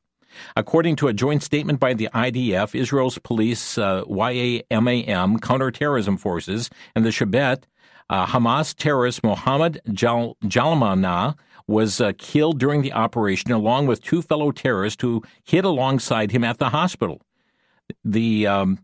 According 0.55 0.95
to 0.97 1.07
a 1.07 1.13
joint 1.13 1.43
statement 1.43 1.79
by 1.79 1.93
the 1.93 2.09
IDF, 2.13 2.79
Israel's 2.79 3.17
police, 3.19 3.77
uh, 3.77 4.03
YAMAM, 4.05 5.41
counterterrorism 5.41 6.17
forces, 6.17 6.69
and 6.95 7.05
the 7.05 7.09
Shabbat, 7.09 7.63
uh, 8.09 8.25
Hamas 8.25 8.75
terrorist 8.75 9.23
Mohammed 9.23 9.81
Jal- 9.93 10.35
Jalmana 10.43 11.37
was 11.67 12.01
uh, 12.01 12.11
killed 12.17 12.59
during 12.59 12.81
the 12.81 12.91
operation, 12.91 13.51
along 13.51 13.87
with 13.87 14.03
two 14.03 14.21
fellow 14.21 14.51
terrorists 14.51 15.01
who 15.01 15.23
hid 15.43 15.63
alongside 15.63 16.31
him 16.31 16.43
at 16.43 16.57
the 16.57 16.69
hospital. 16.69 17.21
The 18.03 18.47
um, 18.47 18.79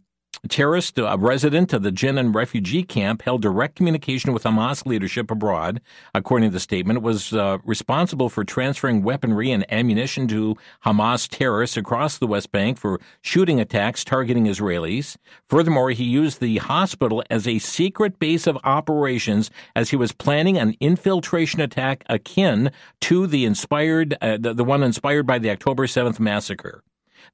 terrorist, 0.47 0.97
a 0.97 1.17
resident 1.17 1.73
of 1.73 1.83
the 1.83 1.91
Jenin 1.91 2.33
refugee 2.33 2.83
camp, 2.83 3.21
held 3.21 3.41
direct 3.41 3.75
communication 3.75 4.33
with 4.33 4.43
Hamas 4.43 4.85
leadership 4.85 5.29
abroad. 5.29 5.81
According 6.13 6.49
to 6.49 6.53
the 6.53 6.59
statement, 6.59 7.01
was 7.01 7.33
uh, 7.33 7.57
responsible 7.63 8.29
for 8.29 8.43
transferring 8.43 9.03
weaponry 9.03 9.51
and 9.51 9.71
ammunition 9.71 10.27
to 10.29 10.55
Hamas 10.85 11.27
terrorists 11.27 11.77
across 11.77 12.17
the 12.17 12.27
West 12.27 12.51
Bank 12.51 12.77
for 12.77 12.99
shooting 13.21 13.59
attacks 13.59 14.03
targeting 14.03 14.45
Israelis. 14.45 15.17
Furthermore, 15.49 15.91
he 15.91 16.03
used 16.03 16.39
the 16.39 16.57
hospital 16.57 17.23
as 17.29 17.47
a 17.47 17.59
secret 17.59 18.19
base 18.19 18.47
of 18.47 18.57
operations 18.63 19.51
as 19.75 19.89
he 19.89 19.95
was 19.95 20.11
planning 20.11 20.57
an 20.57 20.75
infiltration 20.79 21.61
attack 21.61 22.03
akin 22.09 22.71
to 23.01 23.27
the 23.27 23.45
inspired, 23.45 24.15
uh, 24.21 24.37
the, 24.39 24.53
the 24.53 24.63
one 24.63 24.83
inspired 24.83 25.27
by 25.27 25.39
the 25.39 25.49
October 25.49 25.85
7th 25.87 26.19
massacre. 26.19 26.83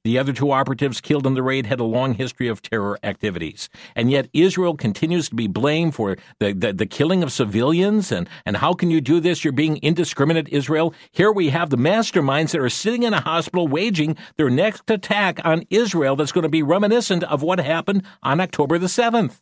The 0.02 0.18
other 0.18 0.32
two 0.32 0.50
operatives 0.52 1.00
killed 1.00 1.26
in 1.26 1.34
the 1.34 1.42
raid 1.42 1.66
had 1.66 1.80
a 1.80 1.84
long 1.84 2.14
history 2.14 2.48
of 2.48 2.62
terror 2.62 2.98
activities. 3.02 3.68
And 3.94 4.10
yet 4.10 4.28
Israel 4.32 4.76
continues 4.76 5.28
to 5.28 5.34
be 5.34 5.46
blamed 5.46 5.94
for 5.94 6.16
the, 6.38 6.52
the, 6.52 6.72
the, 6.72 6.86
killing 6.86 7.22
of 7.22 7.32
civilians. 7.32 8.12
And, 8.12 8.28
and 8.44 8.56
how 8.56 8.74
can 8.74 8.90
you 8.90 9.00
do 9.00 9.20
this? 9.20 9.44
You're 9.44 9.52
being 9.52 9.78
indiscriminate, 9.82 10.48
Israel. 10.48 10.94
Here 11.10 11.32
we 11.32 11.50
have 11.50 11.70
the 11.70 11.76
masterminds 11.76 12.52
that 12.52 12.60
are 12.60 12.68
sitting 12.68 13.02
in 13.02 13.14
a 13.14 13.20
hospital 13.20 13.68
waging 13.68 14.16
their 14.36 14.50
next 14.50 14.90
attack 14.90 15.40
on 15.44 15.64
Israel 15.70 16.16
that's 16.16 16.32
going 16.32 16.42
to 16.42 16.48
be 16.48 16.62
reminiscent 16.62 17.24
of 17.24 17.42
what 17.42 17.58
happened 17.58 18.04
on 18.22 18.40
October 18.40 18.78
the 18.78 18.86
7th. 18.86 19.40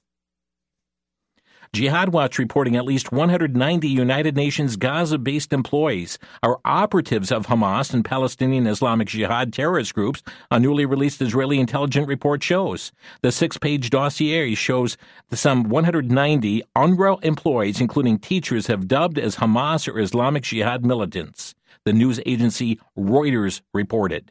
Jihad 1.75 2.11
Watch 2.11 2.39
reporting 2.39 2.77
at 2.77 2.85
least 2.85 3.13
190 3.13 3.89
United 3.89 4.37
Nations 4.37 4.77
Gaza 4.77 5.17
based 5.17 5.55
employees 5.55 6.19
are 6.43 6.61
operatives 6.67 7.33
of 7.33 7.47
Hamas 7.47 7.95
and 7.95 8.05
Palestinian 8.05 8.67
Islamic 8.67 9.09
Jihad 9.09 9.55
terrorist 9.55 9.95
groups, 9.95 10.23
a 10.51 10.61
newly 10.61 10.85
released 10.85 11.23
Israeli 11.23 11.59
intelligence 11.59 12.07
report 12.07 12.43
shows. 12.43 12.93
The 13.23 13.33
six 13.33 13.57
page 13.57 13.89
dossier 13.89 14.55
shows 14.55 14.99
some 15.33 15.63
190 15.63 16.63
UNRWA 16.77 17.25
employees, 17.25 17.81
including 17.81 18.19
teachers, 18.19 18.67
have 18.67 18.87
dubbed 18.87 19.19
as 19.19 19.37
Hamas 19.37 19.89
or 19.89 19.99
Islamic 19.99 20.43
Jihad 20.43 20.85
militants. 20.85 21.55
The 21.87 21.95
news 21.95 22.21
agency 22.27 22.81
Reuters 22.99 23.63
reported. 23.73 24.31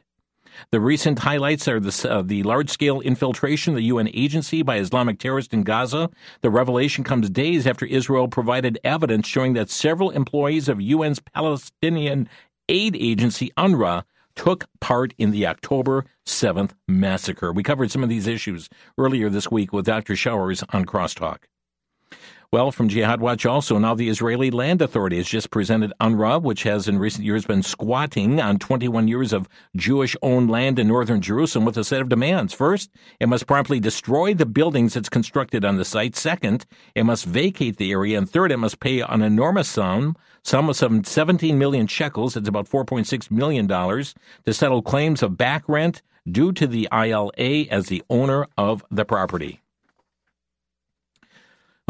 The 0.70 0.80
recent 0.80 1.18
highlights 1.20 1.68
are 1.68 1.80
the, 1.80 2.10
uh, 2.10 2.22
the 2.22 2.42
large 2.42 2.70
scale 2.70 3.00
infiltration 3.00 3.72
of 3.72 3.76
the 3.76 3.84
UN 3.84 4.08
agency 4.12 4.62
by 4.62 4.78
Islamic 4.78 5.18
terrorists 5.18 5.52
in 5.52 5.62
Gaza. 5.62 6.10
The 6.40 6.50
revelation 6.50 7.04
comes 7.04 7.30
days 7.30 7.66
after 7.66 7.86
Israel 7.86 8.28
provided 8.28 8.78
evidence 8.84 9.26
showing 9.26 9.54
that 9.54 9.70
several 9.70 10.10
employees 10.10 10.68
of 10.68 10.80
UN's 10.80 11.20
Palestinian 11.20 12.28
aid 12.68 12.96
agency, 12.96 13.50
UNRWA, 13.56 14.04
took 14.34 14.66
part 14.80 15.12
in 15.18 15.30
the 15.30 15.46
October 15.46 16.06
7th 16.26 16.72
massacre. 16.88 17.52
We 17.52 17.62
covered 17.62 17.90
some 17.90 18.02
of 18.02 18.08
these 18.08 18.26
issues 18.26 18.68
earlier 18.96 19.28
this 19.28 19.50
week 19.50 19.72
with 19.72 19.84
Dr. 19.84 20.16
Showers 20.16 20.64
on 20.70 20.84
Crosstalk. 20.84 21.44
Well, 22.52 22.70
from 22.70 22.90
Jihad 22.90 23.22
Watch 23.22 23.46
also, 23.46 23.78
now 23.78 23.94
the 23.94 24.10
Israeli 24.10 24.50
Land 24.50 24.82
Authority 24.82 25.16
has 25.16 25.26
just 25.26 25.50
presented 25.50 25.94
UNRWA, 26.02 26.42
which 26.42 26.64
has 26.64 26.86
in 26.86 26.98
recent 26.98 27.24
years 27.24 27.46
been 27.46 27.62
squatting 27.62 28.42
on 28.42 28.58
21 28.58 29.08
years 29.08 29.32
of 29.32 29.48
Jewish 29.74 30.14
owned 30.20 30.50
land 30.50 30.78
in 30.78 30.86
northern 30.86 31.22
Jerusalem 31.22 31.64
with 31.64 31.78
a 31.78 31.82
set 31.82 32.02
of 32.02 32.10
demands. 32.10 32.52
First, 32.52 32.90
it 33.18 33.30
must 33.30 33.46
promptly 33.46 33.80
destroy 33.80 34.34
the 34.34 34.44
buildings 34.44 34.96
it's 34.96 35.08
constructed 35.08 35.64
on 35.64 35.78
the 35.78 35.84
site. 35.86 36.14
Second, 36.14 36.66
it 36.94 37.04
must 37.04 37.24
vacate 37.24 37.78
the 37.78 37.90
area. 37.90 38.18
And 38.18 38.28
third, 38.28 38.52
it 38.52 38.58
must 38.58 38.80
pay 38.80 39.00
an 39.00 39.22
enormous 39.22 39.70
sum, 39.70 40.14
sum 40.42 40.68
of 40.68 40.76
some 40.76 41.04
17 41.04 41.58
million 41.58 41.86
shekels, 41.86 42.36
it's 42.36 42.50
about 42.50 42.68
$4.6 42.68 43.30
million, 43.30 43.66
to 43.66 44.52
settle 44.52 44.82
claims 44.82 45.22
of 45.22 45.38
back 45.38 45.66
rent 45.70 46.02
due 46.30 46.52
to 46.52 46.66
the 46.66 46.86
ILA 46.92 47.64
as 47.70 47.86
the 47.86 48.02
owner 48.10 48.46
of 48.58 48.84
the 48.90 49.06
property. 49.06 49.61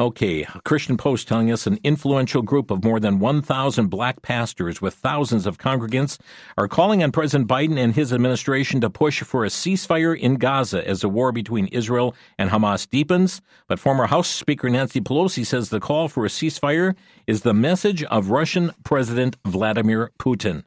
Okay, 0.02 0.44
Christian 0.64 0.96
Post 0.96 1.28
telling 1.28 1.52
us 1.52 1.64
an 1.68 1.78
influential 1.84 2.42
group 2.42 2.72
of 2.72 2.82
more 2.82 2.98
than 2.98 3.20
1,000 3.20 3.86
black 3.86 4.20
pastors 4.20 4.82
with 4.82 4.94
thousands 4.94 5.46
of 5.46 5.58
congregants 5.58 6.18
are 6.58 6.66
calling 6.66 7.04
on 7.04 7.12
President 7.12 7.48
Biden 7.48 7.78
and 7.78 7.94
his 7.94 8.12
administration 8.12 8.80
to 8.80 8.90
push 8.90 9.22
for 9.22 9.44
a 9.44 9.48
ceasefire 9.48 10.18
in 10.18 10.38
Gaza 10.38 10.84
as 10.88 11.02
the 11.02 11.08
war 11.08 11.30
between 11.30 11.68
Israel 11.68 12.16
and 12.36 12.50
Hamas 12.50 12.90
deepens. 12.90 13.40
But 13.68 13.78
former 13.78 14.08
House 14.08 14.26
Speaker 14.26 14.68
Nancy 14.68 15.00
Pelosi 15.00 15.46
says 15.46 15.68
the 15.68 15.78
call 15.78 16.08
for 16.08 16.26
a 16.26 16.28
ceasefire 16.28 16.96
is 17.28 17.42
the 17.42 17.54
message 17.54 18.02
of 18.02 18.30
Russian 18.30 18.72
President 18.82 19.36
Vladimir 19.44 20.10
Putin. 20.18 20.64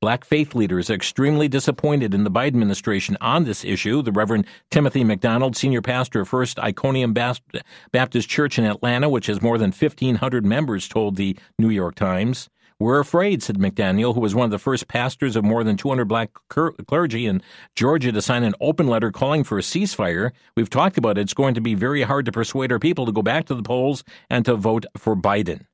Black 0.00 0.24
faith 0.24 0.54
leaders 0.54 0.90
are 0.90 0.94
extremely 0.94 1.48
disappointed 1.48 2.14
in 2.14 2.24
the 2.24 2.30
Biden 2.30 2.48
administration 2.48 3.16
on 3.20 3.44
this 3.44 3.64
issue. 3.64 4.02
The 4.02 4.12
Reverend 4.12 4.46
Timothy 4.70 5.04
McDonald, 5.04 5.56
senior 5.56 5.82
pastor 5.82 6.20
of 6.20 6.28
First 6.28 6.58
Iconium 6.58 7.14
Baptist 7.92 8.28
Church 8.28 8.58
in 8.58 8.64
Atlanta, 8.64 9.08
which 9.08 9.26
has 9.26 9.42
more 9.42 9.58
than 9.58 9.72
1,500 9.72 10.44
members, 10.44 10.88
told 10.88 11.16
the 11.16 11.36
New 11.58 11.70
York 11.70 11.94
Times. 11.94 12.48
We're 12.78 13.00
afraid, 13.00 13.42
said 13.42 13.56
McDaniel, 13.56 14.14
who 14.14 14.20
was 14.20 14.34
one 14.34 14.44
of 14.44 14.50
the 14.50 14.58
first 14.58 14.86
pastors 14.86 15.34
of 15.34 15.44
more 15.44 15.64
than 15.64 15.78
200 15.78 16.04
black 16.04 16.30
clergy 16.48 17.26
in 17.26 17.40
Georgia 17.74 18.12
to 18.12 18.20
sign 18.20 18.42
an 18.42 18.54
open 18.60 18.86
letter 18.86 19.10
calling 19.10 19.44
for 19.44 19.58
a 19.58 19.62
ceasefire. 19.62 20.32
We've 20.56 20.68
talked 20.68 20.98
about 20.98 21.16
it. 21.16 21.22
It's 21.22 21.32
going 21.32 21.54
to 21.54 21.62
be 21.62 21.74
very 21.74 22.02
hard 22.02 22.26
to 22.26 22.32
persuade 22.32 22.70
our 22.70 22.78
people 22.78 23.06
to 23.06 23.12
go 23.12 23.22
back 23.22 23.46
to 23.46 23.54
the 23.54 23.62
polls 23.62 24.04
and 24.28 24.44
to 24.44 24.56
vote 24.56 24.84
for 24.98 25.16
Biden. 25.16 25.64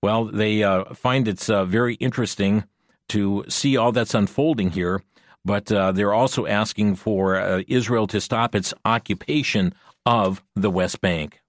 Well, 0.00 0.26
they 0.26 0.62
uh, 0.62 0.94
find 0.94 1.26
it's 1.26 1.50
uh, 1.50 1.64
very 1.64 1.94
interesting 1.94 2.64
to 3.10 3.44
see 3.48 3.76
all 3.76 3.92
that's 3.92 4.14
unfolding 4.14 4.70
here. 4.70 5.02
But 5.44 5.72
uh, 5.72 5.92
they're 5.92 6.14
also 6.14 6.46
asking 6.46 6.96
for 6.96 7.36
uh, 7.36 7.62
Israel 7.66 8.06
to 8.08 8.20
stop 8.20 8.54
its 8.54 8.72
occupation 8.84 9.74
of 10.06 10.42
the 10.54 10.70
West 10.70 11.00
Bank. 11.00 11.40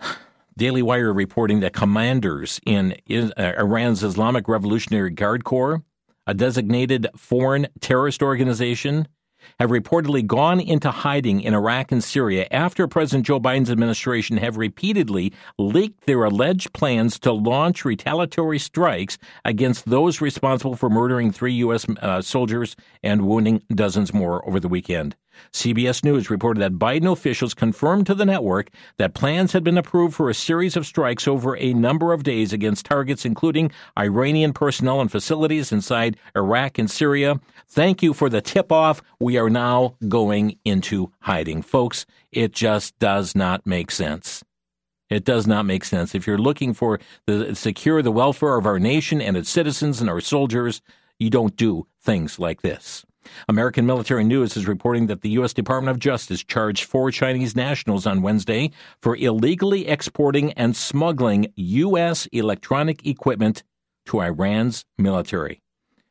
Daily 0.56 0.82
Wire 0.82 1.12
reporting 1.12 1.60
that 1.60 1.72
commanders 1.72 2.60
in 2.66 2.96
uh, 3.10 3.52
Iran's 3.56 4.02
Islamic 4.02 4.48
Revolutionary 4.48 5.10
Guard 5.10 5.44
Corps, 5.44 5.82
a 6.26 6.34
designated 6.34 7.06
foreign 7.16 7.68
terrorist 7.80 8.22
organization, 8.22 9.06
have 9.58 9.70
reportedly 9.70 10.26
gone 10.26 10.60
into 10.60 10.90
hiding 10.90 11.40
in 11.40 11.54
Iraq 11.54 11.92
and 11.92 12.02
Syria 12.02 12.46
after 12.50 12.86
President 12.86 13.26
Joe 13.26 13.40
Biden's 13.40 13.70
administration 13.70 14.36
have 14.38 14.56
repeatedly 14.56 15.32
leaked 15.58 16.06
their 16.06 16.24
alleged 16.24 16.72
plans 16.72 17.18
to 17.20 17.32
launch 17.32 17.84
retaliatory 17.84 18.58
strikes 18.58 19.18
against 19.44 19.88
those 19.88 20.20
responsible 20.20 20.76
for 20.76 20.90
murdering 20.90 21.32
three 21.32 21.54
U.S. 21.54 21.86
Uh, 22.00 22.22
soldiers 22.22 22.76
and 23.02 23.26
wounding 23.26 23.62
dozens 23.74 24.12
more 24.12 24.46
over 24.46 24.60
the 24.60 24.68
weekend. 24.68 25.16
CBS 25.52 26.04
News 26.04 26.30
reported 26.30 26.60
that 26.60 26.78
Biden 26.78 27.10
officials 27.10 27.54
confirmed 27.54 28.06
to 28.06 28.14
the 28.14 28.24
network 28.24 28.70
that 28.98 29.14
plans 29.14 29.52
had 29.52 29.64
been 29.64 29.78
approved 29.78 30.14
for 30.14 30.30
a 30.30 30.34
series 30.34 30.76
of 30.76 30.86
strikes 30.86 31.26
over 31.26 31.56
a 31.56 31.74
number 31.74 32.12
of 32.12 32.22
days 32.22 32.52
against 32.52 32.86
targets 32.86 33.24
including 33.24 33.70
Iranian 33.98 34.52
personnel 34.52 35.00
and 35.00 35.10
facilities 35.10 35.72
inside 35.72 36.16
Iraq 36.36 36.78
and 36.78 36.90
Syria. 36.90 37.40
Thank 37.68 38.02
you 38.02 38.12
for 38.12 38.28
the 38.28 38.40
tip 38.40 38.72
off. 38.72 39.02
We 39.18 39.38
are 39.38 39.50
now 39.50 39.96
going 40.08 40.58
into 40.64 41.12
hiding. 41.20 41.62
Folks, 41.62 42.06
it 42.32 42.52
just 42.52 42.98
does 42.98 43.34
not 43.34 43.66
make 43.66 43.90
sense. 43.90 44.44
It 45.08 45.24
does 45.24 45.46
not 45.46 45.66
make 45.66 45.84
sense. 45.84 46.14
If 46.14 46.26
you're 46.26 46.38
looking 46.38 46.72
for 46.72 47.00
the 47.26 47.54
secure 47.54 48.00
the 48.00 48.12
welfare 48.12 48.56
of 48.56 48.66
our 48.66 48.78
nation 48.78 49.20
and 49.20 49.36
its 49.36 49.50
citizens 49.50 50.00
and 50.00 50.08
our 50.08 50.20
soldiers, 50.20 50.80
you 51.18 51.30
don't 51.30 51.56
do 51.56 51.86
things 52.00 52.38
like 52.38 52.62
this. 52.62 53.04
American 53.48 53.86
Military 53.86 54.24
News 54.24 54.56
is 54.56 54.66
reporting 54.66 55.06
that 55.06 55.22
the 55.22 55.30
U.S. 55.30 55.52
Department 55.52 55.90
of 55.90 55.98
Justice 55.98 56.42
charged 56.42 56.84
four 56.84 57.10
Chinese 57.10 57.56
nationals 57.56 58.06
on 58.06 58.22
Wednesday 58.22 58.70
for 59.02 59.16
illegally 59.16 59.88
exporting 59.88 60.52
and 60.52 60.76
smuggling 60.76 61.52
U.S. 61.56 62.26
electronic 62.32 63.06
equipment 63.06 63.62
to 64.06 64.20
Iran's 64.20 64.84
military. 64.98 65.62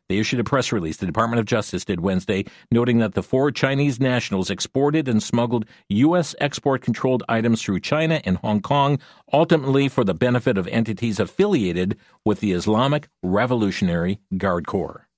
They 0.10 0.18
issued 0.18 0.39
a 0.39 0.43
press 0.43 0.72
release, 0.72 0.97
the 0.97 1.05
Department 1.05 1.39
of 1.39 1.45
Justice 1.45 1.86
did 1.86 1.99
Wednesday, 1.99 2.45
noting 2.72 2.97
that 2.97 3.14
the 3.14 3.22
four 3.22 3.51
Chinese 3.51 3.99
nationals 3.99 4.49
exported 4.49 5.07
and 5.07 5.22
smuggled 5.22 5.66
U.S. 5.89 6.34
export 6.39 6.82
controlled 6.82 7.24
items 7.30 7.62
through 7.62 7.82
China 7.82 8.20
and 8.24 8.38
Hong 8.38 8.60
Kong, 8.60 8.97
ultimately 9.32 9.88
for 9.88 10.03
the 10.03 10.16
benefit 10.16 10.57
of 10.57 10.68
entities 10.70 11.20
affiliated 11.20 11.95
with 12.26 12.39
the 12.39 12.53
Islamic 12.53 13.07
Revolutionary 13.22 14.20
Guard 14.36 14.66
Corps. 14.66 15.09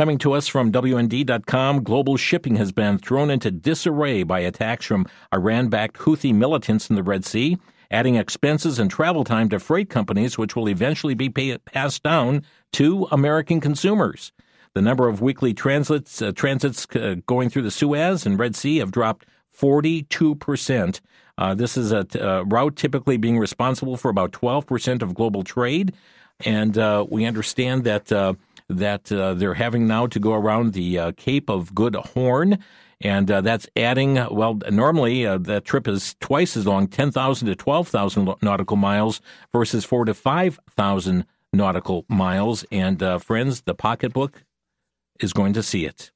Coming 0.00 0.16
to 0.20 0.32
us 0.32 0.48
from 0.48 0.72
WND.com, 0.72 1.82
global 1.82 2.16
shipping 2.16 2.56
has 2.56 2.72
been 2.72 2.96
thrown 2.96 3.28
into 3.28 3.50
disarray 3.50 4.22
by 4.22 4.40
attacks 4.40 4.86
from 4.86 5.06
Iran 5.30 5.68
backed 5.68 5.98
Houthi 5.98 6.32
militants 6.32 6.88
in 6.88 6.96
the 6.96 7.02
Red 7.02 7.26
Sea, 7.26 7.58
adding 7.90 8.14
expenses 8.14 8.78
and 8.78 8.90
travel 8.90 9.24
time 9.24 9.50
to 9.50 9.58
freight 9.58 9.90
companies, 9.90 10.38
which 10.38 10.56
will 10.56 10.70
eventually 10.70 11.12
be 11.12 11.28
pay- 11.28 11.58
passed 11.58 12.02
down 12.02 12.44
to 12.72 13.08
American 13.12 13.60
consumers. 13.60 14.32
The 14.72 14.80
number 14.80 15.06
of 15.06 15.20
weekly 15.20 15.52
transits, 15.52 16.22
uh, 16.22 16.32
transits 16.32 16.86
uh, 16.96 17.16
going 17.26 17.50
through 17.50 17.64
the 17.64 17.70
Suez 17.70 18.24
and 18.24 18.38
Red 18.38 18.56
Sea 18.56 18.78
have 18.78 18.92
dropped 18.92 19.26
42%. 19.54 21.00
Uh, 21.36 21.54
this 21.54 21.76
is 21.76 21.92
a, 21.92 22.06
a 22.18 22.44
route 22.44 22.76
typically 22.76 23.18
being 23.18 23.38
responsible 23.38 23.98
for 23.98 24.10
about 24.10 24.32
12% 24.32 25.02
of 25.02 25.12
global 25.12 25.44
trade. 25.44 25.92
And 26.44 26.78
uh, 26.78 27.06
we 27.08 27.26
understand 27.26 27.84
that 27.84 28.10
uh, 28.10 28.32
that 28.70 29.10
uh, 29.10 29.34
they're 29.34 29.54
having 29.54 29.86
now 29.86 30.06
to 30.06 30.18
go 30.18 30.32
around 30.32 30.72
the 30.72 30.98
uh, 30.98 31.12
Cape 31.16 31.50
of 31.50 31.74
Good 31.74 31.94
Horn. 31.94 32.58
And 33.02 33.30
uh, 33.30 33.40
that's 33.40 33.66
adding, 33.76 34.14
well, 34.30 34.60
normally 34.70 35.26
uh, 35.26 35.38
that 35.38 35.64
trip 35.64 35.88
is 35.88 36.14
twice 36.20 36.56
as 36.56 36.66
long, 36.66 36.86
10,000 36.86 37.48
to 37.48 37.54
12,000 37.54 38.34
nautical 38.42 38.76
miles 38.76 39.20
versus 39.52 39.84
4 39.84 40.04
to 40.04 40.14
5,000 40.14 41.26
nautical 41.52 42.04
miles. 42.08 42.64
And 42.70 43.02
uh, 43.02 43.18
friends, 43.18 43.62
the 43.62 43.74
pocketbook 43.74 44.44
is 45.18 45.32
going 45.32 45.54
to 45.54 45.62
see 45.62 45.86
it. 45.86 46.10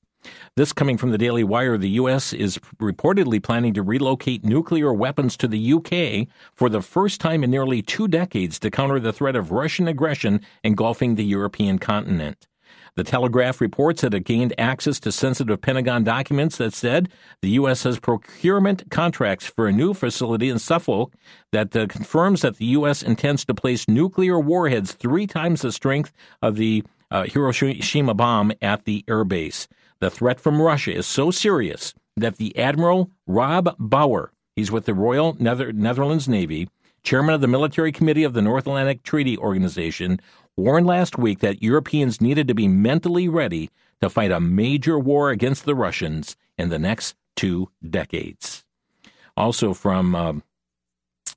This 0.57 0.73
coming 0.73 0.99
from 0.99 1.11
the 1.11 1.19
Daily 1.19 1.43
Wire, 1.43 1.77
the 1.77 1.89
U.S. 1.91 2.33
is 2.33 2.59
reportedly 2.79 3.43
planning 3.43 3.75
to 3.75 3.83
relocate 3.83 4.45
nuclear 4.45 4.93
weapons 4.93 5.37
to 5.39 5.49
the 5.49 5.59
U.K. 5.59 6.29
for 6.55 6.69
the 6.69 6.81
first 6.81 7.21
time 7.21 7.43
in 7.43 7.51
nearly 7.51 7.83
two 7.83 8.07
decades 8.07 8.61
to 8.61 8.71
counter 8.71 9.01
the 9.01 9.13
threat 9.13 9.35
of 9.35 9.51
Russian 9.51 9.89
aggression 9.89 10.41
engulfing 10.63 11.17
the 11.17 11.25
European 11.25 11.81
continent. 11.81 12.47
The 12.95 13.03
Telegraph 13.03 13.61
reports 13.61 14.03
that 14.03 14.15
it 14.15 14.21
gained 14.21 14.55
access 14.57 15.01
to 15.01 15.11
sensitive 15.11 15.61
Pentagon 15.61 16.05
documents 16.05 16.57
that 16.59 16.73
said 16.73 17.09
the 17.43 17.51
U.S. 17.51 17.83
has 17.83 17.99
procurement 17.99 18.89
contracts 18.93 19.49
for 19.49 19.67
a 19.67 19.73
new 19.73 19.93
facility 19.93 20.49
in 20.51 20.61
Suffolk 20.61 21.13
that 21.51 21.75
uh, 21.75 21.89
confirms 21.89 22.43
that 22.43 22.59
the 22.59 22.67
U.S. 22.67 23.03
intends 23.03 23.45
to 23.47 23.55
place 23.55 23.89
nuclear 23.89 24.39
warheads 24.39 24.93
three 24.93 25.27
times 25.27 25.63
the 25.63 25.73
strength 25.73 26.13
of 26.43 26.55
the 26.55 26.85
uh, 27.11 27.25
Hiroshima 27.25 28.15
bomb 28.15 28.53
at 28.63 28.85
the 28.85 29.05
airbase. 29.09 29.67
The 30.01 30.11
threat 30.11 30.41
from 30.41 30.61
Russia 30.61 30.95
is 30.95 31.07
so 31.07 31.31
serious 31.31 31.95
that 32.17 32.37
the 32.37 32.57
Admiral 32.59 33.11
Rob 33.27 33.75
Bauer, 33.79 34.33
he's 34.55 34.71
with 34.71 34.87
the 34.87 34.95
Royal 34.95 35.37
Nether- 35.39 35.73
Netherlands 35.73 36.29
Navy, 36.29 36.69
chairman 37.03 37.35
of 37.35 37.41
the 37.41 37.49
Military 37.49 37.93
Committee 37.93 38.25
of 38.25 38.33
the 38.33 38.43
North 38.43 38.67
Atlantic 38.67 39.03
Treaty 39.03 39.37
Organization, 39.37 40.21
warned 40.57 40.87
last 40.87 41.19
week 41.19 41.41
that 41.41 41.63
Europeans 41.63 42.21
needed 42.21 42.49
to 42.49 42.55
be 42.55 42.69
mentally 42.69 43.29
ready 43.29 43.71
to 44.01 44.09
fight 44.09 44.31
a 44.31 44.41
major 44.41 44.99
war 44.99 45.31
against 45.31 45.65
the 45.65 45.75
Russians 45.75 46.37
in 46.57 46.69
the 46.69 46.79
next 46.79 47.17
two 47.37 47.69
decades. 47.89 48.65
Also 49.37 49.75
from 49.75 50.15
uh, 50.15 50.35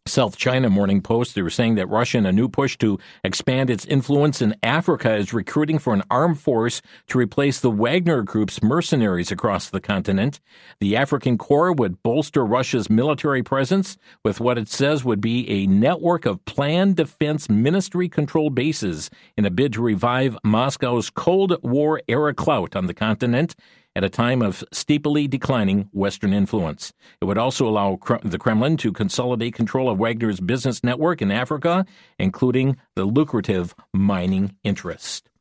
South 0.08 0.38
China 0.38 0.70
Morning 0.70 1.02
Post, 1.02 1.36
they 1.36 1.42
were 1.42 1.50
saying 1.50 1.76
that 1.76 1.90
Russia, 1.90 2.18
in 2.18 2.26
a 2.26 2.32
new 2.32 2.50
push 2.50 2.78
to 2.78 3.00
expand 3.24 3.70
its 3.70 3.86
influence 3.86 4.42
in 4.42 4.56
Africa, 4.64 5.16
is 5.16 5.34
recruiting 5.34 5.80
for 5.80 5.94
an 5.94 6.04
armed 6.10 6.40
force 6.40 6.82
to 7.08 7.18
replace 7.18 7.60
the 7.60 7.72
Wagner 7.72 8.22
Group's 8.24 8.64
mercenaries 8.64 9.32
across 9.32 9.70
the 9.70 9.82
continent. 9.82 10.40
The 10.80 10.96
African 10.96 11.38
Corps 11.38 11.74
would 11.74 12.02
bolster 12.04 12.46
Russia's 12.46 12.90
military 12.90 13.44
presence 13.44 13.98
with 14.24 14.40
what 14.40 14.58
it 14.58 14.70
says 14.70 15.04
would 15.04 15.22
be 15.22 15.50
a 15.50 15.68
network 15.68 16.26
of 16.26 16.44
planned 16.46 16.96
defense 16.96 17.50
ministry 17.50 18.10
controlled 18.10 18.56
bases 18.56 19.10
in 19.38 19.46
a 19.46 19.52
bid 19.52 19.74
to 19.74 19.82
revive 19.82 20.38
Moscow's 20.44 21.10
Cold 21.10 21.58
War 21.64 22.02
era 22.08 22.34
clout 22.34 22.76
on 22.76 22.88
the 22.88 22.94
continent 22.94 23.56
at 23.98 24.04
a 24.04 24.10
time 24.10 24.44
of 24.44 24.64
steeply 24.72 25.28
declining 25.28 25.90
Western 25.92 26.32
influence. 26.32 26.94
It 27.20 27.26
would 27.26 27.40
also 27.40 27.68
allow 27.68 27.98
the 28.22 28.38
Kremlin 28.38 28.78
to 28.78 28.92
consolidate 28.94 29.56
control 29.56 29.90
of 29.90 29.98
Wagner's 29.98 30.40
business 30.40 30.84
network 30.84 31.20
in 31.20 31.32
Africa, 31.32 31.84
including 32.20 32.78
the 32.94 33.06
lucrative 33.06 33.74
mining 33.96 34.56
interest. 34.64 35.32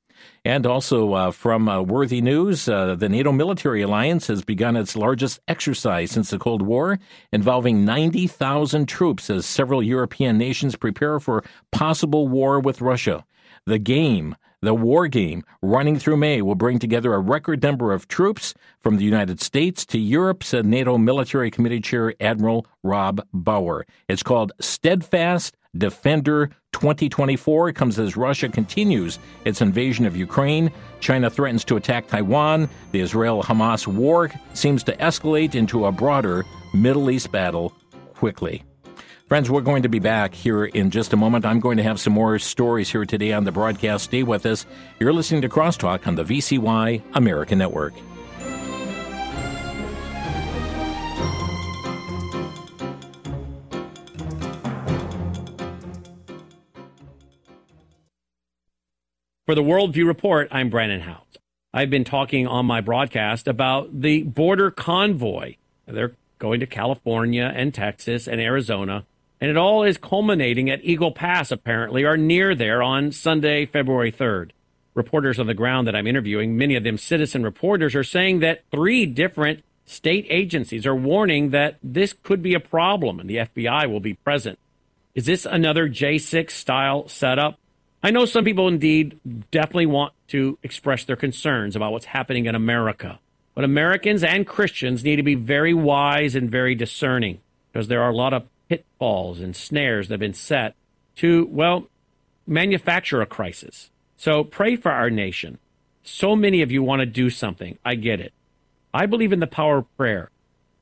And 0.42 0.64
also 0.64 1.12
uh, 1.12 1.30
from 1.32 1.68
uh, 1.68 1.82
Worthy 1.82 2.22
News, 2.22 2.66
uh, 2.66 2.94
the 2.94 3.10
NATO 3.10 3.30
military 3.30 3.82
alliance 3.82 4.28
has 4.28 4.42
begun 4.42 4.74
its 4.74 4.96
largest 4.96 5.38
exercise 5.46 6.10
since 6.10 6.30
the 6.30 6.38
Cold 6.38 6.62
War, 6.62 6.98
involving 7.32 7.84
90,000 7.84 8.86
troops 8.86 9.28
as 9.28 9.44
several 9.44 9.82
European 9.82 10.38
nations 10.38 10.76
prepare 10.76 11.20
for 11.20 11.44
possible 11.72 12.26
war 12.26 12.58
with 12.58 12.80
Russia. 12.80 13.22
The 13.66 13.78
game 13.78 14.34
the 14.62 14.74
war 14.74 15.06
game 15.08 15.44
running 15.62 15.98
through 15.98 16.16
May 16.16 16.42
will 16.42 16.54
bring 16.54 16.78
together 16.78 17.14
a 17.14 17.18
record 17.18 17.62
number 17.62 17.92
of 17.92 18.08
troops 18.08 18.54
from 18.80 18.96
the 18.96 19.04
United 19.04 19.40
States 19.40 19.84
to 19.86 19.98
Europe, 19.98 20.42
said 20.42 20.66
NATO 20.66 20.98
Military 20.98 21.50
Committee 21.50 21.80
Chair 21.80 22.14
Admiral 22.20 22.66
Rob 22.82 23.24
Bauer. 23.32 23.86
It's 24.08 24.22
called 24.22 24.52
Steadfast 24.60 25.56
Defender 25.76 26.50
2024. 26.72 27.70
It 27.70 27.74
comes 27.74 27.98
as 27.98 28.16
Russia 28.16 28.48
continues 28.48 29.18
its 29.44 29.60
invasion 29.60 30.06
of 30.06 30.16
Ukraine. 30.16 30.70
China 31.00 31.30
threatens 31.30 31.64
to 31.64 31.76
attack 31.76 32.06
Taiwan. 32.06 32.68
The 32.92 33.00
Israel 33.00 33.42
Hamas 33.42 33.86
war 33.86 34.30
seems 34.54 34.82
to 34.84 34.96
escalate 34.96 35.54
into 35.54 35.86
a 35.86 35.92
broader 35.92 36.44
Middle 36.72 37.10
East 37.10 37.30
battle 37.30 37.72
quickly. 38.14 38.62
Friends, 39.28 39.50
we're 39.50 39.60
going 39.60 39.82
to 39.82 39.88
be 39.88 39.98
back 39.98 40.34
here 40.34 40.64
in 40.66 40.92
just 40.92 41.12
a 41.12 41.16
moment. 41.16 41.44
I'm 41.44 41.58
going 41.58 41.78
to 41.78 41.82
have 41.82 41.98
some 41.98 42.12
more 42.12 42.38
stories 42.38 42.92
here 42.92 43.04
today 43.04 43.32
on 43.32 43.42
the 43.42 43.50
broadcast. 43.50 44.04
Stay 44.04 44.22
with 44.22 44.46
us. 44.46 44.64
You're 45.00 45.12
listening 45.12 45.42
to 45.42 45.48
Crosstalk 45.48 46.06
on 46.06 46.14
the 46.14 46.22
VCY 46.22 47.02
American 47.12 47.58
Network. 47.58 47.92
For 59.44 59.56
the 59.56 59.62
Worldview 59.64 60.06
Report, 60.06 60.46
I'm 60.52 60.70
Brannon 60.70 61.00
Howse. 61.00 61.24
I've 61.74 61.90
been 61.90 62.04
talking 62.04 62.46
on 62.46 62.64
my 62.64 62.80
broadcast 62.80 63.48
about 63.48 64.02
the 64.02 64.22
border 64.22 64.70
convoy. 64.70 65.56
They're 65.84 66.14
going 66.38 66.60
to 66.60 66.66
California 66.66 67.52
and 67.52 67.74
Texas 67.74 68.28
and 68.28 68.40
Arizona 68.40 69.04
and 69.40 69.50
it 69.50 69.56
all 69.56 69.82
is 69.82 69.98
culminating 69.98 70.70
at 70.70 70.84
Eagle 70.84 71.12
Pass, 71.12 71.50
apparently, 71.50 72.04
or 72.04 72.16
near 72.16 72.54
there 72.54 72.82
on 72.82 73.12
Sunday, 73.12 73.66
February 73.66 74.12
3rd. 74.12 74.50
Reporters 74.94 75.38
on 75.38 75.46
the 75.46 75.54
ground 75.54 75.86
that 75.86 75.94
I'm 75.94 76.06
interviewing, 76.06 76.56
many 76.56 76.74
of 76.74 76.84
them 76.84 76.96
citizen 76.96 77.42
reporters, 77.42 77.94
are 77.94 78.04
saying 78.04 78.40
that 78.40 78.62
three 78.70 79.04
different 79.04 79.62
state 79.84 80.26
agencies 80.30 80.86
are 80.86 80.94
warning 80.94 81.50
that 81.50 81.78
this 81.82 82.14
could 82.22 82.42
be 82.42 82.54
a 82.54 82.60
problem 82.60 83.20
and 83.20 83.28
the 83.28 83.36
FBI 83.36 83.90
will 83.90 84.00
be 84.00 84.14
present. 84.14 84.58
Is 85.14 85.26
this 85.26 85.46
another 85.46 85.88
J6 85.88 86.50
style 86.50 87.08
setup? 87.08 87.58
I 88.02 88.10
know 88.10 88.24
some 88.24 88.44
people 88.44 88.68
indeed 88.68 89.18
definitely 89.50 89.86
want 89.86 90.12
to 90.28 90.58
express 90.62 91.04
their 91.04 91.16
concerns 91.16 91.76
about 91.76 91.92
what's 91.92 92.06
happening 92.06 92.46
in 92.46 92.54
America. 92.54 93.18
But 93.54 93.64
Americans 93.64 94.22
and 94.22 94.46
Christians 94.46 95.02
need 95.02 95.16
to 95.16 95.22
be 95.22 95.34
very 95.34 95.72
wise 95.72 96.34
and 96.34 96.50
very 96.50 96.74
discerning 96.74 97.40
because 97.72 97.88
there 97.88 98.02
are 98.02 98.10
a 98.10 98.16
lot 98.16 98.34
of 98.34 98.44
pitfalls 98.68 99.40
and 99.40 99.54
snares 99.54 100.08
that 100.08 100.14
have 100.14 100.20
been 100.20 100.34
set 100.34 100.74
to, 101.16 101.46
well, 101.50 101.88
manufacture 102.46 103.20
a 103.20 103.26
crisis. 103.26 103.90
So 104.16 104.44
pray 104.44 104.76
for 104.76 104.90
our 104.90 105.10
nation. 105.10 105.58
So 106.02 106.36
many 106.36 106.62
of 106.62 106.70
you 106.70 106.82
want 106.82 107.00
to 107.00 107.06
do 107.06 107.30
something. 107.30 107.78
I 107.84 107.96
get 107.96 108.20
it. 108.20 108.32
I 108.94 109.06
believe 109.06 109.32
in 109.32 109.40
the 109.40 109.46
power 109.46 109.78
of 109.78 109.96
prayer. 109.96 110.30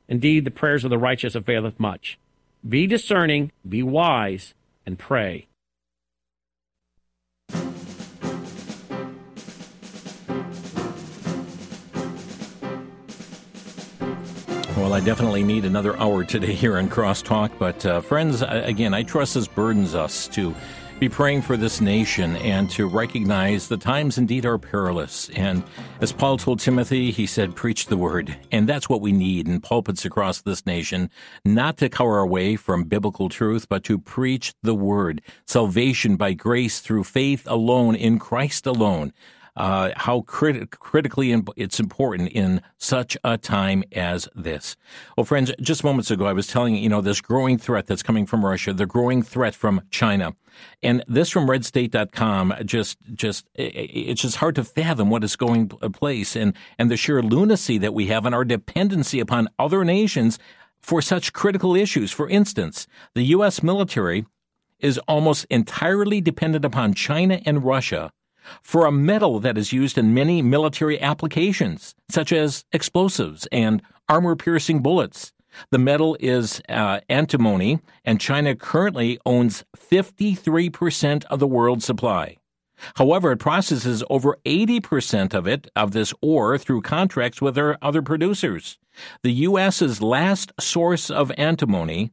Indeed, 0.09 0.45
the 0.45 0.51
prayers 0.51 0.85
of 0.85 0.91
the 0.91 0.99
righteous 0.99 1.35
availeth 1.35 1.80
much. 1.80 2.18
Be 2.66 2.87
discerning, 2.87 3.53
be 3.66 3.82
wise, 3.82 4.55
and 4.87 4.99
pray. 4.99 5.47
Well, 14.76 14.92
I 14.92 14.98
definitely 14.98 15.44
need 15.44 15.64
another 15.64 15.96
hour 16.00 16.24
today 16.24 16.52
here 16.52 16.78
on 16.78 16.88
Crosstalk. 16.88 17.52
But, 17.60 17.86
uh, 17.86 18.00
friends, 18.00 18.42
again, 18.42 18.92
I 18.92 19.04
trust 19.04 19.34
this 19.34 19.46
burdens 19.46 19.94
us 19.94 20.26
to 20.28 20.52
be 20.98 21.08
praying 21.08 21.42
for 21.42 21.56
this 21.56 21.80
nation 21.80 22.36
and 22.38 22.68
to 22.70 22.88
recognize 22.88 23.68
the 23.68 23.76
times 23.76 24.18
indeed 24.18 24.44
are 24.44 24.58
perilous. 24.58 25.30
And 25.36 25.62
as 26.00 26.10
Paul 26.10 26.38
told 26.38 26.58
Timothy, 26.58 27.12
he 27.12 27.24
said, 27.24 27.54
preach 27.54 27.86
the 27.86 27.96
word. 27.96 28.36
And 28.50 28.68
that's 28.68 28.88
what 28.88 29.00
we 29.00 29.12
need 29.12 29.46
in 29.46 29.60
pulpits 29.60 30.04
across 30.04 30.40
this 30.40 30.66
nation, 30.66 31.08
not 31.44 31.76
to 31.76 31.88
cower 31.88 32.18
away 32.18 32.56
from 32.56 32.82
biblical 32.82 33.28
truth, 33.28 33.68
but 33.68 33.84
to 33.84 33.96
preach 33.96 34.54
the 34.62 34.74
word. 34.74 35.22
Salvation 35.46 36.16
by 36.16 36.32
grace 36.32 36.80
through 36.80 37.04
faith 37.04 37.46
alone 37.46 37.94
in 37.94 38.18
Christ 38.18 38.66
alone 38.66 39.12
uh, 39.57 39.90
how 39.96 40.22
crit- 40.22 40.70
critically 40.70 41.32
imp- 41.32 41.50
it's 41.57 41.78
important 41.78 42.30
in 42.30 42.61
such 42.78 43.16
a 43.22 43.38
time 43.38 43.84
as 43.92 44.28
this. 44.34 44.76
Well, 45.16 45.24
friends, 45.24 45.52
just 45.61 45.84
moments 45.84 46.11
ago, 46.11 46.26
I 46.26 46.32
was 46.32 46.46
telling 46.46 46.74
you, 46.74 46.82
you 46.82 46.88
know, 46.88 47.00
this 47.00 47.20
growing 47.20 47.59
threat 47.59 47.86
that's 47.86 48.02
coming 48.02 48.26
from 48.26 48.44
Russia, 48.44 48.72
the 48.72 48.86
growing 48.86 49.22
threat 49.22 49.55
from 49.55 49.82
China. 49.90 50.34
And 50.82 51.05
this 51.07 51.30
from 51.30 51.46
redstate.com 51.46 52.55
just, 52.64 52.98
just, 53.12 53.46
it's 53.55 54.22
just 54.22 54.36
hard 54.36 54.55
to 54.57 54.64
fathom 54.64 55.11
what 55.11 55.24
is 55.24 55.36
going 55.36 55.68
place 55.68 56.36
and, 56.36 56.55
and 56.78 56.90
the 56.90 56.96
sheer 56.96 57.22
lunacy 57.22 57.78
that 57.78 57.94
we 57.94 58.07
have 58.07 58.26
and 58.26 58.34
our 58.34 58.44
dependency 58.44 59.20
upon 59.20 59.48
other 59.59 59.84
nations 59.84 60.38
for 60.80 61.00
such 61.00 61.32
critical 61.32 61.74
issues. 61.74 62.12
For 62.12 62.28
instance, 62.28 62.86
the 63.14 63.22
U.S. 63.24 63.62
military 63.62 64.26
is 64.80 64.98
almost 65.09 65.46
entirely 65.48 66.20
dependent 66.20 66.64
upon 66.64 66.92
China 66.92 67.40
and 67.46 67.64
Russia 67.64 68.12
for 68.62 68.86
a 68.86 68.92
metal 68.92 69.40
that 69.40 69.59
is 69.59 69.72
used 69.72 69.99
in 69.99 70.14
many 70.14 70.42
military 70.42 71.01
applications, 71.01 71.95
such 72.09 72.32
as 72.32 72.64
explosives 72.72 73.47
and 73.53 73.82
armor 74.09 74.36
piercing 74.36 74.80
bullets. 74.80 75.32
The 75.70 75.78
metal 75.78 76.16
is 76.20 76.61
uh, 76.68 77.01
antimony, 77.09 77.80
and 78.05 78.20
China 78.20 78.57
currently 78.57 79.18
owns 79.24 79.64
53% 79.76 81.24
of 81.26 81.38
the 81.38 81.47
world's 81.47 81.84
supply. 81.84 82.38
However, 82.97 83.32
it 83.32 83.38
processes 83.38 84.03
over 84.11 84.38
80% 84.45 85.32
of 85.32 85.47
it, 85.47 85.68
of 85.76 85.92
this 85.92 86.12
ore, 86.20 86.59
through 86.59 86.82
contracts 86.82 87.40
with 87.40 87.59
other 87.59 88.03
producers. 88.03 88.78
The 89.22 89.32
U.S.'s 89.32 90.03
last 90.03 90.53
source 90.61 91.11
of 91.11 91.32
antimony, 91.38 92.12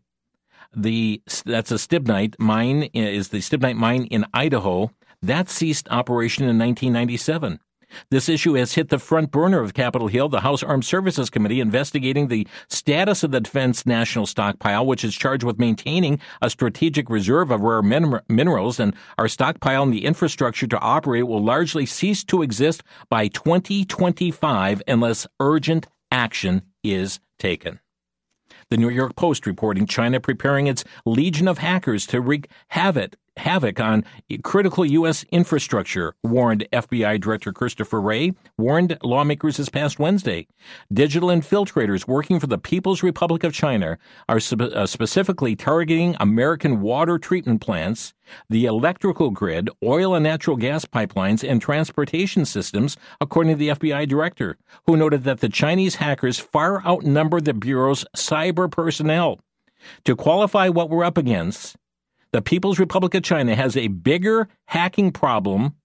the, 0.75 1.21
that's 1.45 1.71
a 1.71 1.75
stibnite 1.75 2.35
mine, 2.39 2.83
is 2.93 3.29
the 3.29 3.39
stibnite 3.39 3.75
mine 3.75 4.05
in 4.05 4.25
Idaho, 4.33 4.91
that 5.21 5.49
ceased 5.49 5.87
operation 5.91 6.43
in 6.43 6.57
1997. 6.57 7.59
This 8.09 8.29
issue 8.29 8.53
has 8.53 8.73
hit 8.73 8.89
the 8.89 8.99
front 8.99 9.31
burner 9.31 9.59
of 9.59 9.73
Capitol 9.73 10.07
Hill, 10.07 10.29
the 10.29 10.41
House 10.41 10.63
Armed 10.63 10.85
Services 10.85 11.29
Committee 11.29 11.59
investigating 11.59 12.27
the 12.27 12.47
status 12.69 13.23
of 13.23 13.31
the 13.31 13.41
Defense 13.41 13.85
National 13.85 14.25
Stockpile, 14.25 14.85
which 14.85 15.03
is 15.03 15.15
charged 15.15 15.43
with 15.43 15.59
maintaining 15.59 16.19
a 16.41 16.49
strategic 16.49 17.09
reserve 17.09 17.51
of 17.51 17.61
rare 17.61 17.81
min- 17.81 18.21
minerals, 18.29 18.79
and 18.79 18.95
our 19.17 19.27
stockpile 19.27 19.83
and 19.83 19.93
the 19.93 20.05
infrastructure 20.05 20.67
to 20.67 20.79
operate 20.79 21.27
will 21.27 21.43
largely 21.43 21.85
cease 21.85 22.23
to 22.25 22.41
exist 22.41 22.83
by 23.09 23.27
2025 23.27 24.81
unless 24.87 25.27
urgent 25.39 25.87
action 26.11 26.61
is 26.83 27.19
taken. 27.39 27.79
The 28.69 28.77
New 28.77 28.89
York 28.89 29.15
Post 29.15 29.45
reporting 29.45 29.85
China 29.85 30.19
preparing 30.21 30.67
its 30.67 30.85
legion 31.05 31.47
of 31.47 31.57
hackers 31.57 32.05
to 32.07 32.21
wreak 32.21 32.49
havoc 32.69 33.15
havoc 33.37 33.79
on 33.79 34.03
critical 34.43 34.85
U.S. 34.85 35.25
infrastructure, 35.31 36.13
warned 36.23 36.67
FBI 36.71 37.19
Director 37.19 37.51
Christopher 37.53 38.01
Wray, 38.01 38.33
warned 38.57 38.97
lawmakers 39.03 39.57
this 39.57 39.69
past 39.69 39.99
Wednesday. 39.99 40.47
Digital 40.93 41.29
infiltrators 41.29 42.07
working 42.07 42.39
for 42.39 42.47
the 42.47 42.57
People's 42.57 43.03
Republic 43.03 43.43
of 43.43 43.53
China 43.53 43.97
are 44.27 44.39
spe- 44.39 44.61
uh, 44.61 44.85
specifically 44.85 45.55
targeting 45.55 46.15
American 46.19 46.81
water 46.81 47.17
treatment 47.17 47.61
plants, 47.61 48.13
the 48.49 48.65
electrical 48.65 49.29
grid, 49.29 49.69
oil 49.83 50.15
and 50.15 50.23
natural 50.23 50.57
gas 50.57 50.85
pipelines, 50.85 51.47
and 51.47 51.61
transportation 51.61 52.45
systems, 52.45 52.97
according 53.19 53.53
to 53.53 53.57
the 53.57 53.69
FBI 53.69 54.07
director, 54.07 54.57
who 54.85 54.97
noted 54.97 55.23
that 55.23 55.39
the 55.39 55.49
Chinese 55.49 55.95
hackers 55.95 56.39
far 56.39 56.85
outnumber 56.85 57.41
the 57.41 57.53
Bureau's 57.53 58.05
cyber 58.15 58.69
personnel. 58.69 59.39
To 60.05 60.15
qualify 60.15 60.69
what 60.69 60.89
we're 60.89 61.03
up 61.03 61.17
against, 61.17 61.75
the 62.31 62.41
People's 62.41 62.79
Republic 62.79 63.13
of 63.13 63.23
China 63.23 63.55
has 63.55 63.75
a 63.75 63.87
bigger 63.87 64.47
hacking 64.67 65.11
problem 65.11 65.75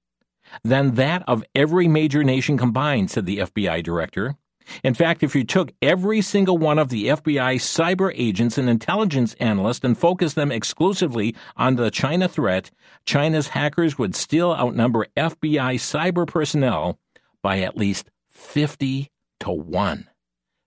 than 0.62 0.94
that 0.94 1.22
of 1.26 1.44
every 1.54 1.88
major 1.88 2.22
nation 2.22 2.56
combined, 2.56 3.10
said 3.10 3.26
the 3.26 3.38
FBI 3.38 3.82
director. 3.82 4.36
In 4.82 4.94
fact, 4.94 5.22
if 5.22 5.34
you 5.34 5.44
took 5.44 5.72
every 5.80 6.20
single 6.20 6.58
one 6.58 6.78
of 6.78 6.88
the 6.88 7.06
FBI 7.06 7.56
cyber 7.56 8.12
agents 8.16 8.58
and 8.58 8.68
intelligence 8.68 9.34
analysts 9.34 9.84
and 9.84 9.96
focused 9.96 10.34
them 10.34 10.50
exclusively 10.50 11.34
on 11.56 11.76
the 11.76 11.90
China 11.90 12.28
threat, 12.28 12.70
China's 13.04 13.48
hackers 13.48 13.98
would 13.98 14.14
still 14.14 14.54
outnumber 14.54 15.06
FBI 15.16 15.76
cyber 15.76 16.26
personnel 16.26 16.98
by 17.42 17.60
at 17.60 17.76
least 17.76 18.10
50 18.30 19.10
to 19.40 19.50
1. 19.50 20.08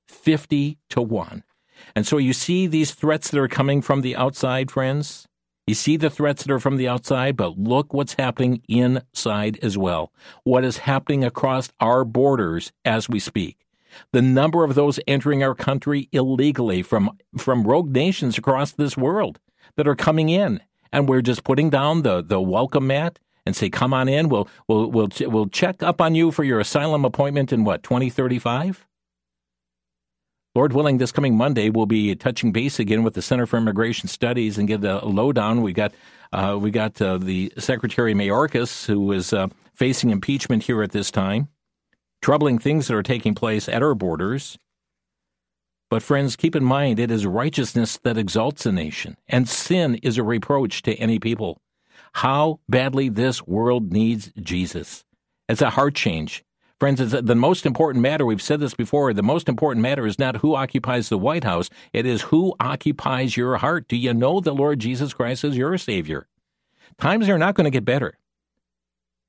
50 0.08 0.78
to 0.90 1.02
1. 1.02 1.44
And 1.96 2.08
so 2.08 2.18
you 2.18 2.34
see 2.34 2.68
these 2.68 2.94
threats 2.94 3.32
that 3.32 3.40
are 3.40 3.48
coming 3.48 3.82
from 3.82 4.02
the 4.02 4.16
outside, 4.16 4.72
friends? 4.72 5.29
You 5.70 5.76
see 5.76 5.98
the 5.98 6.10
threats 6.10 6.42
that 6.42 6.52
are 6.52 6.60
from 6.60 6.78
the 6.78 6.88
outside, 6.88 7.38
but 7.38 7.60
look 7.60 7.94
what's 7.94 8.16
happening 8.16 8.64
inside 8.68 9.60
as 9.62 9.78
well. 9.78 10.12
What 10.44 10.66
is 10.66 10.78
happening 10.78 11.24
across 11.24 11.70
our 11.80 12.04
borders 12.04 12.72
as 12.86 13.08
we 13.08 13.20
speak. 13.20 13.68
The 14.12 14.24
number 14.24 14.64
of 14.64 14.74
those 14.74 15.00
entering 15.06 15.44
our 15.44 15.54
country 15.54 16.10
illegally 16.12 16.82
from, 16.82 17.12
from 17.38 17.68
rogue 17.68 17.92
nations 17.92 18.36
across 18.36 18.72
this 18.72 18.98
world 18.98 19.38
that 19.76 19.88
are 19.88 19.96
coming 19.96 20.30
in. 20.30 20.60
And 20.92 21.08
we're 21.08 21.22
just 21.22 21.44
putting 21.44 21.70
down 21.70 22.02
the, 22.02 22.24
the 22.24 22.42
welcome 22.42 22.88
mat 22.88 23.20
and 23.46 23.56
say, 23.56 23.70
come 23.70 23.94
on 23.94 24.10
in. 24.10 24.28
We'll, 24.28 24.50
we'll, 24.68 24.90
we'll, 24.90 25.10
we'll 25.22 25.50
check 25.50 25.84
up 25.84 26.02
on 26.02 26.16
you 26.16 26.32
for 26.32 26.44
your 26.44 26.60
asylum 26.60 27.06
appointment 27.06 27.54
in 27.54 27.64
what, 27.64 27.84
2035? 27.84 28.88
Lord 30.56 30.74
willing, 30.74 30.98
this 30.98 31.12
coming 31.12 31.38
Monday 31.38 31.70
we'll 31.70 31.86
be 31.86 32.16
touching 32.16 32.52
base 32.52 32.80
again 32.80 33.04
with 33.04 33.14
the 33.14 33.22
Center 33.22 33.46
for 33.46 33.58
Immigration 33.58 34.10
Studies 34.10 34.58
and 34.58 34.68
give 34.68 34.82
the 34.82 35.00
lowdown. 35.06 35.62
We 35.62 35.74
got 35.74 35.94
uh, 36.34 36.58
we 36.60 36.72
got 36.72 37.00
uh, 37.02 37.18
the 37.18 37.54
Secretary 37.58 38.14
Mayorkas 38.14 38.86
who 38.86 39.12
is 39.12 39.32
uh, 39.32 39.48
facing 39.74 40.10
impeachment 40.10 40.64
here 40.64 40.82
at 40.82 40.92
this 40.92 41.12
time. 41.12 41.50
Troubling 42.22 42.58
things 42.58 42.88
that 42.88 42.96
are 42.96 43.04
taking 43.04 43.36
place 43.36 43.70
at 43.70 43.84
our 43.84 43.96
borders. 43.96 44.58
But 45.90 46.04
friends, 46.04 46.36
keep 46.36 46.56
in 46.56 46.64
mind 46.64 47.00
it 47.00 47.12
is 47.12 47.26
righteousness 47.26 47.98
that 48.04 48.18
exalts 48.18 48.66
a 48.66 48.72
nation, 48.72 49.18
and 49.28 49.48
sin 49.48 49.96
is 49.96 50.18
a 50.18 50.24
reproach 50.24 50.82
to 50.84 50.96
any 50.96 51.20
people. 51.20 51.62
How 52.14 52.60
badly 52.68 53.10
this 53.10 53.46
world 53.46 53.92
needs 53.92 54.32
Jesus. 54.40 55.04
It's 55.48 55.62
a 55.62 55.70
heart 55.70 55.96
change. 55.96 56.44
Friends, 56.80 57.02
uh, 57.02 57.20
the 57.22 57.36
most 57.36 57.66
important 57.66 58.02
matter, 58.02 58.26
we've 58.26 58.42
said 58.42 58.62
this 58.62 58.74
before, 58.74 59.14
the 59.14 59.22
most 59.22 59.50
important 59.50 59.82
matter 59.82 60.08
is 60.08 60.18
not 60.18 60.38
who 60.38 60.56
occupies 60.56 61.10
the 61.10 61.18
White 61.18 61.44
House, 61.44 61.70
it 61.92 62.06
is 62.06 62.22
who 62.24 62.56
occupies 62.60 63.36
your 63.36 63.58
heart. 63.58 63.90
Do 63.90 63.98
you 63.98 64.14
know 64.14 64.40
the 64.40 64.54
Lord 64.54 64.80
Jesus 64.80 65.14
Christ 65.14 65.44
is 65.44 65.58
your 65.58 65.78
Savior? 65.78 66.28
Times 66.98 67.28
are 67.28 67.38
not 67.38 67.56
going 67.56 67.66
to 67.66 67.72
get 67.72 67.84
better. 67.84 68.18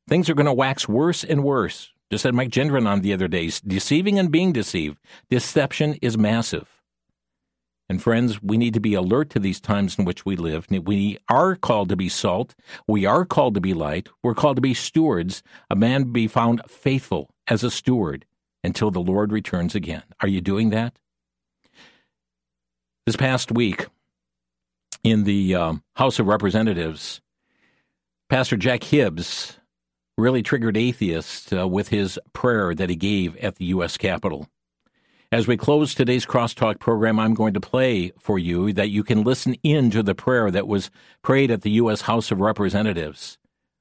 Things 0.08 0.30
are 0.30 0.34
going 0.34 0.46
to 0.46 0.52
wax 0.52 0.88
worse 0.88 1.24
and 1.24 1.42
worse. 1.42 1.90
Just 2.10 2.22
said 2.22 2.34
Mike 2.34 2.50
Gendron 2.50 2.86
on 2.86 3.00
the 3.00 3.12
other 3.12 3.28
day, 3.28 3.50
deceiving 3.66 4.18
and 4.18 4.30
being 4.30 4.52
deceived. 4.52 4.98
Deception 5.28 5.94
is 6.02 6.16
massive. 6.16 6.80
And 7.88 8.00
friends, 8.00 8.40
we 8.40 8.56
need 8.56 8.74
to 8.74 8.80
be 8.80 8.94
alert 8.94 9.30
to 9.30 9.40
these 9.40 9.60
times 9.60 9.98
in 9.98 10.04
which 10.04 10.24
we 10.24 10.36
live. 10.36 10.68
We 10.70 11.18
are 11.28 11.56
called 11.56 11.88
to 11.88 11.96
be 11.96 12.08
salt. 12.08 12.54
We 12.86 13.04
are 13.06 13.24
called 13.24 13.54
to 13.54 13.60
be 13.60 13.74
light. 13.74 14.08
We're 14.22 14.34
called 14.34 14.56
to 14.58 14.62
be 14.62 14.74
stewards. 14.74 15.42
A 15.68 15.74
man 15.74 16.12
be 16.12 16.28
found 16.28 16.62
faithful 16.68 17.30
as 17.50 17.64
a 17.64 17.70
steward 17.70 18.24
until 18.62 18.90
the 18.90 19.00
Lord 19.00 19.32
returns 19.32 19.74
again. 19.74 20.04
Are 20.20 20.28
you 20.28 20.40
doing 20.40 20.70
that? 20.70 20.98
This 23.04 23.16
past 23.16 23.50
week, 23.50 23.88
in 25.02 25.24
the 25.24 25.54
um, 25.54 25.82
House 25.96 26.18
of 26.18 26.26
Representatives, 26.26 27.20
Pastor 28.28 28.56
Jack 28.56 28.84
Hibbs 28.84 29.58
really 30.16 30.42
triggered 30.42 30.76
atheists 30.76 31.52
uh, 31.52 31.66
with 31.66 31.88
his 31.88 32.18
prayer 32.32 32.74
that 32.74 32.90
he 32.90 32.96
gave 32.96 33.36
at 33.38 33.56
the 33.56 33.64
U.S. 33.66 33.96
Capitol. 33.96 34.46
As 35.32 35.46
we 35.46 35.56
close 35.56 35.94
today's 35.94 36.26
Crosstalk 36.26 36.78
program, 36.78 37.18
I'm 37.18 37.34
going 37.34 37.54
to 37.54 37.60
play 37.60 38.12
for 38.18 38.38
you 38.38 38.72
that 38.74 38.90
you 38.90 39.02
can 39.02 39.22
listen 39.22 39.54
in 39.62 39.90
to 39.92 40.02
the 40.02 40.14
prayer 40.14 40.50
that 40.50 40.68
was 40.68 40.90
prayed 41.22 41.50
at 41.50 41.62
the 41.62 41.70
U.S. 41.72 42.02
House 42.02 42.30
of 42.30 42.40
Representatives, 42.40 43.38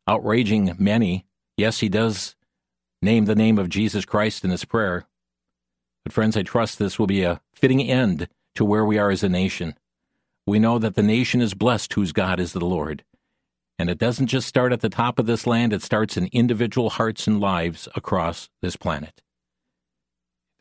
outraging 0.07 0.75
many. 0.79 1.25
Yes, 1.57 1.79
he 1.79 1.89
does 1.89 2.35
name 3.01 3.25
the 3.25 3.35
name 3.35 3.57
of 3.57 3.69
Jesus 3.69 4.05
Christ 4.05 4.43
in 4.43 4.49
this 4.49 4.65
prayer. 4.65 5.05
But, 6.03 6.13
friends, 6.13 6.37
I 6.37 6.43
trust 6.43 6.79
this 6.79 6.97
will 6.97 7.07
be 7.07 7.23
a 7.23 7.41
fitting 7.53 7.81
end 7.81 8.27
to 8.55 8.65
where 8.65 8.85
we 8.85 8.97
are 8.97 9.11
as 9.11 9.23
a 9.23 9.29
nation. 9.29 9.75
We 10.47 10.59
know 10.59 10.79
that 10.79 10.95
the 10.95 11.03
nation 11.03 11.41
is 11.41 11.53
blessed 11.53 11.93
whose 11.93 12.11
God 12.11 12.39
is 12.39 12.53
the 12.53 12.65
Lord. 12.65 13.03
And 13.77 13.89
it 13.89 13.97
doesn't 13.97 14.27
just 14.27 14.47
start 14.47 14.73
at 14.73 14.81
the 14.81 14.89
top 14.89 15.19
of 15.19 15.27
this 15.27 15.45
land, 15.45 15.71
it 15.71 15.83
starts 15.83 16.17
in 16.17 16.27
individual 16.31 16.89
hearts 16.89 17.27
and 17.27 17.39
lives 17.39 17.87
across 17.95 18.49
this 18.61 18.75
planet. 18.75 19.21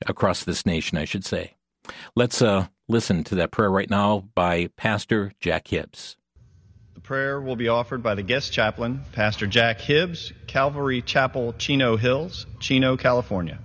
Across 0.07 0.45
this 0.45 0.67
nation, 0.67 0.99
I 0.99 1.05
should 1.05 1.25
say. 1.25 1.57
Let's 2.15 2.43
uh, 2.43 2.67
listen 2.87 3.25
to 3.25 3.35
that 3.37 3.51
prayer 3.51 3.71
right 3.71 3.91
now 3.91 4.29
by 4.35 4.69
Pastor 4.77 5.33
Jack 5.41 5.69
Hibbs. 5.69 6.18
Prayer 7.09 7.41
will 7.41 7.57
be 7.57 7.69
offered 7.69 8.03
by 8.03 8.15
the 8.15 8.23
guest 8.23 8.53
chaplain, 8.53 9.01
Pastor 9.13 9.47
Jack 9.47 9.81
Hibbs, 9.81 10.31
Calvary 10.47 11.01
Chapel, 11.01 11.55
Chino 11.57 11.97
Hills, 11.97 12.45
Chino, 12.61 12.99
California. 12.99 13.59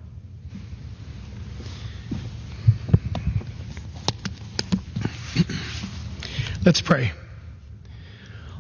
Let's 6.66 6.80
pray. 6.80 7.12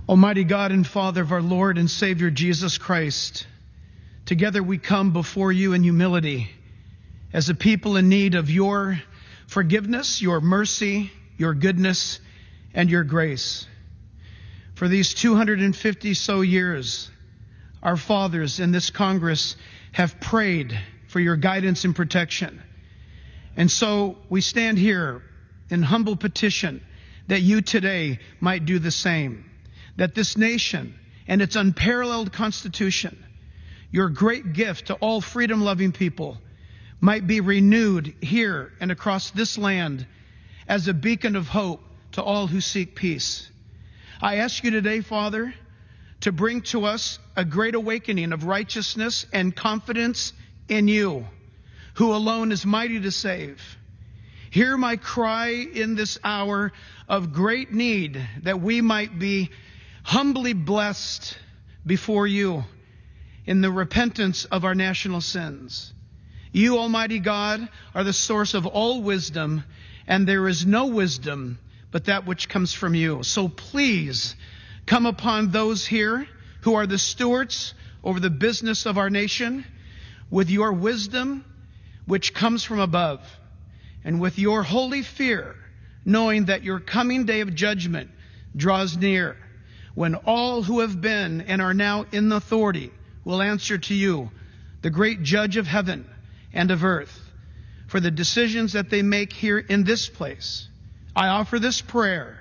Almighty 0.09 0.43
God 0.43 0.73
and 0.73 0.85
Father 0.85 1.21
of 1.21 1.31
our 1.31 1.41
Lord 1.41 1.77
and 1.77 1.89
Savior 1.89 2.29
Jesus 2.29 2.77
Christ, 2.77 3.47
together 4.25 4.61
we 4.61 4.79
come 4.79 5.13
before 5.13 5.53
you 5.53 5.71
in 5.71 5.83
humility 5.83 6.51
as 7.31 7.47
a 7.47 7.55
people 7.55 7.95
in 7.95 8.09
need 8.09 8.35
of 8.35 8.49
your 8.49 9.01
forgiveness, 9.47 10.21
your 10.21 10.41
mercy, 10.41 11.09
your 11.37 11.53
goodness, 11.53 12.19
and 12.73 12.89
your 12.89 13.05
grace. 13.05 13.65
For 14.75 14.87
these 14.87 15.13
250 15.13 16.13
so 16.13 16.41
years, 16.41 17.09
our 17.81 17.97
fathers 17.97 18.59
in 18.59 18.71
this 18.71 18.89
Congress 18.89 19.55
have 19.91 20.19
prayed 20.19 20.77
for 21.07 21.19
your 21.19 21.35
guidance 21.35 21.85
and 21.85 21.95
protection. 21.95 22.61
And 23.55 23.69
so 23.69 24.17
we 24.29 24.41
stand 24.41 24.79
here 24.79 25.21
in 25.69 25.83
humble 25.83 26.15
petition 26.15 26.81
that 27.27 27.41
you 27.41 27.61
today 27.61 28.19
might 28.39 28.65
do 28.65 28.79
the 28.79 28.91
same 28.91 29.49
that 29.95 30.15
this 30.15 30.37
nation 30.37 30.95
and 31.27 31.41
its 31.41 31.55
unparalleled 31.55 32.33
constitution, 32.33 33.23
your 33.91 34.09
great 34.09 34.53
gift 34.53 34.87
to 34.87 34.95
all 34.95 35.21
freedom 35.21 35.61
loving 35.61 35.91
people, 35.91 36.37
might 36.99 37.27
be 37.27 37.41
renewed 37.41 38.15
here 38.21 38.71
and 38.79 38.91
across 38.91 39.29
this 39.31 39.57
land 39.57 40.07
as 40.67 40.87
a 40.87 40.93
beacon 40.93 41.35
of 41.35 41.47
hope 41.47 41.81
to 42.13 42.23
all 42.23 42.47
who 42.47 42.59
seek 42.59 42.95
peace. 42.95 43.49
I 44.23 44.37
ask 44.37 44.63
you 44.63 44.71
today, 44.71 45.01
Father, 45.01 45.53
to 46.21 46.31
bring 46.31 46.61
to 46.61 46.85
us 46.85 47.19
a 47.35 47.43
great 47.43 47.75
awakening 47.75 48.31
of 48.31 48.45
righteousness 48.45 49.25
and 49.33 49.53
confidence 49.53 50.31
in 50.69 50.87
you, 50.87 51.27
who 51.95 52.13
alone 52.13 52.53
is 52.53 52.65
mighty 52.65 53.01
to 53.01 53.11
save. 53.11 53.61
Hear 54.49 54.77
my 54.77 54.95
cry 54.95 55.49
in 55.49 55.95
this 55.95 56.19
hour 56.23 56.71
of 57.09 57.33
great 57.33 57.73
need 57.73 58.25
that 58.43 58.61
we 58.61 58.79
might 58.79 59.19
be 59.19 59.49
humbly 60.03 60.53
blessed 60.53 61.37
before 61.85 62.25
you 62.25 62.63
in 63.45 63.59
the 63.59 63.71
repentance 63.71 64.45
of 64.45 64.63
our 64.63 64.73
national 64.73 65.19
sins. 65.19 65.91
You, 66.53 66.77
Almighty 66.77 67.19
God, 67.19 67.67
are 67.93 68.05
the 68.05 68.13
source 68.13 68.53
of 68.53 68.65
all 68.65 69.01
wisdom, 69.01 69.65
and 70.07 70.25
there 70.25 70.47
is 70.47 70.65
no 70.65 70.85
wisdom 70.85 71.59
but 71.93 72.05
that 72.05 72.25
which 72.25 72.49
comes 72.49 72.73
from 72.73 72.95
you. 72.95 73.21
So 73.21 73.47
please 73.47 74.35
come 74.87 75.05
upon 75.05 75.51
those 75.51 75.85
here 75.85 76.27
who 76.61 76.73
are 76.73 76.87
the 76.87 76.97
stewards 76.97 77.75
over 78.03 78.19
the 78.19 78.31
business 78.31 78.87
of 78.87 78.97
our 78.97 79.11
nation 79.11 79.63
with 80.31 80.49
your 80.49 80.73
wisdom, 80.73 81.45
which 82.07 82.33
comes 82.33 82.63
from 82.63 82.79
above, 82.79 83.21
and 84.03 84.19
with 84.19 84.39
your 84.39 84.63
holy 84.63 85.03
fear, 85.03 85.55
knowing 86.03 86.45
that 86.45 86.63
your 86.63 86.79
coming 86.79 87.25
day 87.25 87.41
of 87.41 87.53
judgment 87.53 88.09
draws 88.55 88.97
near 88.97 89.37
when 89.93 90.15
all 90.15 90.63
who 90.63 90.79
have 90.79 90.99
been 90.99 91.41
and 91.41 91.61
are 91.61 91.75
now 91.75 92.07
in 92.11 92.31
authority 92.31 92.91
will 93.23 93.39
answer 93.39 93.77
to 93.77 93.93
you, 93.93 94.31
the 94.81 94.89
great 94.89 95.21
judge 95.21 95.57
of 95.57 95.67
heaven 95.67 96.09
and 96.53 96.71
of 96.71 96.83
earth, 96.83 97.31
for 97.85 97.99
the 97.99 98.09
decisions 98.09 98.73
that 98.73 98.89
they 98.89 99.03
make 99.03 99.31
here 99.31 99.59
in 99.59 99.83
this 99.83 100.09
place. 100.09 100.67
I 101.15 101.27
offer 101.27 101.59
this 101.59 101.81
prayer 101.81 102.39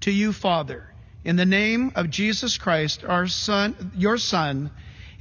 to 0.00 0.10
you, 0.10 0.32
Father, 0.32 0.84
in 1.24 1.36
the 1.36 1.46
name 1.46 1.92
of 1.94 2.10
Jesus 2.10 2.58
Christ, 2.58 3.04
our 3.04 3.26
Son, 3.26 3.92
your 3.94 4.18
Son, 4.18 4.70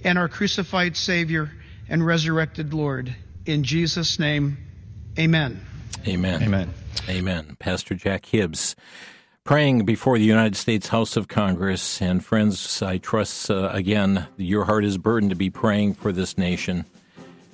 and 0.04 0.18
our 0.18 0.30
crucified 0.30 0.96
Savior 0.96 1.52
and 1.90 2.06
resurrected 2.06 2.74
Lord. 2.74 3.14
In 3.46 3.64
Jesus' 3.64 4.20
name, 4.20 4.58
amen. 5.20 5.66
Amen. 6.08 6.44
Amen. 6.44 6.74
Amen. 7.10 7.58
Pastor 7.60 7.96
Jack 7.96 8.26
Hibbs 8.26 8.76
praying 9.44 9.84
before 9.84 10.18
the 10.18 10.24
United 10.24 10.56
States 10.56 10.88
House 10.88 11.18
of 11.18 11.28
Congress. 11.28 12.02
And 12.02 12.24
friends, 12.24 12.82
I 12.82 12.98
trust 12.98 13.52
uh, 13.52 13.70
again 13.74 14.28
your 14.38 14.66
heart 14.66 14.86
is 14.86 14.98
burdened 14.98 15.32
to 15.32 15.36
be 15.36 15.50
praying 15.50 15.96
for 15.96 16.14
this 16.14 16.38
nation. 16.38 16.86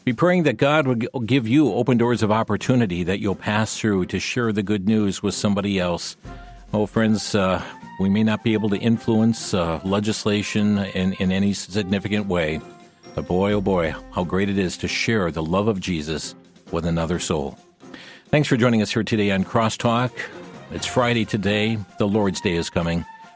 Be 0.05 0.13
praying 0.13 0.43
that 0.43 0.57
God 0.57 0.87
would 0.87 1.07
give 1.25 1.47
you 1.47 1.73
open 1.73 1.97
doors 1.97 2.23
of 2.23 2.31
opportunity 2.31 3.03
that 3.03 3.19
you'll 3.19 3.35
pass 3.35 3.77
through 3.77 4.05
to 4.07 4.19
share 4.19 4.51
the 4.51 4.63
good 4.63 4.87
news 4.87 5.21
with 5.21 5.35
somebody 5.35 5.77
else. 5.79 6.17
Oh, 6.73 6.85
friends, 6.85 7.35
uh, 7.35 7.61
we 7.99 8.09
may 8.09 8.23
not 8.23 8.43
be 8.43 8.53
able 8.53 8.69
to 8.69 8.77
influence 8.77 9.53
uh, 9.53 9.79
legislation 9.83 10.79
in, 10.79 11.13
in 11.13 11.31
any 11.31 11.53
significant 11.53 12.27
way, 12.27 12.61
but 13.13 13.27
boy, 13.27 13.51
oh 13.51 13.61
boy, 13.61 13.93
how 14.11 14.23
great 14.23 14.49
it 14.49 14.57
is 14.57 14.77
to 14.77 14.87
share 14.87 15.31
the 15.31 15.43
love 15.43 15.67
of 15.67 15.79
Jesus 15.79 16.33
with 16.71 16.85
another 16.85 17.19
soul. 17.19 17.57
Thanks 18.29 18.47
for 18.47 18.57
joining 18.57 18.81
us 18.81 18.93
here 18.93 19.03
today 19.03 19.31
on 19.31 19.43
Crosstalk. 19.43 20.11
It's 20.71 20.85
Friday 20.85 21.25
today. 21.25 21.77
The 21.97 22.07
Lord's 22.07 22.41
Day 22.41 22.53
is 22.53 22.69
coming. 22.69 23.05